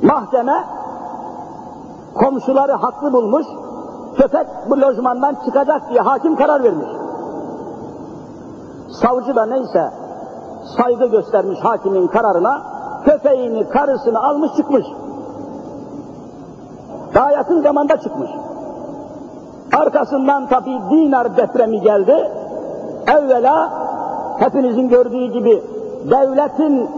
Mahkeme 0.01 0.63
komşuları 2.15 2.71
haklı 2.71 3.13
bulmuş, 3.13 3.45
köpek 4.17 4.47
bu 4.69 4.81
lojmandan 4.81 5.35
çıkacak 5.45 5.89
diye 5.89 6.01
hakim 6.01 6.35
karar 6.35 6.63
vermiş. 6.63 6.89
Savcı 9.01 9.35
da 9.35 9.45
neyse 9.45 9.91
saygı 10.77 11.05
göstermiş 11.05 11.59
hakimin 11.59 12.07
kararına, 12.07 12.61
köpeğini, 13.05 13.69
karısını 13.69 14.23
almış 14.23 14.51
çıkmış. 14.57 14.85
Daha 17.13 17.31
yakın 17.31 17.61
zamanda 17.61 17.97
çıkmış. 17.97 18.29
Arkasından 19.77 20.47
tabi 20.47 20.79
dinar 20.89 21.37
depremi 21.37 21.81
geldi. 21.81 22.31
Evvela 23.07 23.69
hepinizin 24.39 24.89
gördüğü 24.89 25.25
gibi 25.25 25.63
devletin 26.11 26.89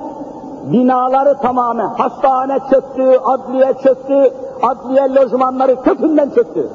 binaları 0.71 1.37
tamamen 1.37 1.87
hastane 1.87 2.59
çöktü, 2.69 3.17
adliye 3.25 3.73
çöktü, 3.83 4.33
adliye 4.61 5.15
lojmanları 5.15 5.81
kökünden 5.81 6.29
çöktü. 6.29 6.69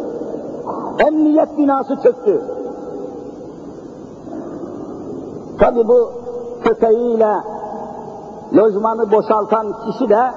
Emniyet 1.07 1.59
binası 1.59 1.97
çöktü. 2.03 2.43
Tabi 5.59 5.89
bu 5.89 6.11
köpeğiyle 6.65 7.37
lojmanı 8.57 9.13
boşaltan 9.13 9.67
kişi 9.87 10.09
de 10.09 10.31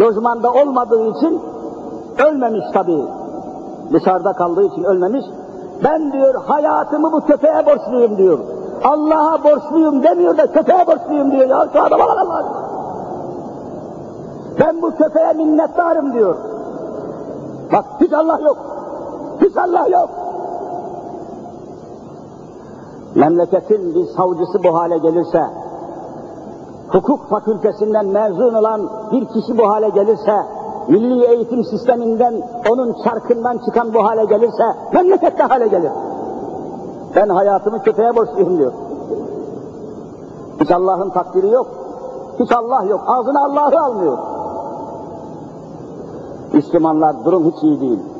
lojmanda 0.00 0.52
olmadığı 0.52 1.10
için 1.10 1.40
ölmemiş 2.26 2.64
tabi. 2.72 3.04
Dışarıda 3.92 4.32
kaldığı 4.32 4.62
için 4.62 4.84
ölmemiş. 4.84 5.24
Ben 5.84 6.12
diyor 6.12 6.34
hayatımı 6.46 7.12
bu 7.12 7.20
köpeğe 7.20 7.66
borçluyum 7.66 8.16
diyor. 8.16 8.38
Allah'a 8.84 9.44
borçluyum 9.44 10.02
demiyor 10.02 10.38
da 10.38 10.46
köpeğe 10.46 10.86
borçluyum 10.86 11.30
diyor. 11.30 11.48
Ya 11.48 11.68
şu 11.72 11.82
adama 11.82 12.04
bak 12.04 12.18
Allah 12.18 12.44
Ben 14.60 14.82
bu 14.82 14.90
köpeğe 14.90 15.32
minnettarım 15.32 16.12
diyor. 16.12 16.36
Bak 17.72 17.84
hiç 18.00 18.12
Allah 18.12 18.40
yok. 18.40 18.56
Allah 19.56 19.88
yok. 19.88 20.10
Memleketin 23.14 23.94
bir 23.94 24.06
savcısı 24.06 24.64
bu 24.64 24.74
hale 24.74 24.98
gelirse, 24.98 25.42
hukuk 26.88 27.28
fakültesinden 27.28 28.06
mezun 28.06 28.54
olan 28.54 28.90
bir 29.12 29.24
kişi 29.24 29.58
bu 29.58 29.68
hale 29.68 29.88
gelirse, 29.88 30.36
milli 30.88 31.24
eğitim 31.24 31.64
sisteminden 31.64 32.42
onun 32.70 32.96
çarkından 33.04 33.58
çıkan 33.58 33.94
bu 33.94 34.04
hale 34.04 34.24
gelirse, 34.24 34.64
memleket 34.92 35.38
de 35.38 35.42
hale 35.42 35.68
gelir. 35.68 35.92
Ben 37.16 37.28
hayatımı 37.28 37.82
köpeğe 37.82 38.16
borçluyum 38.16 38.58
diyor. 38.58 38.72
Hiç 40.60 40.70
Allah'ın 40.70 41.10
takdiri 41.10 41.50
yok. 41.50 41.66
Hiç 42.40 42.52
Allah 42.52 42.84
yok. 42.84 43.00
Ağzına 43.06 43.44
Allah'ı 43.44 43.80
almıyor. 43.80 44.18
Müslümanlar 46.52 47.24
durum 47.24 47.44
hiç 47.44 47.62
iyi 47.62 47.80
değil. 47.80 48.13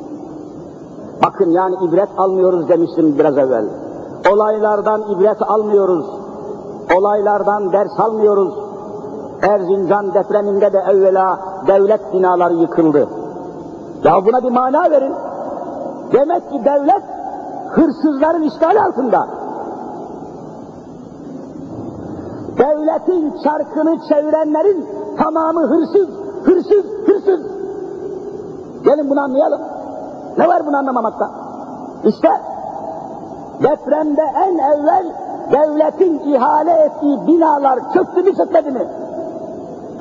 Bakın 1.23 1.49
yani 1.49 1.75
ibret 1.81 2.09
almıyoruz 2.17 2.69
demiştim 2.69 3.19
biraz 3.19 3.37
evvel. 3.37 3.65
Olaylardan 4.33 5.01
ibret 5.11 5.41
almıyoruz. 5.41 6.05
Olaylardan 6.97 7.71
ders 7.73 7.99
almıyoruz. 7.99 8.53
Erzincan 9.41 10.13
depreminde 10.13 10.73
de 10.73 10.83
evvela 10.89 11.39
devlet 11.67 12.13
binaları 12.13 12.53
yıkıldı. 12.53 13.07
Ya 14.03 14.25
buna 14.25 14.43
bir 14.43 14.51
mana 14.51 14.91
verin. 14.91 15.13
Demek 16.13 16.51
ki 16.51 16.61
devlet 16.65 17.03
hırsızların 17.69 18.43
işgali 18.43 18.81
altında. 18.81 19.27
Devletin 22.57 23.33
çarkını 23.43 23.97
çevirenlerin 24.09 24.85
tamamı 25.17 25.67
hırsız, 25.67 26.09
hırsız, 26.43 26.85
hırsız. 27.07 27.41
Gelin 28.83 29.09
bunu 29.09 29.21
anlayalım. 29.21 29.61
Ne 30.37 30.47
var 30.47 30.67
bunu 30.67 30.77
anlamamakta? 30.77 31.31
İşte 32.03 32.29
depremde 33.63 34.21
en 34.21 34.57
evvel 34.57 35.05
devletin 35.51 36.19
ihale 36.19 36.71
ettiği 36.71 37.27
binalar 37.27 37.79
çöktü 37.93 38.23
mü 38.23 38.35
çökmedi 38.35 38.71
mi? 38.71 38.87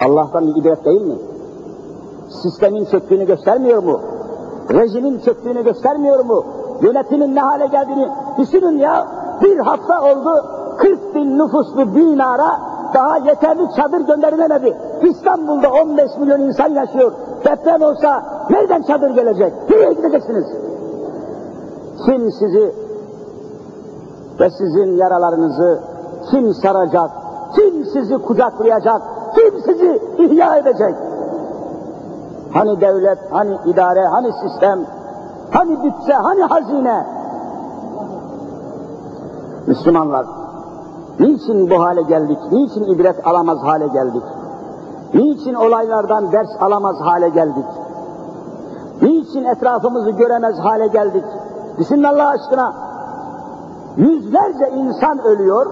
Allah'tan 0.05 0.47
bir 0.47 0.61
ibret 0.61 0.85
değil 0.85 1.03
mi? 1.03 1.15
Sistemin 2.43 2.85
çöktüğünü 2.85 3.27
göstermiyor 3.27 3.83
mu? 3.83 4.01
Rejimin 4.71 5.21
çöktüğünü 5.25 5.65
göstermiyor 5.65 6.25
mu? 6.25 6.45
Yönetimin 6.83 7.35
ne 7.35 7.41
hale 7.41 7.67
geldiğini 7.67 8.09
düşünün 8.39 8.79
ya. 8.79 9.07
Bir 9.43 9.59
hafta 9.59 10.03
oldu 10.03 10.45
40 10.79 11.15
bin 11.15 11.39
nüfuslu 11.39 11.95
binara 11.95 12.61
daha 12.95 13.19
yeterli 13.19 13.63
çadır 13.77 14.01
gönderilemedi. 14.01 14.77
İstanbul'da 15.03 15.69
15 15.69 16.17
milyon 16.21 16.41
insan 16.41 16.69
yaşıyor. 16.69 17.13
Deprem 17.45 17.83
olsa 17.83 18.23
nereden 18.51 18.83
çadır 18.83 19.11
gelecek? 19.11 19.53
Nereye 19.71 19.93
gideceksiniz? 19.93 20.47
Kim 22.07 22.33
sizi 22.33 22.75
ve 24.41 24.51
sizin 24.51 24.97
yaralarınızı 24.97 25.81
kim 26.31 26.55
saracak? 26.55 27.11
Kim 27.55 27.85
sizi 27.85 28.19
kucaklayacak? 28.19 29.03
Kim 29.35 29.61
sizi 29.61 30.03
ihya 30.19 30.57
edecek? 30.57 30.95
Hani 32.53 32.81
devlet, 32.81 33.19
hani 33.31 33.57
idare, 33.67 34.07
hani 34.07 34.33
sistem, 34.33 34.81
hani 35.51 35.85
bütçe, 35.85 36.13
hani 36.13 36.43
hazine? 36.43 37.07
Müslümanlar, 39.67 40.27
niçin 41.21 41.71
bu 41.71 41.83
hale 41.83 42.03
geldik? 42.03 42.39
Niçin 42.53 42.85
ibret 42.85 43.27
alamaz 43.27 43.59
hale 43.63 43.87
geldik? 43.87 44.23
Niçin 45.15 45.55
olaylardan 45.55 46.33
ders 46.33 46.49
alamaz 46.61 46.97
hale 47.01 47.29
geldik? 47.29 47.65
Niçin 49.35 49.49
etrafımızı 49.49 50.11
göremez 50.11 50.59
hale 50.59 50.87
geldik? 50.87 51.25
Düşünün 51.79 52.03
Allah 52.03 52.29
aşkına. 52.29 52.73
Yüzlerce 53.97 54.71
insan 54.71 55.19
ölüyor. 55.25 55.67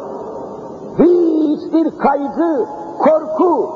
Hiçbir 0.99 1.99
kaygı, 1.99 2.67
korku 2.99 3.71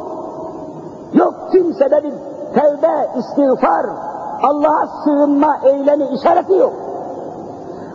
yok 1.12 1.34
kimsede 1.53 2.03
bir 2.05 2.12
tevbe, 2.55 3.09
istiğfar, 3.18 3.87
Allah'a 4.43 4.87
sığınma 5.05 5.57
eylemi 5.62 6.05
işareti 6.05 6.57
yok. 6.57 6.72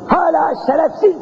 Hala 0.08 0.54
şerefsiz 0.66 1.16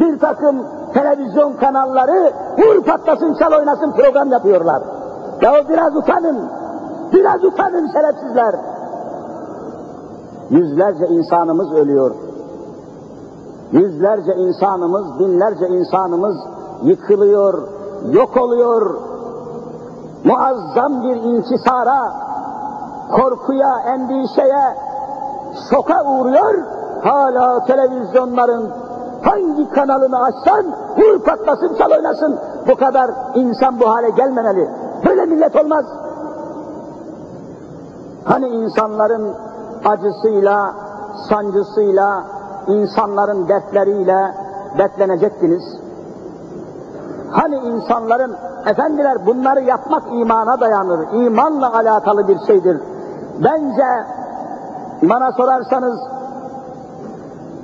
bir 0.00 0.18
takım 0.18 0.66
televizyon 0.92 1.52
kanalları 1.52 2.32
vur 2.58 2.84
patlasın 2.84 3.34
çal 3.34 3.52
oynasın 3.52 3.92
program 3.92 4.32
yapıyorlar. 4.32 4.82
Ya 5.42 5.68
biraz 5.68 5.96
utanın, 5.96 6.50
biraz 7.12 7.44
utanın 7.44 7.92
şerefsizler. 7.92 8.73
Yüzlerce 10.50 11.06
insanımız 11.06 11.72
ölüyor. 11.72 12.14
Yüzlerce 13.72 14.34
insanımız, 14.34 15.18
binlerce 15.18 15.66
insanımız 15.68 16.36
yıkılıyor, 16.82 17.68
yok 18.10 18.36
oluyor. 18.36 18.96
Muazzam 20.24 21.02
bir 21.02 21.16
inkisara, 21.16 22.12
korkuya, 23.16 23.78
endişeye, 23.86 24.76
şoka 25.70 26.04
uğruyor. 26.04 26.54
Hala 27.02 27.64
televizyonların 27.64 28.70
hangi 29.22 29.70
kanalını 29.70 30.18
açsan 30.22 30.66
vur 30.96 31.18
patlasın 31.24 31.74
çal 31.78 31.90
oynasın. 31.90 32.38
Bu 32.68 32.76
kadar 32.76 33.10
insan 33.34 33.80
bu 33.80 33.90
hale 33.90 34.10
gelmemeli. 34.10 34.70
Böyle 35.06 35.24
millet 35.26 35.56
olmaz. 35.56 35.84
Hani 38.24 38.46
insanların 38.46 39.34
acısıyla, 39.84 40.74
sancısıyla, 41.28 42.24
insanların 42.68 43.48
dertleriyle 43.48 44.34
dertlenecektiniz? 44.78 45.62
Hani 47.30 47.56
insanların, 47.56 48.36
efendiler 48.66 49.26
bunları 49.26 49.60
yapmak 49.60 50.02
imana 50.12 50.60
dayanır, 50.60 51.12
imanla 51.12 51.74
alakalı 51.74 52.28
bir 52.28 52.38
şeydir. 52.46 52.80
Bence 53.44 53.86
bana 55.02 55.32
sorarsanız 55.32 56.00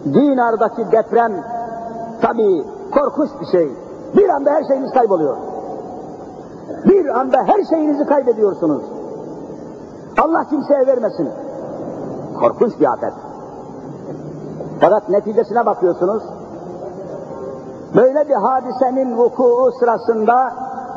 Dinar'daki 0.04 0.92
deprem 0.92 1.32
tabii 2.22 2.64
korkunç 2.94 3.30
bir 3.40 3.46
şey. 3.46 3.76
Bir 4.16 4.28
anda 4.28 4.50
her 4.50 4.64
şeyiniz 4.64 4.90
kayboluyor. 4.92 5.36
Bir 6.84 7.20
anda 7.20 7.38
her 7.44 7.64
şeyinizi 7.64 8.06
kaybediyorsunuz. 8.06 8.82
Allah 10.22 10.44
kimseye 10.50 10.86
vermesin. 10.86 11.28
Korkunç 12.40 12.80
bir 12.80 12.92
afet. 12.92 13.12
Fakat 14.80 15.08
neticesine 15.08 15.66
bakıyorsunuz. 15.66 16.22
Böyle 17.96 18.28
bir 18.28 18.34
hadisenin 18.34 19.16
vuku 19.16 19.70
sırasında 19.78 20.52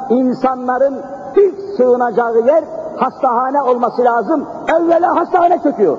insanların 0.10 1.02
ilk 1.36 1.56
sığınacağı 1.78 2.38
yer 2.38 2.64
hastahane 2.98 3.62
olması 3.62 4.04
lazım. 4.04 4.46
Evvela 4.68 5.16
hastahane 5.16 5.60
çöküyor. 5.64 5.98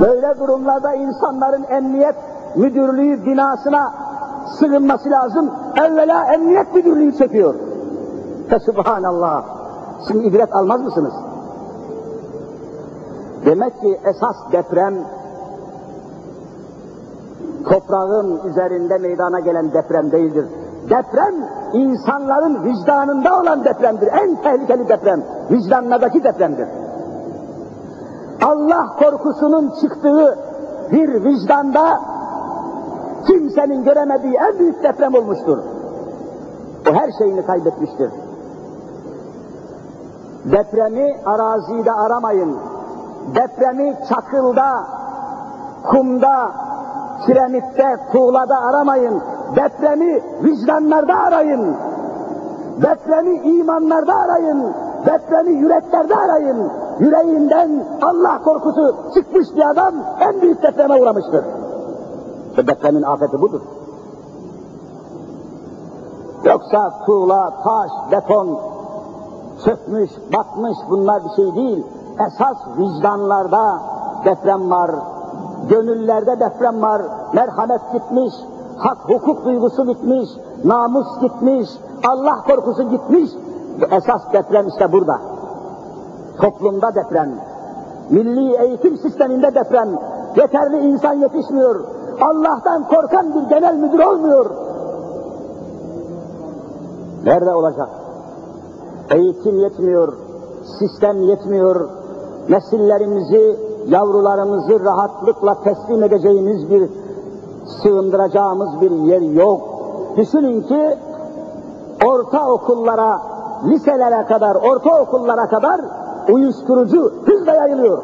Böyle 0.00 0.38
durumlarda 0.38 0.94
insanların 0.94 1.64
emniyet 1.70 2.16
müdürlüğü 2.56 3.26
binasına 3.26 3.92
sığınması 4.58 5.10
lazım. 5.10 5.50
Evvela 5.76 6.34
emniyet 6.34 6.74
müdürlüğü 6.74 7.16
çekiyor. 7.18 7.54
Fe 8.48 8.58
subhanallah. 8.58 9.44
Şimdi 10.08 10.26
ibret 10.26 10.54
almaz 10.54 10.80
mısınız? 10.80 11.14
Demek 13.44 13.80
ki 13.80 14.00
esas 14.04 14.36
deprem 14.52 14.94
toprağın 17.64 18.40
üzerinde 18.48 18.98
meydana 18.98 19.40
gelen 19.40 19.72
deprem 19.72 20.12
değildir. 20.12 20.46
Deprem 20.84 21.34
insanların 21.72 22.64
vicdanında 22.64 23.40
olan 23.40 23.64
depremdir. 23.64 24.06
En 24.06 24.42
tehlikeli 24.42 24.88
deprem 24.88 25.22
vicdanlardaki 25.50 26.24
depremdir. 26.24 26.68
Allah 28.44 28.86
korkusunun 28.98 29.72
çıktığı 29.80 30.38
bir 30.92 31.24
vicdanda 31.24 32.00
kimsenin 33.26 33.84
göremediği 33.84 34.34
en 34.34 34.58
büyük 34.58 34.82
deprem 34.82 35.14
olmuştur. 35.14 35.58
O 36.90 36.94
her 36.94 37.10
şeyini 37.18 37.46
kaybetmiştir. 37.46 38.10
Depremi 40.44 41.16
arazide 41.24 41.92
aramayın. 41.92 42.73
Depremi 43.26 43.96
çakılda, 44.08 44.86
kumda, 45.90 46.50
kiremitte, 47.26 47.96
tuğlada 48.12 48.60
aramayın. 48.60 49.22
Depremi 49.56 50.22
vicdanlarda 50.42 51.14
arayın. 51.14 51.76
Depremi 52.82 53.36
imanlarda 53.36 54.14
arayın. 54.14 54.74
Depremi 55.06 55.52
yüreklerde 55.52 56.16
arayın. 56.16 56.70
Yüreğinden 56.98 57.84
Allah 58.02 58.42
korkusu 58.44 58.96
çıkmış 59.14 59.48
bir 59.56 59.70
adam 59.70 59.94
en 60.20 60.40
büyük 60.40 60.62
depreme 60.62 61.02
uğramıştır. 61.02 61.44
İşte 62.50 62.66
depremin 62.66 63.02
afeti 63.02 63.40
budur. 63.40 63.60
Yoksa 66.44 66.92
tuğla, 67.06 67.52
taş, 67.64 67.90
beton 68.12 68.58
çökmüş, 69.64 70.10
batmış 70.36 70.78
bunlar 70.90 71.22
bir 71.24 71.30
şey 71.36 71.54
değil. 71.54 71.84
Esas 72.20 72.56
vicdanlarda 72.78 73.80
deprem 74.24 74.70
var, 74.70 74.90
gönüllerde 75.68 76.40
deprem 76.40 76.82
var, 76.82 77.02
merhamet 77.32 77.80
gitmiş, 77.92 78.34
hak 78.78 78.98
hukuk 79.08 79.44
duygusu 79.44 79.86
gitmiş, 79.86 80.30
namus 80.64 81.20
gitmiş, 81.20 81.68
Allah 82.08 82.36
korkusu 82.46 82.82
gitmiş. 82.82 83.30
Esas 83.90 84.32
deprem 84.32 84.68
işte 84.68 84.92
burada. 84.92 85.20
Toplumda 86.40 86.94
deprem, 86.94 87.34
milli 88.10 88.56
eğitim 88.56 88.96
sisteminde 88.96 89.54
deprem, 89.54 89.88
yeterli 90.36 90.78
insan 90.78 91.14
yetişmiyor, 91.14 91.84
Allah'tan 92.20 92.88
korkan 92.88 93.34
bir 93.34 93.48
genel 93.48 93.74
müdür 93.74 93.98
olmuyor. 93.98 94.50
Nerede 97.24 97.54
olacak? 97.54 97.88
Eğitim 99.10 99.58
yetmiyor, 99.58 100.12
sistem 100.78 101.22
yetmiyor, 101.22 101.88
nesillerimizi, 102.48 103.56
yavrularımızı 103.88 104.84
rahatlıkla 104.84 105.62
teslim 105.64 106.02
edeceğimiz 106.02 106.70
bir, 106.70 106.88
sığındıracağımız 107.82 108.80
bir 108.80 108.90
yer 108.90 109.20
yok. 109.20 109.60
Düşünün 110.16 110.62
ki 110.62 110.96
orta 112.06 112.50
okullara, 112.50 113.20
liselere 113.64 114.26
kadar, 114.26 114.54
orta 114.54 115.02
okullara 115.02 115.48
kadar 115.48 115.80
uyuşturucu 116.32 117.12
hızla 117.26 117.54
yayılıyor. 117.54 118.02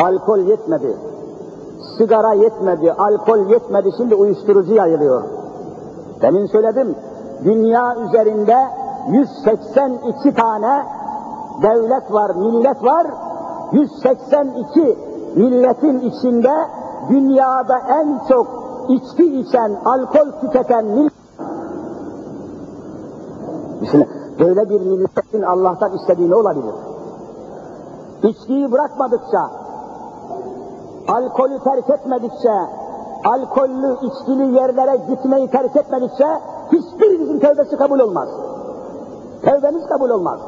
Alkol 0.00 0.38
yetmedi, 0.38 0.96
sigara 1.98 2.32
yetmedi, 2.32 2.92
alkol 2.92 3.38
yetmedi, 3.50 3.90
şimdi 3.96 4.14
uyuşturucu 4.14 4.74
yayılıyor. 4.74 5.22
Demin 6.22 6.46
söyledim, 6.46 6.94
dünya 7.44 7.96
üzerinde 7.96 8.56
182 9.10 10.34
tane 10.34 10.82
devlet 11.62 12.12
var, 12.12 12.30
millet 12.34 12.84
var. 12.84 13.06
182 13.72 14.98
milletin 15.36 16.00
içinde 16.00 16.52
dünyada 17.08 17.78
en 17.78 18.20
çok 18.28 18.46
içki 18.88 19.40
içen, 19.40 19.76
alkol 19.84 20.40
tüketen 20.40 20.84
millet. 20.84 21.12
Böyle 24.38 24.68
bir 24.68 24.80
milletin 24.80 25.42
Allah'tan 25.42 25.92
istediği 25.92 26.30
ne 26.30 26.34
olabilir? 26.34 26.74
İçkiyi 28.22 28.72
bırakmadıkça, 28.72 29.50
alkolü 31.08 31.58
terk 31.58 31.90
etmedikçe, 31.90 32.52
alkollü, 33.24 33.96
içkili 34.02 34.54
yerlere 34.54 34.96
gitmeyi 34.96 35.50
terk 35.50 35.76
etmedikçe 35.76 36.26
hiçbirimizin 36.72 37.38
tövbesi 37.38 37.76
kabul 37.76 37.98
olmaz. 37.98 38.28
Tevbemiz 39.42 39.86
kabul 39.86 40.10
olmaz. 40.10 40.40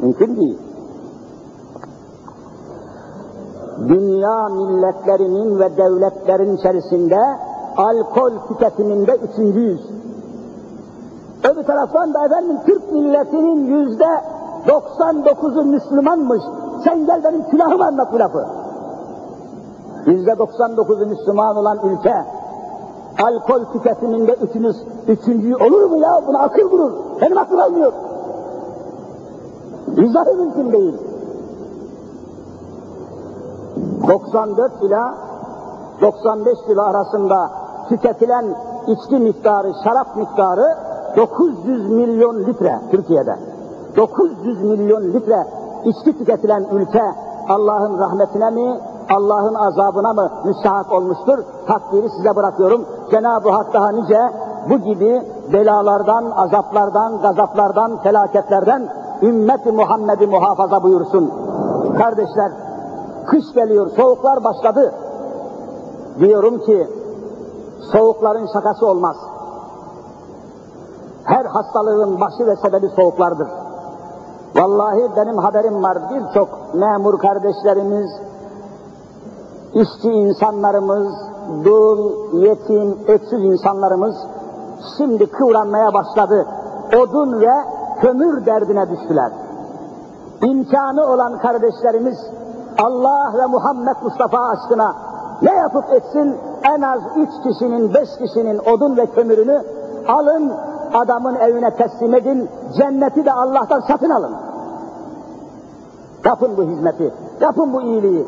Mümkün 0.00 0.36
değil. 0.36 0.58
Dünya 3.88 4.48
milletlerinin 4.48 5.58
ve 5.58 5.76
devletlerin 5.76 6.56
içerisinde 6.56 7.18
alkol 7.76 8.30
tüketiminde 8.48 9.16
üçüncüyüz. 9.16 9.80
Öbür 11.44 11.62
taraftan 11.62 12.14
da 12.14 12.24
efendim 12.24 12.56
Türk 12.66 12.92
milletinin 12.92 13.64
yüzde 13.66 14.08
99'u 14.66 15.64
Müslümanmış. 15.64 16.42
Sen 16.84 17.06
gel 17.06 17.24
benim 17.24 17.42
külahımı 17.50 17.86
anlat 17.86 18.12
bu 18.12 18.18
lafı. 18.18 18.46
Yüzde 20.06 20.30
99'u 20.30 21.06
Müslüman 21.06 21.56
olan 21.56 21.78
ülke, 21.84 22.14
alkol 23.22 23.64
tüketiminde 23.72 24.32
üçünüz, 24.32 24.76
üçüncü 25.08 25.54
olur 25.54 25.90
mu 25.90 25.98
ya? 25.98 26.20
Buna 26.26 26.38
akıl 26.38 26.70
durur. 26.70 26.92
Benim 27.20 27.38
aklım 27.38 27.60
almıyor. 27.60 27.92
İzahı 29.96 30.34
mümkün 30.34 30.72
değil. 30.72 30.94
94 34.08 34.72
ila 34.82 35.14
95 36.00 36.58
kilo 36.66 36.82
arasında 36.82 37.50
tüketilen 37.88 38.54
içki 38.86 39.18
miktarı, 39.18 39.72
şarap 39.84 40.16
miktarı 40.16 40.74
900 41.16 41.90
milyon 41.90 42.38
litre 42.38 42.80
Türkiye'de. 42.90 43.36
900 43.96 44.62
milyon 44.62 45.02
litre 45.02 45.46
içki 45.84 46.18
tüketilen 46.18 46.66
ülke 46.72 47.02
Allah'ın 47.48 47.98
rahmetine 47.98 48.50
mi, 48.50 48.80
Allah'ın 49.10 49.54
azabına 49.54 50.12
mı 50.12 50.30
müstahak 50.44 50.92
olmuştur? 50.92 51.38
Takdiri 51.66 52.10
size 52.10 52.36
bırakıyorum. 52.36 52.84
Cenab-ı 53.10 53.50
Hak 53.50 53.74
daha 53.74 53.90
nice 53.90 54.20
bu 54.70 54.78
gibi 54.78 55.22
belalardan, 55.52 56.30
azaplardan, 56.36 57.22
gazaplardan, 57.22 58.02
felaketlerden 58.02 58.88
ümmeti 59.22 59.72
Muhammed'i 59.72 60.26
muhafaza 60.26 60.82
buyursun. 60.82 61.32
Kardeşler, 61.98 62.52
kış 63.26 63.52
geliyor, 63.52 63.90
soğuklar 63.96 64.44
başladı. 64.44 64.94
Diyorum 66.18 66.58
ki, 66.58 66.88
soğukların 67.92 68.48
şakası 68.52 68.86
olmaz. 68.86 69.16
Her 71.24 71.44
hastalığın 71.44 72.20
başı 72.20 72.46
ve 72.46 72.56
sebebi 72.56 72.88
soğuklardır. 72.88 73.48
Vallahi 74.56 75.10
benim 75.16 75.38
haberim 75.38 75.82
var, 75.82 75.98
birçok 76.10 76.74
memur 76.74 77.18
kardeşlerimiz, 77.18 78.10
işçi 79.74 80.08
insanlarımız, 80.08 81.14
dul, 81.64 82.12
yetim, 82.32 82.98
öksüz 83.08 83.44
insanlarımız 83.44 84.16
şimdi 84.96 85.30
kıvranmaya 85.30 85.94
başladı. 85.94 86.46
Odun 86.96 87.40
ve 87.40 87.52
kömür 88.00 88.46
derdine 88.46 88.90
düştüler. 88.90 89.32
İmkanı 90.42 91.06
olan 91.06 91.38
kardeşlerimiz 91.38 92.18
Allah 92.78 93.32
ve 93.38 93.46
Muhammed 93.46 93.96
Mustafa 94.02 94.38
aşkına 94.38 94.94
ne 95.42 95.54
yapıp 95.54 95.92
etsin 95.92 96.36
en 96.64 96.82
az 96.82 97.00
üç 97.16 97.30
kişinin, 97.42 97.94
beş 97.94 98.08
kişinin 98.18 98.58
odun 98.58 98.96
ve 98.96 99.06
kömürünü 99.06 99.62
alın, 100.08 100.52
adamın 100.94 101.34
evine 101.34 101.70
teslim 101.70 102.14
edin, 102.14 102.48
cenneti 102.78 103.24
de 103.24 103.32
Allah'tan 103.32 103.80
satın 103.80 104.10
alın. 104.10 104.34
Yapın 106.24 106.56
bu 106.56 106.62
hizmeti, 106.62 107.14
yapın 107.40 107.72
bu 107.72 107.82
iyiliği. 107.82 108.26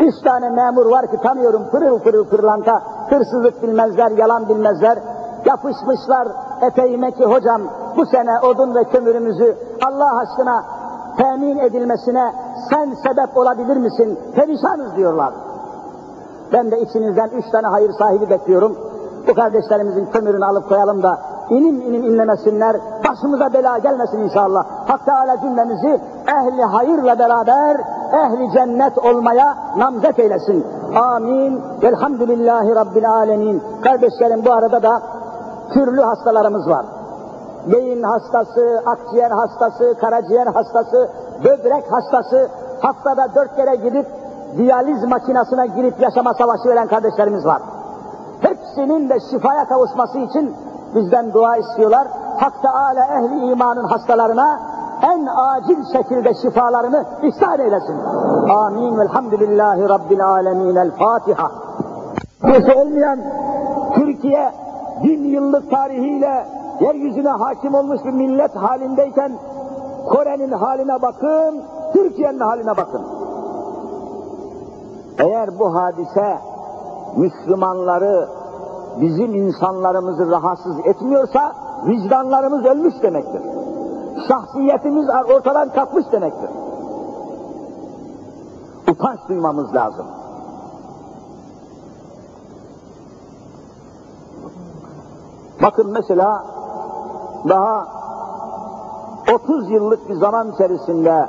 Üç 0.00 0.14
tane 0.24 0.50
memur 0.50 0.86
var 0.86 1.10
ki 1.10 1.16
tanıyorum 1.22 1.62
pırıl 1.70 1.98
pırıl 1.98 2.24
pırlanta, 2.24 2.82
hırsızlık 3.10 3.62
bilmezler, 3.62 4.10
yalan 4.10 4.48
bilmezler. 4.48 4.98
Yapışmışlar 5.44 6.28
eteğime 6.62 7.10
ki 7.10 7.24
hocam 7.24 7.62
bu 7.96 8.06
sene 8.06 8.40
odun 8.40 8.74
ve 8.74 8.84
kömürümüzü 8.84 9.56
Allah 9.86 10.18
aşkına 10.18 10.64
temin 11.16 11.58
edilmesine 11.58 12.32
sen 12.70 12.94
sebep 12.94 13.36
olabilir 13.36 13.76
misin? 13.76 14.18
Perişanız 14.34 14.96
diyorlar. 14.96 15.32
Ben 16.52 16.70
de 16.70 16.80
içinizden 16.80 17.28
üç 17.28 17.50
tane 17.52 17.66
hayır 17.66 17.92
sahibi 17.98 18.30
bekliyorum. 18.30 18.76
Bu 19.28 19.34
kardeşlerimizin 19.34 20.06
kömürünü 20.06 20.44
alıp 20.44 20.68
koyalım 20.68 21.02
da 21.02 21.18
inim 21.50 21.80
inim 21.80 22.04
inlemesinler, 22.04 22.76
başımıza 23.08 23.52
bela 23.52 23.78
gelmesin 23.78 24.18
inşallah. 24.18 24.64
Hak 24.86 25.04
Teala 25.04 25.40
cümlemizi 25.40 26.00
ehli 26.28 26.62
hayırla 26.62 27.18
beraber 27.18 27.76
ehli 28.12 28.52
cennet 28.52 28.98
olmaya 28.98 29.54
namzet 29.76 30.18
eylesin. 30.18 30.66
Amin. 30.96 31.62
Velhamdülillahi 31.82 32.74
Rabbil 32.74 33.10
alemin. 33.10 33.62
Kardeşlerim 33.82 34.44
bu 34.44 34.52
arada 34.52 34.82
da 34.82 35.02
türlü 35.72 36.00
hastalarımız 36.00 36.68
var. 36.68 36.86
Beyin 37.72 38.02
hastası, 38.02 38.82
akciğer 38.86 39.30
hastası, 39.30 39.94
karaciğer 40.00 40.46
hastası, 40.46 41.10
böbrek 41.44 41.92
hastası, 41.92 42.48
haftada 42.80 43.34
dört 43.34 43.56
kere 43.56 43.76
gidip 43.76 44.06
diyaliz 44.56 45.04
makinesine 45.04 45.66
girip 45.66 46.00
yaşama 46.00 46.34
savaşı 46.34 46.68
veren 46.68 46.88
kardeşlerimiz 46.88 47.46
var. 47.46 47.62
Hepsinin 48.40 49.08
de 49.08 49.20
şifaya 49.30 49.68
kavuşması 49.68 50.18
için 50.18 50.56
bizden 50.94 51.32
dua 51.32 51.56
istiyorlar. 51.56 52.08
Hak 52.38 52.62
Teala 52.62 53.04
ehli 53.04 53.50
imanın 53.52 53.84
hastalarına 53.84 54.60
en 55.02 55.28
acil 55.36 55.84
şekilde 55.92 56.34
şifalarını 56.34 57.04
ihsan 57.22 57.60
eylesin. 57.60 57.96
Amin. 58.50 58.98
Velhamdülillahi 58.98 59.88
Rabbil 59.88 60.26
alemin. 60.26 60.76
El 60.76 60.90
Fatiha. 60.90 61.50
Birisi 62.42 62.72
olmayan 62.72 63.18
Türkiye 63.94 64.52
bin 65.02 65.24
yıllık 65.24 65.70
tarihiyle 65.70 66.46
yeryüzüne 66.80 67.28
hakim 67.28 67.74
olmuş 67.74 68.04
bir 68.04 68.12
millet 68.12 68.56
halindeyken 68.56 69.32
Kore'nin 70.08 70.52
haline 70.52 71.02
bakın, 71.02 71.62
Türkiye'nin 71.92 72.38
haline 72.38 72.76
bakın. 72.76 73.02
Eğer 75.18 75.58
bu 75.58 75.74
hadise 75.74 76.38
Müslümanları, 77.16 78.28
bizim 79.00 79.34
insanlarımızı 79.34 80.30
rahatsız 80.30 80.78
etmiyorsa 80.84 81.52
vicdanlarımız 81.86 82.64
ölmüş 82.64 82.94
demektir. 83.02 83.42
Şahsiyetimiz 84.28 85.08
ortadan 85.36 85.68
kalkmış 85.68 86.12
demektir. 86.12 86.50
Utanç 88.90 89.18
duymamız 89.28 89.74
lazım. 89.74 90.06
Bakın 95.62 95.90
mesela 95.92 96.44
daha 97.48 97.86
30 99.34 99.70
yıllık 99.70 100.08
bir 100.08 100.14
zaman 100.14 100.52
içerisinde 100.52 101.26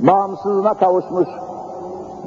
bağımsızlığına 0.00 0.74
kavuşmuş 0.74 1.28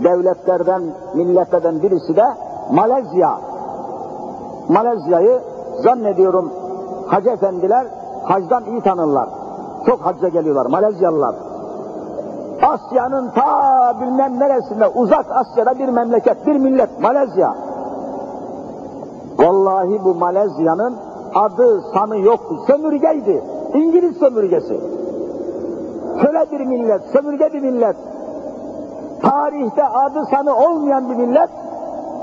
devletlerden, 0.04 0.84
milletlerden 1.14 1.82
birisi 1.82 2.16
de 2.16 2.26
Malezya. 2.72 3.40
Malezya'yı 4.70 5.42
zannediyorum 5.84 6.52
hacı 7.08 7.30
efendiler 7.30 7.88
hacdan 8.24 8.66
iyi 8.66 8.82
tanırlar. 8.82 9.30
Çok 9.86 10.06
hacca 10.06 10.28
geliyorlar 10.28 10.66
Malezyalılar. 10.66 11.36
Asya'nın 12.62 13.30
ta 13.30 13.94
bilmem 14.02 14.40
neresinde 14.40 14.88
uzak 14.88 15.26
Asya'da 15.32 15.80
bir 15.80 15.90
memleket, 15.90 16.48
bir 16.48 16.56
millet 16.56 17.02
Malezya. 17.02 17.71
Vallahi 19.42 20.02
bu 20.06 20.16
Malezya'nın 20.16 20.96
adı 21.36 21.82
sanı 21.94 22.18
yoktu. 22.20 22.56
Sömürgeydi. 22.68 23.44
İngiliz 23.74 24.18
sömürgesi. 24.18 24.80
Köle 26.22 26.52
bir 26.52 26.66
millet, 26.66 27.02
sömürge 27.14 27.54
bir 27.54 27.62
millet. 27.62 27.96
Tarihte 29.22 29.84
adı 29.84 30.26
sanı 30.32 30.56
olmayan 30.56 31.10
bir 31.10 31.16
millet. 31.16 31.50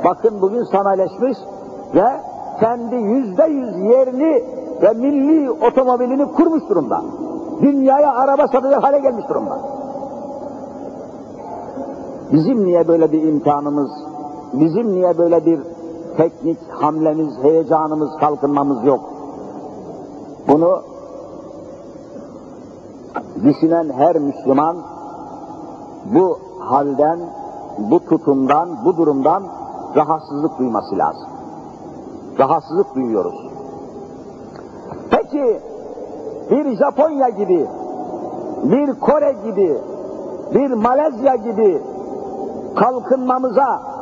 Bakın 0.04 0.40
bugün 0.40 0.64
sanayileşmiş 0.64 1.38
ve 1.94 2.06
kendi 2.60 2.94
yüzde 2.94 3.44
yüz 3.44 3.76
yerli 3.76 4.44
ve 4.82 4.92
milli 4.92 5.50
otomobilini 5.50 6.32
kurmuş 6.32 6.62
durumda. 6.68 7.02
Dünyaya 7.62 8.14
araba 8.14 8.48
satacak 8.48 8.82
hale 8.82 8.98
gelmiş 8.98 9.28
durumda. 9.28 9.58
Bizim 12.32 12.64
niye 12.64 12.88
böyle 12.88 13.12
bir 13.12 13.22
imkanımız, 13.22 13.90
bizim 14.52 14.92
niye 14.92 15.18
böyle 15.18 15.46
bir 15.46 15.60
teknik 16.18 16.58
hamlemiz, 16.70 17.38
heyecanımız, 17.42 18.10
kalkınmamız 18.20 18.84
yok? 18.84 19.00
Bunu 20.48 20.82
düşünen 23.44 23.90
her 23.90 24.16
Müslüman 24.16 24.76
bu 26.14 26.38
halden, 26.60 27.18
bu 27.78 28.00
tutumdan, 28.00 28.68
bu 28.84 28.96
durumdan 28.96 29.42
rahatsızlık 29.96 30.58
duyması 30.58 30.98
lazım. 30.98 31.28
Rahatsızlık 32.38 32.94
duyuyoruz. 32.94 33.48
Peki 35.10 35.60
bir 36.50 36.76
Japonya 36.76 37.28
gibi, 37.28 37.66
bir 38.64 39.00
Kore 39.00 39.32
gibi, 39.44 39.78
bir 40.54 40.70
Malezya 40.70 41.34
gibi 41.34 41.82
kalkınmamıza, 42.76 43.97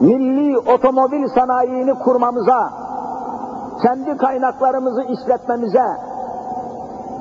milli 0.00 0.58
otomobil 0.58 1.28
sanayini 1.28 1.94
kurmamıza, 1.94 2.70
kendi 3.82 4.16
kaynaklarımızı 4.16 5.02
işletmemize, 5.02 5.86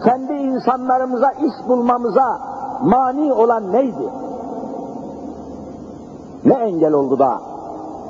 kendi 0.04 0.34
insanlarımıza 0.34 1.32
iş 1.32 1.68
bulmamıza 1.68 2.40
mani 2.82 3.34
olan 3.34 3.72
neydi? 3.72 4.10
Ne 6.46 6.54
engel 6.54 6.94
oldu 6.94 7.20
da 7.20 7.42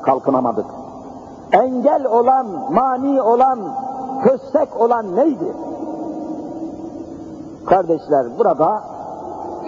kalkınamadık? 0.02 0.66
Engel 1.52 2.06
olan, 2.06 2.48
mani 2.72 3.22
olan, 3.22 3.60
köstek 4.24 4.82
olan 4.82 5.16
neydi? 5.16 5.54
Kardeşler 7.66 8.26
burada 8.40 8.84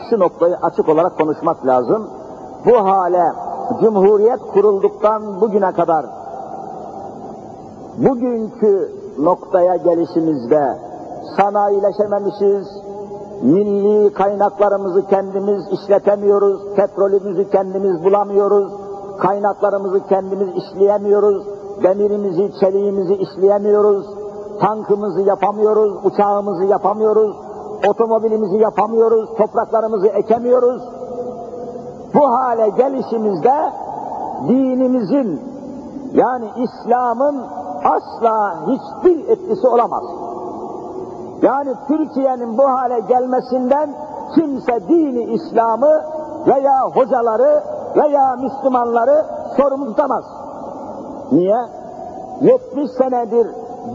şu 0.09 0.19
noktayı 0.19 0.55
açık 0.61 0.89
olarak 0.89 1.17
konuşmak 1.17 1.65
lazım. 1.65 2.09
Bu 2.65 2.77
hale 2.77 3.33
Cumhuriyet 3.79 4.39
kurulduktan 4.53 5.41
bugüne 5.41 5.71
kadar 5.71 6.05
bugünkü 7.97 8.91
noktaya 9.19 9.75
gelişimizde 9.75 10.77
sanayileşememişiz, 11.37 12.67
milli 13.41 14.13
kaynaklarımızı 14.13 15.07
kendimiz 15.07 15.63
işletemiyoruz, 15.71 16.61
petrolümüzü 16.75 17.49
kendimiz 17.49 18.03
bulamıyoruz, 18.03 18.73
kaynaklarımızı 19.19 20.07
kendimiz 20.07 20.49
işleyemiyoruz, 20.55 21.47
demirimizi, 21.83 22.51
çeliğimizi 22.59 23.15
işleyemiyoruz, 23.15 24.05
tankımızı 24.59 25.21
yapamıyoruz, 25.21 25.93
uçağımızı 26.05 26.63
yapamıyoruz, 26.63 27.35
otomobilimizi 27.87 28.57
yapamıyoruz, 28.57 29.29
topraklarımızı 29.37 30.07
ekemiyoruz. 30.07 30.81
Bu 32.13 32.31
hale 32.31 32.69
gelişimizde 32.69 33.53
dinimizin 34.47 35.41
yani 36.13 36.45
İslam'ın 36.55 37.43
asla 37.85 38.55
hiçbir 38.67 39.29
etkisi 39.29 39.67
olamaz. 39.67 40.03
Yani 41.41 41.73
Türkiye'nin 41.87 42.57
bu 42.57 42.63
hale 42.63 42.99
gelmesinden 42.99 43.89
kimse 44.35 44.87
dini 44.87 45.23
İslam'ı 45.23 46.01
veya 46.47 46.81
hocaları 46.93 47.63
veya 47.95 48.35
Müslümanları 48.35 49.25
sorumlu 49.57 49.85
tutamaz. 49.85 50.23
Niye? 51.31 51.57
70 52.41 52.91
senedir 52.91 53.47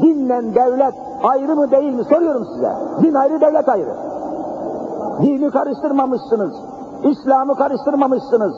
dinle 0.02 0.54
devlet 0.54 0.94
ayrı 1.22 1.56
mı 1.56 1.70
değil 1.70 1.94
mi 1.94 2.04
soruyorum 2.04 2.44
size. 2.44 2.72
Din 3.02 3.14
ayrı, 3.14 3.40
devlet 3.40 3.68
ayrı. 3.68 3.94
Dini 5.22 5.50
karıştırmamışsınız. 5.50 6.54
İslam'ı 7.02 7.54
karıştırmamışsınız. 7.54 8.54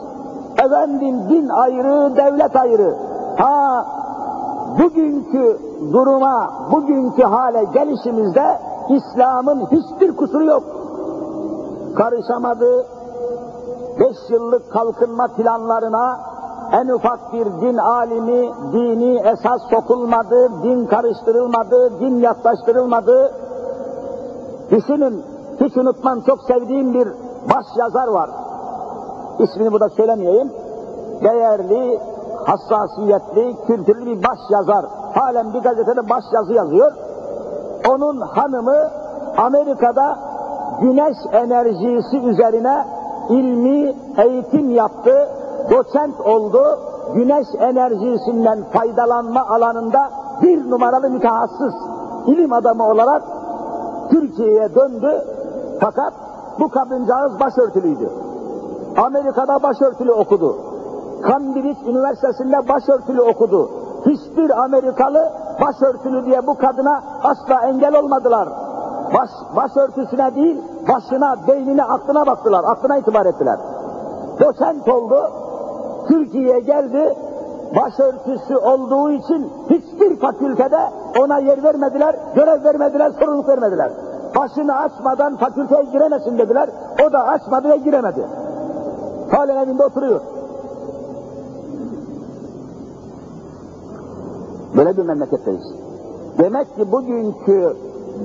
Efendim 0.64 1.28
din 1.28 1.48
ayrı, 1.48 2.16
devlet 2.16 2.56
ayrı. 2.56 2.96
Ha 3.38 3.86
bugünkü 4.78 5.58
duruma, 5.92 6.50
bugünkü 6.72 7.22
hale 7.22 7.64
gelişimizde 7.64 8.58
İslam'ın 8.88 9.66
hiçbir 9.66 10.16
kusuru 10.16 10.44
yok. 10.44 10.62
Karışamadı, 11.96 12.86
beş 14.00 14.16
yıllık 14.30 14.72
kalkınma 14.72 15.28
planlarına 15.28 16.20
en 16.72 16.88
ufak 16.88 17.32
bir 17.32 17.46
din 17.46 17.76
alimi, 17.76 18.50
dini 18.72 19.18
esas 19.18 19.62
sokulmadı, 19.70 20.62
din 20.62 20.86
karıştırılmadı, 20.86 22.00
din 22.00 22.20
yaklaştırılmadı. 22.20 23.32
Düşünün, 24.70 25.24
hiç 25.60 25.76
unutmam 25.76 26.20
çok 26.20 26.42
sevdiğim 26.42 26.94
bir 26.94 27.08
baş 27.54 27.66
yazar 27.76 28.08
var. 28.08 28.30
İsmini 29.38 29.72
burada 29.72 29.88
söylemeyeyim. 29.88 30.52
Değerli, 31.22 32.00
hassasiyetli, 32.46 33.56
kültürlü 33.66 34.06
bir 34.06 34.22
baş 34.22 34.38
yazar. 34.50 34.84
Halen 35.14 35.54
bir 35.54 35.58
gazetede 35.58 36.08
baş 36.08 36.24
yazı 36.32 36.52
yazıyor. 36.52 36.92
Onun 37.88 38.20
hanımı 38.20 38.90
Amerika'da 39.36 40.18
güneş 40.80 41.16
enerjisi 41.32 42.18
üzerine 42.18 42.84
ilmi 43.28 43.94
eğitim 44.16 44.70
yaptı, 44.70 45.28
doçent 45.70 46.20
oldu, 46.20 46.78
güneş 47.14 47.46
enerjisinden 47.58 48.64
faydalanma 48.72 49.46
alanında 49.48 50.10
bir 50.42 50.70
numaralı 50.70 51.10
mütehassıs 51.10 51.74
ilim 52.26 52.52
adamı 52.52 52.88
olarak 52.88 53.22
Türkiye'ye 54.10 54.74
döndü 54.74 55.24
fakat 55.80 56.12
bu 56.60 56.68
kadıncağız 56.68 57.40
başörtülüydü. 57.40 58.10
Amerika'da 58.96 59.62
başörtülü 59.62 60.12
okudu. 60.12 60.56
Cambridge 61.28 61.90
Üniversitesi'nde 61.90 62.68
başörtülü 62.68 63.20
okudu. 63.22 63.70
Hiçbir 64.06 64.62
Amerikalı 64.64 65.32
başörtülü 65.60 66.26
diye 66.26 66.46
bu 66.46 66.54
kadına 66.54 67.02
asla 67.22 67.60
engel 67.66 67.98
olmadılar. 67.98 68.48
baş, 69.14 69.30
başörtüsüne 69.56 70.34
değil, 70.34 70.62
başına, 70.88 71.36
beynine, 71.48 71.84
aklına 71.84 72.26
baktılar, 72.26 72.64
aklına 72.64 72.96
itibar 72.96 73.26
ettiler. 73.26 73.58
Doçent 74.40 74.88
oldu, 74.88 75.30
Türkiye'ye 76.08 76.60
geldi, 76.60 77.14
başörtüsü 77.76 78.56
olduğu 78.56 79.10
için 79.10 79.52
hiçbir 79.70 80.20
fakültede 80.20 80.78
ona 81.18 81.38
yer 81.38 81.62
vermediler, 81.62 82.16
görev 82.34 82.64
vermediler, 82.64 83.12
sorumluluk 83.18 83.48
vermediler. 83.48 83.90
Başını 84.38 84.76
açmadan 84.76 85.36
fakülteye 85.36 85.82
giremesin 85.82 86.38
dediler, 86.38 86.70
o 87.08 87.12
da 87.12 87.26
açmadı 87.26 87.68
ve 87.68 87.76
giremedi. 87.76 88.26
Halen 89.30 89.56
evinde 89.56 89.84
oturuyor. 89.84 90.20
Böyle 94.76 94.96
bir 94.96 95.02
memleketteyiz. 95.02 95.74
Demek 96.38 96.76
ki 96.76 96.92
bugünkü 96.92 97.76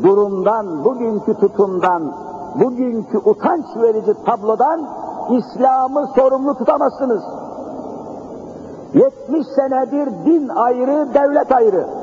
durumdan, 0.03 0.85
bugünkü 0.85 1.33
tutumdan, 1.33 2.15
bugünkü 2.55 3.17
utanç 3.17 3.65
verici 3.81 4.13
tablodan 4.25 4.87
İslam'ı 5.29 6.07
sorumlu 6.15 6.57
tutamazsınız. 6.57 7.23
70 8.93 9.47
senedir 9.47 10.25
din 10.25 10.49
ayrı, 10.49 11.13
devlet 11.13 11.51
ayrı. 11.51 12.02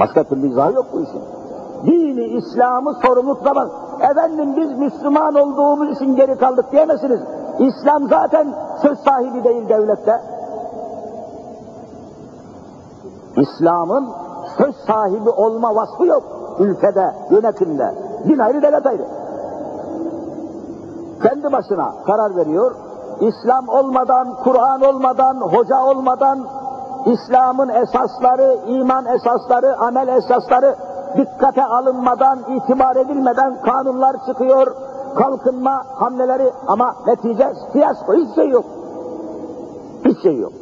Başka 0.00 0.24
türlü 0.24 0.48
izahı 0.48 0.72
yok 0.72 0.86
bu 0.92 1.00
işin. 1.00 1.22
Dini, 1.86 2.24
İslam'ı 2.24 2.94
sorumlu 3.06 3.38
tutamaz. 3.38 3.68
Efendim 4.00 4.56
biz 4.56 4.78
Müslüman 4.78 5.34
olduğumuz 5.34 5.96
için 5.96 6.16
geri 6.16 6.38
kaldık 6.38 6.72
diyemezsiniz. 6.72 7.20
İslam 7.58 8.08
zaten 8.08 8.54
söz 8.82 8.98
sahibi 8.98 9.44
değil 9.44 9.68
devlette. 9.68 10.20
İslam'ın 13.36 14.08
söz 14.58 14.76
sahibi 14.76 15.30
olma 15.30 15.74
vasfı 15.74 16.06
yok 16.06 16.22
ülkede, 16.58 17.14
yönetimde. 17.30 17.94
Din 18.28 18.38
ayrı, 18.38 18.62
devlet 18.62 18.86
ayrı. 18.86 19.06
Kendi 21.22 21.52
başına 21.52 21.94
karar 22.06 22.36
veriyor. 22.36 22.74
İslam 23.20 23.68
olmadan, 23.68 24.34
Kur'an 24.44 24.80
olmadan, 24.80 25.36
hoca 25.36 25.84
olmadan, 25.84 26.38
İslam'ın 27.06 27.68
esasları, 27.68 28.58
iman 28.66 29.06
esasları, 29.06 29.76
amel 29.78 30.08
esasları 30.08 30.76
dikkate 31.16 31.64
alınmadan, 31.64 32.38
itibar 32.48 32.96
edilmeden 32.96 33.62
kanunlar 33.62 34.16
çıkıyor, 34.26 34.66
kalkınma 35.16 35.84
hamleleri 35.94 36.52
ama 36.66 36.94
netice 37.06 37.52
fiyasko, 37.72 38.14
hiç 38.14 38.34
şey 38.34 38.48
yok. 38.48 38.64
Hiç 40.04 40.22
şey 40.22 40.38
yok. 40.38 40.52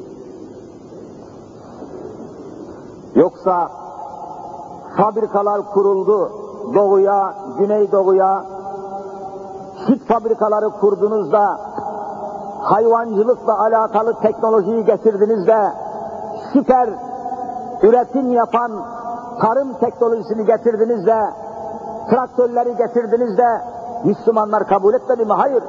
Yoksa 3.15 3.69
fabrikalar 4.97 5.63
kuruldu 5.75 6.33
doğuya, 6.75 7.35
güneydoğuya, 7.59 8.45
süt 9.87 10.07
fabrikaları 10.09 10.71
kurdunuz 10.71 11.33
da, 11.33 11.61
hayvancılıkla 12.61 13.61
alakalı 13.61 14.15
teknolojiyi 14.21 14.85
getirdiniz 14.85 15.47
de, 15.47 15.73
süper 16.53 16.89
üretim 17.83 18.33
yapan 18.33 18.73
tarım 19.41 19.73
teknolojisini 19.73 20.47
getirdiniz 20.47 21.07
de, 21.07 21.25
traktörleri 22.11 22.77
getirdiniz 22.77 23.39
de, 23.39 23.47
Müslümanlar 24.05 24.67
kabul 24.67 24.95
etmedi 24.95 25.25
mi? 25.25 25.33
Hayır. 25.33 25.63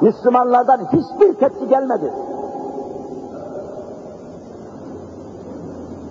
Müslümanlardan 0.00 0.80
hiçbir 0.92 1.34
tepki 1.34 1.68
gelmedi. 1.68 2.12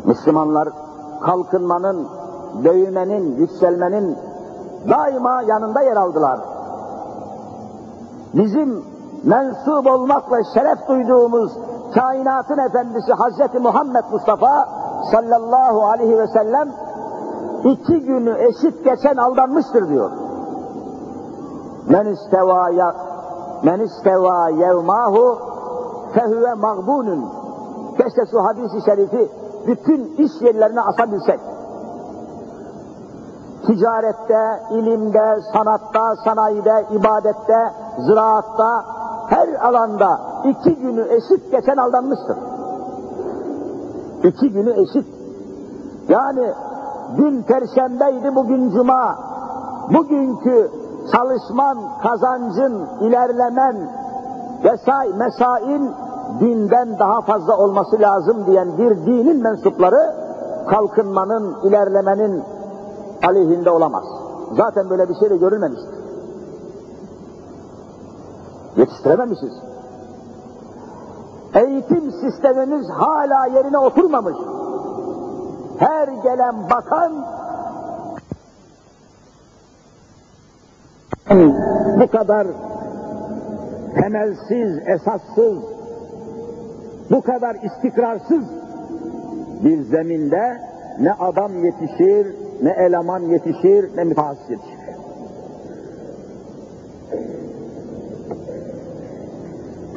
Müslümanlar 0.06 0.70
kalkınmanın, 1.22 2.08
büyümenin, 2.64 3.36
yükselmenin 3.38 4.18
daima 4.90 5.42
yanında 5.42 5.82
yer 5.82 5.96
aldılar. 5.96 6.40
Bizim 8.34 8.84
mensup 9.24 9.88
olmakla 9.88 10.38
şeref 10.54 10.88
duyduğumuz 10.88 11.52
kainatın 12.00 12.58
efendisi 12.58 13.14
Hazreti 13.14 13.60
Muhammed 13.60 14.04
Mustafa 14.12 14.70
sallallahu 15.12 15.86
aleyhi 15.86 16.20
ve 16.20 16.28
sellem 16.28 16.70
iki 17.64 18.00
günü 18.00 18.38
eşit 18.40 18.84
geçen 18.84 19.16
aldanmıştır 19.16 19.90
diyor. 19.90 20.12
Men 21.90 22.06
isteva 22.06 22.70
ya 22.70 22.96
men 23.64 23.80
isteva 23.80 24.50
yevmahu 24.50 25.38
fehuve 26.14 26.54
mağbunun. 26.54 27.26
Keşke 27.98 28.32
şu 28.32 28.44
hadisi 28.44 28.86
şerifi 28.86 29.32
bütün 29.68 30.16
iş 30.18 30.32
yerlerine 30.42 30.82
asabilsek. 30.82 31.40
Ticarette, 33.68 34.64
ilimde, 34.72 35.42
sanatta, 35.54 36.16
sanayide, 36.24 36.86
ibadette, 36.92 37.74
ziraatta, 38.06 38.86
her 39.30 39.68
alanda 39.68 40.27
iki 40.50 40.76
günü 40.76 41.08
eşit 41.10 41.52
geçen 41.52 41.78
aldanmıştır. 41.78 42.38
İki 44.24 44.50
günü 44.50 44.82
eşit. 44.82 45.06
Yani 46.10 46.54
dün 47.18 47.42
perşembeydi, 47.42 48.36
bugün 48.36 48.72
cuma. 48.72 49.16
Bugünkü 49.94 50.72
çalışman, 51.12 51.78
kazancın, 52.04 52.88
ilerlemen 53.02 53.76
vesaire 54.64 55.14
mesain 55.18 55.92
dinden 56.40 57.00
daha 57.00 57.22
fazla 57.22 57.58
olması 57.58 58.00
lazım 58.00 58.46
diyen 58.46 58.78
bir 58.78 59.06
dinin 59.06 59.44
mensupları 59.44 60.16
kalkınmanın, 60.70 61.56
ilerlemenin 61.64 62.44
aleyhinde 63.28 63.70
olamaz. 63.72 64.04
Zaten 64.58 64.90
böyle 64.90 65.10
bir 65.10 65.16
şey 65.16 65.30
de 65.30 65.38
görülmemiştir. 65.38 65.98
Yetiştirememişiz. 68.76 69.54
Eğitim 71.58 72.12
sistemimiz 72.12 72.90
hala 72.90 73.46
yerine 73.46 73.78
oturmamış. 73.78 74.36
Her 75.80 76.08
gelen 76.08 76.70
bakan 76.70 77.26
bu 82.00 82.08
kadar 82.12 82.48
temelsiz, 84.02 84.78
esassız, 84.88 85.58
bu 87.12 87.22
kadar 87.22 87.56
istikrarsız 87.56 88.44
bir 89.64 89.82
zeminde 89.82 90.62
ne 91.00 91.14
adam 91.14 91.66
yetişir, 91.66 92.36
ne 92.64 92.70
eleman 92.70 93.20
yetişir, 93.20 93.98
ne 93.98 94.04
mütehassıs 94.04 94.50
yetişir. 94.50 94.78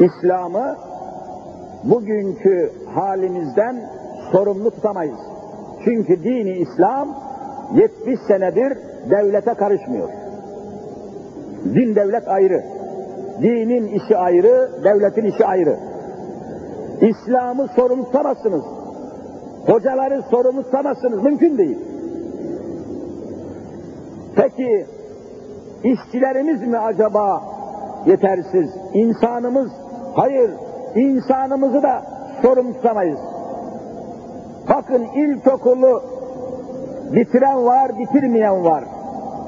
İslam'ı 0.00 0.89
bugünkü 1.84 2.72
halimizden 2.94 3.90
sorumlu 4.32 4.70
tutamayız. 4.70 5.18
Çünkü 5.84 6.24
dini 6.24 6.50
İslam 6.50 7.08
70 7.74 8.20
senedir 8.20 8.78
devlete 9.10 9.54
karışmıyor. 9.54 10.08
Din 11.64 11.94
devlet 11.94 12.28
ayrı. 12.28 12.64
Dinin 13.42 13.86
işi 13.86 14.16
ayrı, 14.16 14.70
devletin 14.84 15.24
işi 15.24 15.46
ayrı. 15.46 15.76
İslam'ı 17.00 17.68
sorumlu 17.76 18.04
tutamazsınız. 18.04 18.64
Hocaları 19.66 20.22
sorumlu 20.30 20.62
tutamazsınız. 20.62 21.22
Mümkün 21.22 21.58
değil. 21.58 21.78
Peki 24.36 24.86
işçilerimiz 25.84 26.62
mi 26.62 26.78
acaba 26.78 27.42
yetersiz? 28.06 28.70
İnsanımız, 28.94 29.70
hayır 30.14 30.50
insanımızı 30.94 31.82
da 31.82 32.02
sorumlu 32.42 32.72
tutamayız. 32.72 33.18
Bakın 34.68 35.02
ilkokulu 35.02 36.02
bitiren 37.12 37.64
var, 37.64 37.98
bitirmeyen 37.98 38.64
var. 38.64 38.84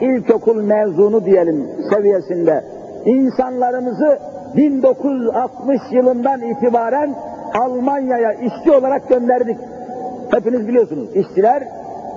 İlkokul 0.01 0.63
mezunu 0.63 1.25
diyelim 1.25 1.69
seviyesinde. 1.91 2.65
İnsanlarımızı 3.05 4.19
1960 4.57 5.81
yılından 5.91 6.41
itibaren 6.43 7.15
Almanya'ya 7.55 8.33
işçi 8.33 8.73
olarak 8.73 9.09
gönderdik. 9.09 9.59
Hepiniz 10.31 10.69
biliyorsunuz 10.69 11.17
işçiler 11.17 11.63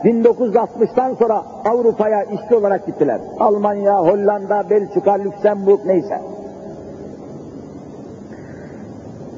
1960'tan 0.03 1.15
sonra 1.15 1.43
Avrupa'ya 1.65 2.23
işçi 2.23 2.55
olarak 2.55 2.85
gittiler. 2.85 3.19
Almanya, 3.39 3.99
Hollanda, 3.99 4.69
Belçika, 4.69 5.13
Lüksemburg 5.13 5.79
neyse. 5.85 6.21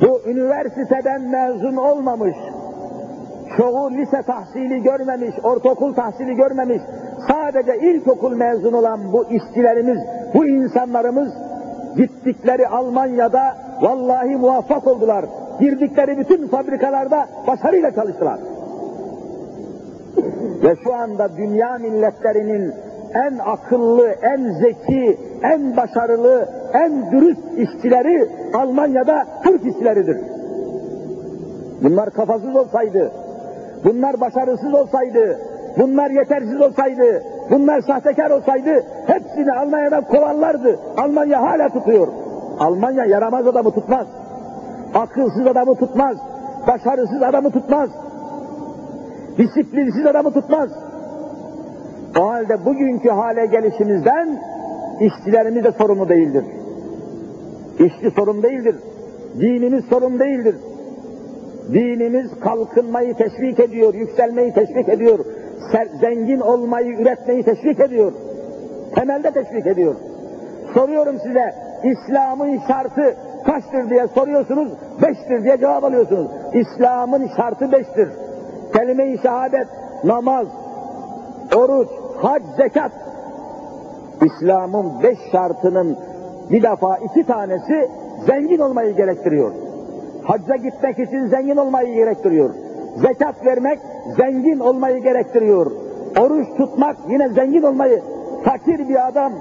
Bu 0.01 0.16
üniversiteden 0.27 1.21
mezun 1.21 1.75
olmamış, 1.75 2.35
çoğu 3.57 3.91
lise 3.91 4.21
tahsili 4.21 4.83
görmemiş, 4.83 5.35
ortaokul 5.43 5.93
tahsili 5.93 6.35
görmemiş, 6.35 6.81
sadece 7.27 7.77
ilkokul 7.77 8.35
mezun 8.35 8.73
olan 8.73 9.13
bu 9.13 9.25
işçilerimiz, 9.25 9.97
bu 10.33 10.45
insanlarımız 10.45 11.33
gittikleri 11.97 12.67
Almanya'da 12.67 13.57
vallahi 13.81 14.35
muvaffak 14.35 14.87
oldular. 14.87 15.25
Girdikleri 15.59 16.17
bütün 16.17 16.47
fabrikalarda 16.47 17.27
başarıyla 17.47 17.91
çalıştılar. 17.91 18.39
Ve 20.63 20.75
şu 20.83 20.93
anda 20.93 21.37
dünya 21.37 21.77
milletlerinin 21.77 22.73
en 23.13 23.37
akıllı, 23.37 24.07
en 24.07 24.51
zeki, 24.53 25.17
en 25.43 25.77
başarılı, 25.77 26.49
en 26.73 27.11
dürüst 27.11 27.41
işçileri 27.57 28.29
Almanya'da 28.53 29.25
Türk 29.43 29.65
işçileridir. 29.65 30.17
Bunlar 31.83 32.09
kafasız 32.09 32.55
olsaydı, 32.55 33.11
bunlar 33.83 34.21
başarısız 34.21 34.73
olsaydı, 34.73 35.39
bunlar 35.77 36.09
yetersiz 36.09 36.61
olsaydı, 36.61 37.23
bunlar 37.51 37.81
sahtekar 37.81 38.31
olsaydı 38.31 38.83
hepsini 39.07 39.51
Almanya'dan 39.51 40.01
kovarlardı. 40.01 40.79
Almanya 40.97 41.41
hala 41.41 41.69
tutuyor. 41.69 42.07
Almanya 42.59 43.05
yaramaz 43.05 43.47
adamı 43.47 43.71
tutmaz. 43.71 44.07
Akılsız 44.93 45.47
adamı 45.47 45.75
tutmaz. 45.75 46.17
Başarısız 46.67 47.23
adamı 47.23 47.51
tutmaz. 47.51 47.89
Disiplinsiz 49.37 50.05
adamı 50.05 50.31
tutmaz. 50.31 50.69
O 52.19 52.29
halde 52.29 52.65
bugünkü 52.65 53.09
hale 53.09 53.45
gelişimizden 53.45 54.39
işçilerimiz 54.99 55.63
de 55.63 55.71
sorumlu 55.71 56.09
değildir. 56.09 56.43
İşçi 57.79 58.11
sorun 58.11 58.43
değildir. 58.43 58.75
Dinimiz 59.39 59.85
sorun 59.85 60.19
değildir. 60.19 60.55
Dinimiz 61.73 62.39
kalkınmayı 62.39 63.13
teşvik 63.13 63.59
ediyor, 63.59 63.93
yükselmeyi 63.93 64.53
teşvik 64.53 64.89
ediyor, 64.89 65.19
zengin 66.01 66.39
olmayı, 66.39 66.99
üretmeyi 66.99 67.43
teşvik 67.43 67.79
ediyor. 67.79 68.11
Temelde 68.95 69.31
teşvik 69.31 69.67
ediyor. 69.67 69.95
Soruyorum 70.73 71.15
size, 71.19 71.53
İslam'ın 71.83 72.59
şartı 72.67 73.15
kaçtır 73.45 73.89
diye 73.89 74.07
soruyorsunuz, 74.07 74.71
beştir 75.01 75.43
diye 75.43 75.57
cevap 75.57 75.83
alıyorsunuz. 75.83 76.27
İslam'ın 76.53 77.29
şartı 77.37 77.71
beştir. 77.71 78.09
Kelime-i 78.73 79.17
şehadet, 79.17 79.67
namaz, 80.03 80.47
oruç, 81.55 81.87
hac, 82.21 82.41
zekat. 82.57 82.91
İslam'ın 84.25 85.03
beş 85.03 85.17
şartının 85.31 85.97
bir 86.51 86.63
defa 86.63 86.97
iki 86.97 87.23
tanesi 87.23 87.89
zengin 88.27 88.59
olmayı 88.59 88.95
gerektiriyor. 88.95 89.51
Hacca 90.23 90.55
gitmek 90.55 90.99
için 90.99 91.25
zengin 91.25 91.57
olmayı 91.57 91.93
gerektiriyor. 91.93 92.49
Zekat 92.95 93.45
vermek 93.45 93.79
zengin 94.17 94.59
olmayı 94.59 95.03
gerektiriyor. 95.03 95.71
Oruç 96.19 96.47
tutmak 96.57 96.95
yine 97.09 97.29
zengin 97.29 97.63
olmayı. 97.63 98.01
Fakir 98.43 98.89
bir 98.89 99.07
adam 99.07 99.31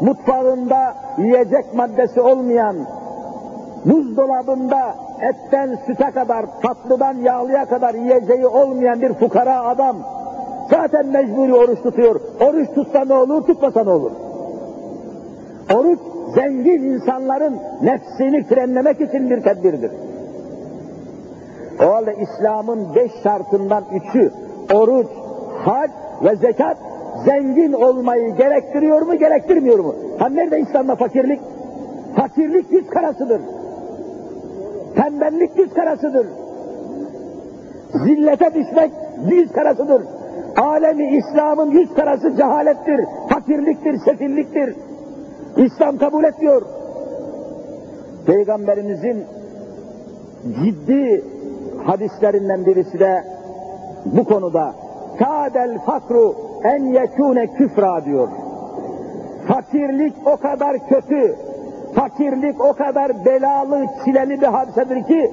mutfağında 0.00 0.94
yiyecek 1.18 1.74
maddesi 1.74 2.20
olmayan, 2.20 2.76
buzdolabında 3.84 4.94
etten 5.20 5.78
süte 5.86 6.10
kadar, 6.10 6.46
tatlıdan 6.62 7.14
yağlıya 7.14 7.64
kadar 7.64 7.94
yiyeceği 7.94 8.46
olmayan 8.46 9.02
bir 9.02 9.14
fukara 9.14 9.60
adam 9.60 9.96
zaten 10.70 11.06
mecburi 11.06 11.54
oruç 11.54 11.82
tutuyor. 11.82 12.20
Oruç 12.40 12.68
tutsa 12.74 13.04
ne 13.04 13.14
olur, 13.14 13.42
tutmasa 13.46 13.84
ne 13.84 13.90
olur? 13.90 14.10
Oruç 15.74 15.98
zengin 16.34 16.82
insanların 16.82 17.56
nefsini 17.82 18.44
frenlemek 18.44 19.00
için 19.00 19.30
bir 19.30 19.42
tedbirdir. 19.42 19.90
O 21.80 21.94
halde 21.94 22.16
İslam'ın 22.20 22.94
beş 22.94 23.12
şartından 23.22 23.84
üçü 23.92 24.32
oruç, 24.74 25.06
hac 25.64 25.90
ve 26.24 26.36
zekat 26.36 26.76
zengin 27.24 27.72
olmayı 27.72 28.36
gerektiriyor 28.36 29.02
mu, 29.02 29.18
gerektirmiyor 29.18 29.78
mu? 29.78 29.94
Ha 30.18 30.28
nerede 30.28 30.60
İslam'da 30.60 30.96
fakirlik? 30.96 31.40
Fakirlik 32.16 32.72
yüz 32.72 32.86
karasıdır. 32.86 33.40
Tembellik 34.96 35.58
yüz 35.58 35.74
karasıdır. 35.74 36.26
Zillete 38.04 38.54
düşmek 38.54 38.90
yüz 39.30 39.52
karasıdır. 39.52 40.02
Alemi 40.56 41.16
İslam'ın 41.16 41.70
yüz 41.70 41.94
karası 41.94 42.36
cehalettir, 42.36 43.00
fakirliktir, 43.28 43.98
sefilliktir. 43.98 44.76
İslam 45.56 45.98
kabul 45.98 46.24
etmiyor. 46.24 46.62
Peygamberimizin 48.26 49.24
ciddi 50.64 51.24
hadislerinden 51.84 52.66
birisi 52.66 52.98
de 52.98 53.24
bu 54.04 54.24
konuda 54.24 54.74
kadel 55.18 55.78
fakru 55.78 56.34
en 56.64 56.84
yekune 56.84 57.46
küfra 57.46 58.04
diyor. 58.04 58.28
Fakirlik 59.48 60.14
o 60.26 60.36
kadar 60.36 60.76
kötü, 60.88 61.34
fakirlik 61.94 62.60
o 62.60 62.72
kadar 62.72 63.24
belalı, 63.24 63.86
çileli 64.04 64.40
bir 64.40 64.46
hadisedir 64.46 65.04
ki 65.04 65.30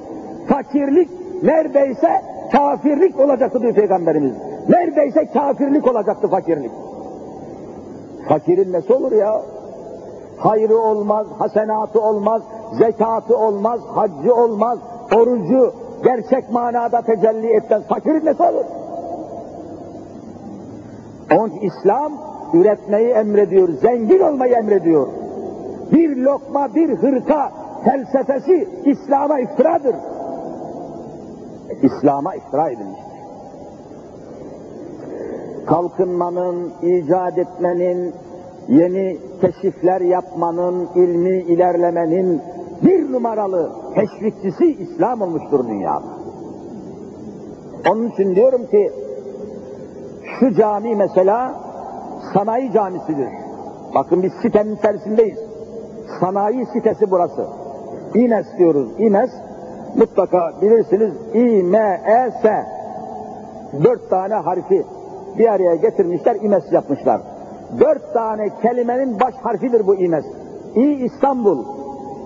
fakirlik 0.48 1.08
neredeyse 1.42 2.08
kafirlik 2.52 3.20
olacaktı 3.20 3.60
diyor 3.60 3.74
Peygamberimiz. 3.74 4.47
Neredeyse 4.68 5.26
kafirlik 5.32 5.86
olacaktı 5.86 6.28
fakirlik. 6.28 6.72
Fakirin 8.28 8.72
nesi 8.72 8.92
olur 8.92 9.12
ya? 9.12 9.42
Hayrı 10.38 10.78
olmaz, 10.78 11.26
hasenatı 11.38 12.00
olmaz, 12.00 12.42
zekatı 12.78 13.36
olmaz, 13.36 13.80
haccı 13.94 14.34
olmaz, 14.34 14.78
orucu 15.16 15.72
gerçek 16.04 16.52
manada 16.52 17.02
tecelli 17.02 17.46
etmez. 17.46 17.82
Fakirin 17.88 18.26
nesi 18.26 18.42
olur? 18.42 18.64
Onun 21.32 21.50
İslam 21.50 22.12
üretmeyi 22.54 23.08
emrediyor, 23.08 23.68
zengin 23.68 24.20
olmayı 24.20 24.54
emrediyor. 24.54 25.08
Bir 25.92 26.16
lokma, 26.16 26.74
bir 26.74 26.88
hırka 26.88 27.52
felsefesi 27.84 28.68
İslam'a 28.84 29.40
iftiradır. 29.40 29.96
İslam'a 31.82 32.34
iftira 32.34 32.70
edilmiştir. 32.70 33.07
Kalkınmanın, 35.68 36.72
icat 36.82 37.38
etmenin, 37.38 38.14
yeni 38.68 39.18
keşifler 39.40 40.00
yapmanın, 40.00 40.88
ilmi 40.94 41.38
ilerlemenin 41.38 42.42
bir 42.82 43.12
numaralı 43.12 43.72
teşvikçisi 43.94 44.66
İslam 44.66 45.22
olmuştur 45.22 45.68
dünyada. 45.68 46.18
Onun 47.90 48.08
için 48.08 48.34
diyorum 48.34 48.66
ki 48.66 48.92
şu 50.40 50.54
cami 50.54 50.96
mesela 50.96 51.54
sanayi 52.34 52.72
camisidir. 52.72 53.28
Bakın 53.94 54.22
biz 54.22 54.32
sitenin 54.42 54.76
içerisindeyiz. 54.76 55.38
Sanayi 56.20 56.66
sitesi 56.66 57.10
burası. 57.10 57.46
İmes 58.14 58.46
diyoruz. 58.58 58.88
İmes 58.98 59.30
mutlaka 59.96 60.52
bilirsiniz 60.62 61.12
İ-M-E-S 61.34 62.66
dört 63.84 64.10
tane 64.10 64.34
harfi 64.34 64.84
bir 65.38 65.48
araya 65.48 65.74
getirmişler, 65.74 66.36
İmes 66.42 66.72
yapmışlar. 66.72 67.20
Dört 67.80 68.14
tane 68.14 68.48
kelimenin 68.62 69.20
baş 69.20 69.34
harfidir 69.34 69.86
bu 69.86 69.94
İmes. 69.94 70.24
İ 70.74 71.04
İstanbul, 71.04 71.64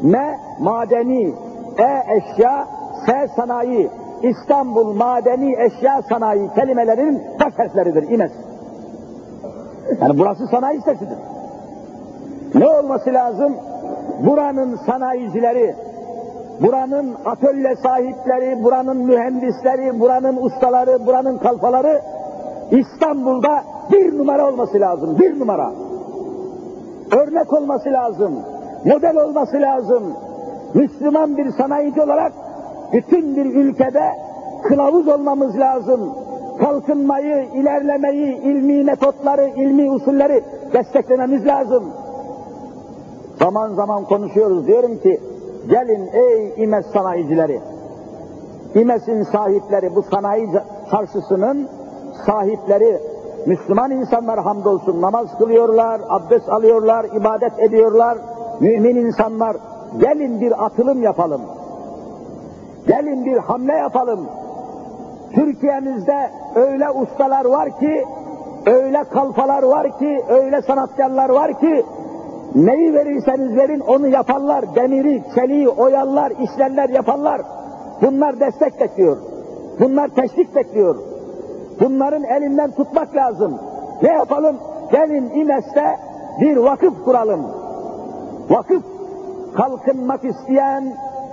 M 0.02 0.38
madeni, 0.60 1.34
E 1.78 2.16
eşya, 2.16 2.66
S 3.06 3.28
sanayi, 3.36 3.90
İstanbul 4.22 4.92
Madeni 4.92 5.56
Eşya 5.62 6.02
Sanayi 6.08 6.48
kelimelerinin 6.54 7.22
baş 7.40 7.58
harfleridir 7.58 8.10
İMES. 8.10 8.32
Yani 10.00 10.18
burası 10.18 10.46
sanayi 10.46 10.78
sitesidir. 10.78 11.18
Ne 12.54 12.68
olması 12.68 13.14
lazım? 13.14 13.56
Buranın 14.26 14.76
sanayicileri, 14.86 15.74
buranın 16.60 17.16
atölye 17.24 17.76
sahipleri, 17.76 18.64
buranın 18.64 18.96
mühendisleri, 18.96 20.00
buranın 20.00 20.36
ustaları, 20.36 21.06
buranın 21.06 21.38
kalfaları 21.38 22.00
İstanbul'da 22.72 23.62
bir 23.92 24.18
numara 24.18 24.48
olması 24.48 24.80
lazım, 24.80 25.18
bir 25.18 25.40
numara. 25.40 25.72
Örnek 27.16 27.52
olması 27.52 27.92
lazım, 27.92 28.32
model 28.84 29.16
olması 29.16 29.56
lazım. 29.60 30.02
Müslüman 30.74 31.36
bir 31.36 31.50
sanayici 31.50 32.02
olarak 32.02 32.32
bütün 32.92 33.36
bir 33.36 33.46
ülkede 33.46 34.04
kılavuz 34.62 35.08
olmamız 35.08 35.58
lazım. 35.58 36.14
Kalkınmayı, 36.58 37.44
ilerlemeyi, 37.54 38.36
ilmi 38.36 38.84
metotları, 38.84 39.48
ilmi 39.48 39.90
usulleri 39.90 40.44
desteklememiz 40.72 41.46
lazım. 41.46 41.84
Zaman 43.38 43.74
zaman 43.74 44.04
konuşuyoruz. 44.04 44.66
Diyorum 44.66 44.98
ki, 44.98 45.20
gelin 45.68 46.08
ey 46.12 46.52
İmes 46.56 46.86
sanayicileri, 46.86 47.60
İmes'in 48.74 49.22
sahipleri, 49.22 49.94
bu 49.94 50.02
sanayi 50.02 50.48
çarşısının 50.90 51.68
sahipleri, 52.26 52.98
Müslüman 53.46 53.90
insanlar 53.90 54.40
hamdolsun 54.40 55.02
namaz 55.02 55.38
kılıyorlar, 55.38 56.00
abdest 56.08 56.48
alıyorlar, 56.48 57.04
ibadet 57.04 57.58
ediyorlar, 57.58 58.18
mümin 58.60 58.96
insanlar. 58.96 59.56
Gelin 60.00 60.40
bir 60.40 60.64
atılım 60.64 61.02
yapalım. 61.02 61.40
Gelin 62.86 63.24
bir 63.24 63.36
hamle 63.36 63.72
yapalım. 63.72 64.28
Türkiye'mizde 65.34 66.30
öyle 66.54 66.90
ustalar 66.90 67.44
var 67.44 67.78
ki, 67.78 68.04
öyle 68.66 69.04
kalfalar 69.04 69.62
var 69.62 69.98
ki, 69.98 70.24
öyle 70.28 70.62
sanatkarlar 70.62 71.28
var 71.28 71.60
ki, 71.60 71.84
neyi 72.54 72.94
verirseniz 72.94 73.56
verin 73.56 73.80
onu 73.80 74.08
yaparlar. 74.08 74.74
Demiri, 74.74 75.22
çeliği, 75.34 75.68
oyallar, 75.68 76.30
işlerler 76.30 76.88
yaparlar. 76.88 77.42
Bunlar 78.02 78.40
destek 78.40 78.80
bekliyor. 78.80 79.16
Bunlar 79.80 80.08
teşvik 80.08 80.54
bekliyor. 80.54 81.11
Bunların 81.80 82.24
elinden 82.24 82.70
tutmak 82.70 83.16
lazım. 83.16 83.58
Ne 84.02 84.12
yapalım? 84.12 84.56
Gelin 84.92 85.30
İmes'te 85.30 85.96
bir 86.40 86.56
vakıf 86.56 87.04
kuralım. 87.04 87.46
Vakıf, 88.50 88.82
kalkınmak 89.56 90.24
isteyen, 90.24 90.84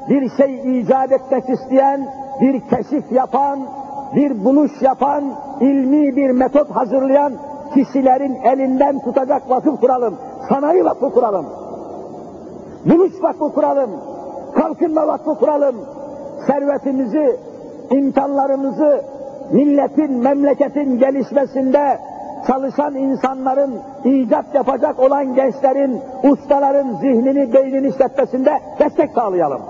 bir 0.10 0.30
şey 0.30 0.80
icat 0.80 1.12
etmek 1.12 1.50
isteyen, 1.50 2.08
bir 2.42 2.62
keşif 2.70 3.12
yapan, 3.12 3.60
bir 4.16 4.46
buluş 4.46 4.82
yapan, 4.82 5.24
ilmi 5.62 6.16
bir 6.16 6.32
metot 6.32 6.72
hazırlayan 6.72 7.34
kişilerin 7.74 8.36
elinden 8.36 9.00
tutacak 9.00 9.50
vakıf 9.50 9.82
kuralım. 9.82 10.16
Sanayi 10.50 10.86
vakfı 10.86 11.10
kuralım. 11.10 11.46
Buluş 12.86 13.24
vakfı 13.24 13.54
kuralım. 13.54 13.90
Kalkınma 14.56 15.08
vakfı 15.08 15.36
kuralım. 15.36 15.76
Servetimizi, 16.48 17.36
imkanlarımızı 17.92 19.02
milletin, 19.52 20.18
memleketin 20.24 21.00
gelişmesinde 21.00 22.00
çalışan 22.48 22.96
insanların, 22.96 23.80
icat 24.06 24.56
yapacak 24.56 25.00
olan 25.00 25.36
gençlerin, 25.36 26.02
ustaların 26.24 26.96
zihnini, 27.02 27.54
beynini 27.54 27.88
işletmesinde 27.88 28.60
destek 28.80 29.12
sağlayalım. 29.12 29.62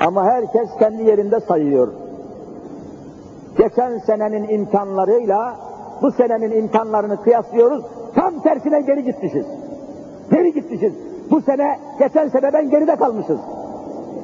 Ama 0.00 0.24
herkes 0.24 0.68
kendi 0.78 1.02
yerinde 1.02 1.40
sayıyor. 1.40 1.88
Geçen 3.58 3.98
senenin 3.98 4.48
imkanlarıyla 4.48 5.56
bu 6.02 6.12
senenin 6.12 6.50
imkanlarını 6.50 7.22
kıyaslıyoruz, 7.22 7.84
tam 8.14 8.40
tersine 8.40 8.80
geri 8.80 9.04
gitmişiz. 9.04 9.46
Geri 10.30 10.52
gitmişiz. 10.52 10.92
Bu 11.30 11.40
sene, 11.40 11.78
geçen 11.98 12.28
seneden 12.28 12.70
geride 12.70 12.96
kalmışız. 12.96 13.40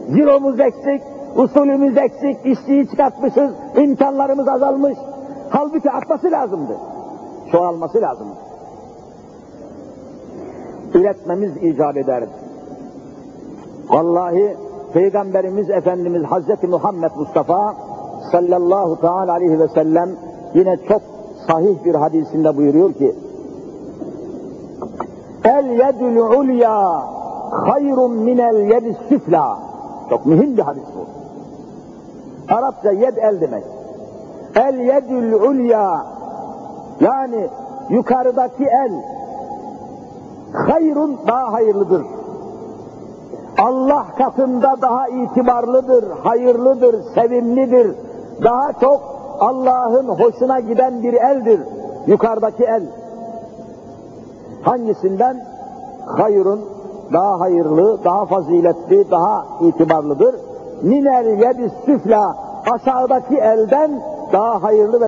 Ziromuz 0.08 0.60
eksik, 0.60 1.02
usulümüz 1.36 1.96
eksik, 1.96 2.46
işçiyi 2.46 2.88
çıkartmışız, 2.88 3.50
imkanlarımız 3.76 4.48
azalmış. 4.48 4.98
Halbuki 5.50 5.90
artması 5.90 6.30
lazımdı. 6.30 6.76
Çoğalması 7.52 8.00
lazımdı. 8.00 8.38
Üretmemiz 10.94 11.56
icap 11.56 11.96
eder. 11.96 12.24
Vallahi 13.88 14.56
Peygamberimiz 14.92 15.70
Efendimiz 15.70 16.22
Hazreti 16.22 16.66
Muhammed 16.66 17.10
Mustafa 17.16 17.74
sallallahu 18.32 19.00
teala 19.00 19.32
aleyhi 19.32 19.60
ve 19.60 19.68
sellem 19.68 20.10
yine 20.54 20.76
çok 20.88 21.02
sahih 21.46 21.84
bir 21.84 21.94
hadisinde 21.94 22.56
buyuruyor 22.56 22.92
ki 22.92 23.14
El 25.44 25.66
yedül 25.66 26.16
ulya 26.16 27.02
hayrun 27.50 28.12
minel 28.12 28.70
yedis 28.70 28.96
süfla 29.08 29.58
çok 30.10 30.26
mühim 30.26 30.56
bir 30.56 30.62
hadis 30.62 30.84
bu. 30.96 31.17
Arapça 32.50 32.92
yed 32.92 33.16
el 33.16 33.40
demek. 33.40 33.64
El 34.56 34.78
yedül 34.78 35.32
ulya 35.32 36.06
yani 37.00 37.48
yukarıdaki 37.90 38.64
el 38.64 38.92
hayrun 40.52 41.18
daha 41.26 41.52
hayırlıdır. 41.52 42.02
Allah 43.58 44.06
katında 44.18 44.76
daha 44.82 45.08
itibarlıdır, 45.08 46.10
hayırlıdır, 46.10 47.02
sevimlidir. 47.14 47.94
Daha 48.44 48.72
çok 48.72 49.00
Allah'ın 49.40 50.08
hoşuna 50.08 50.60
giden 50.60 51.02
bir 51.02 51.12
eldir. 51.12 51.60
Yukarıdaki 52.06 52.64
el. 52.64 52.82
Hangisinden? 54.62 55.44
Hayrun, 56.06 56.60
daha 57.12 57.40
hayırlı, 57.40 58.04
daha 58.04 58.26
faziletli, 58.26 59.10
daha 59.10 59.46
itibarlıdır. 59.60 60.34
Minel 60.82 61.26
yedis 61.26 61.72
süfla, 61.86 62.36
aşağıdaki 62.70 63.36
elden 63.36 63.90
daha 64.32 64.62
hayırlı 64.62 65.00
ve 65.00 65.06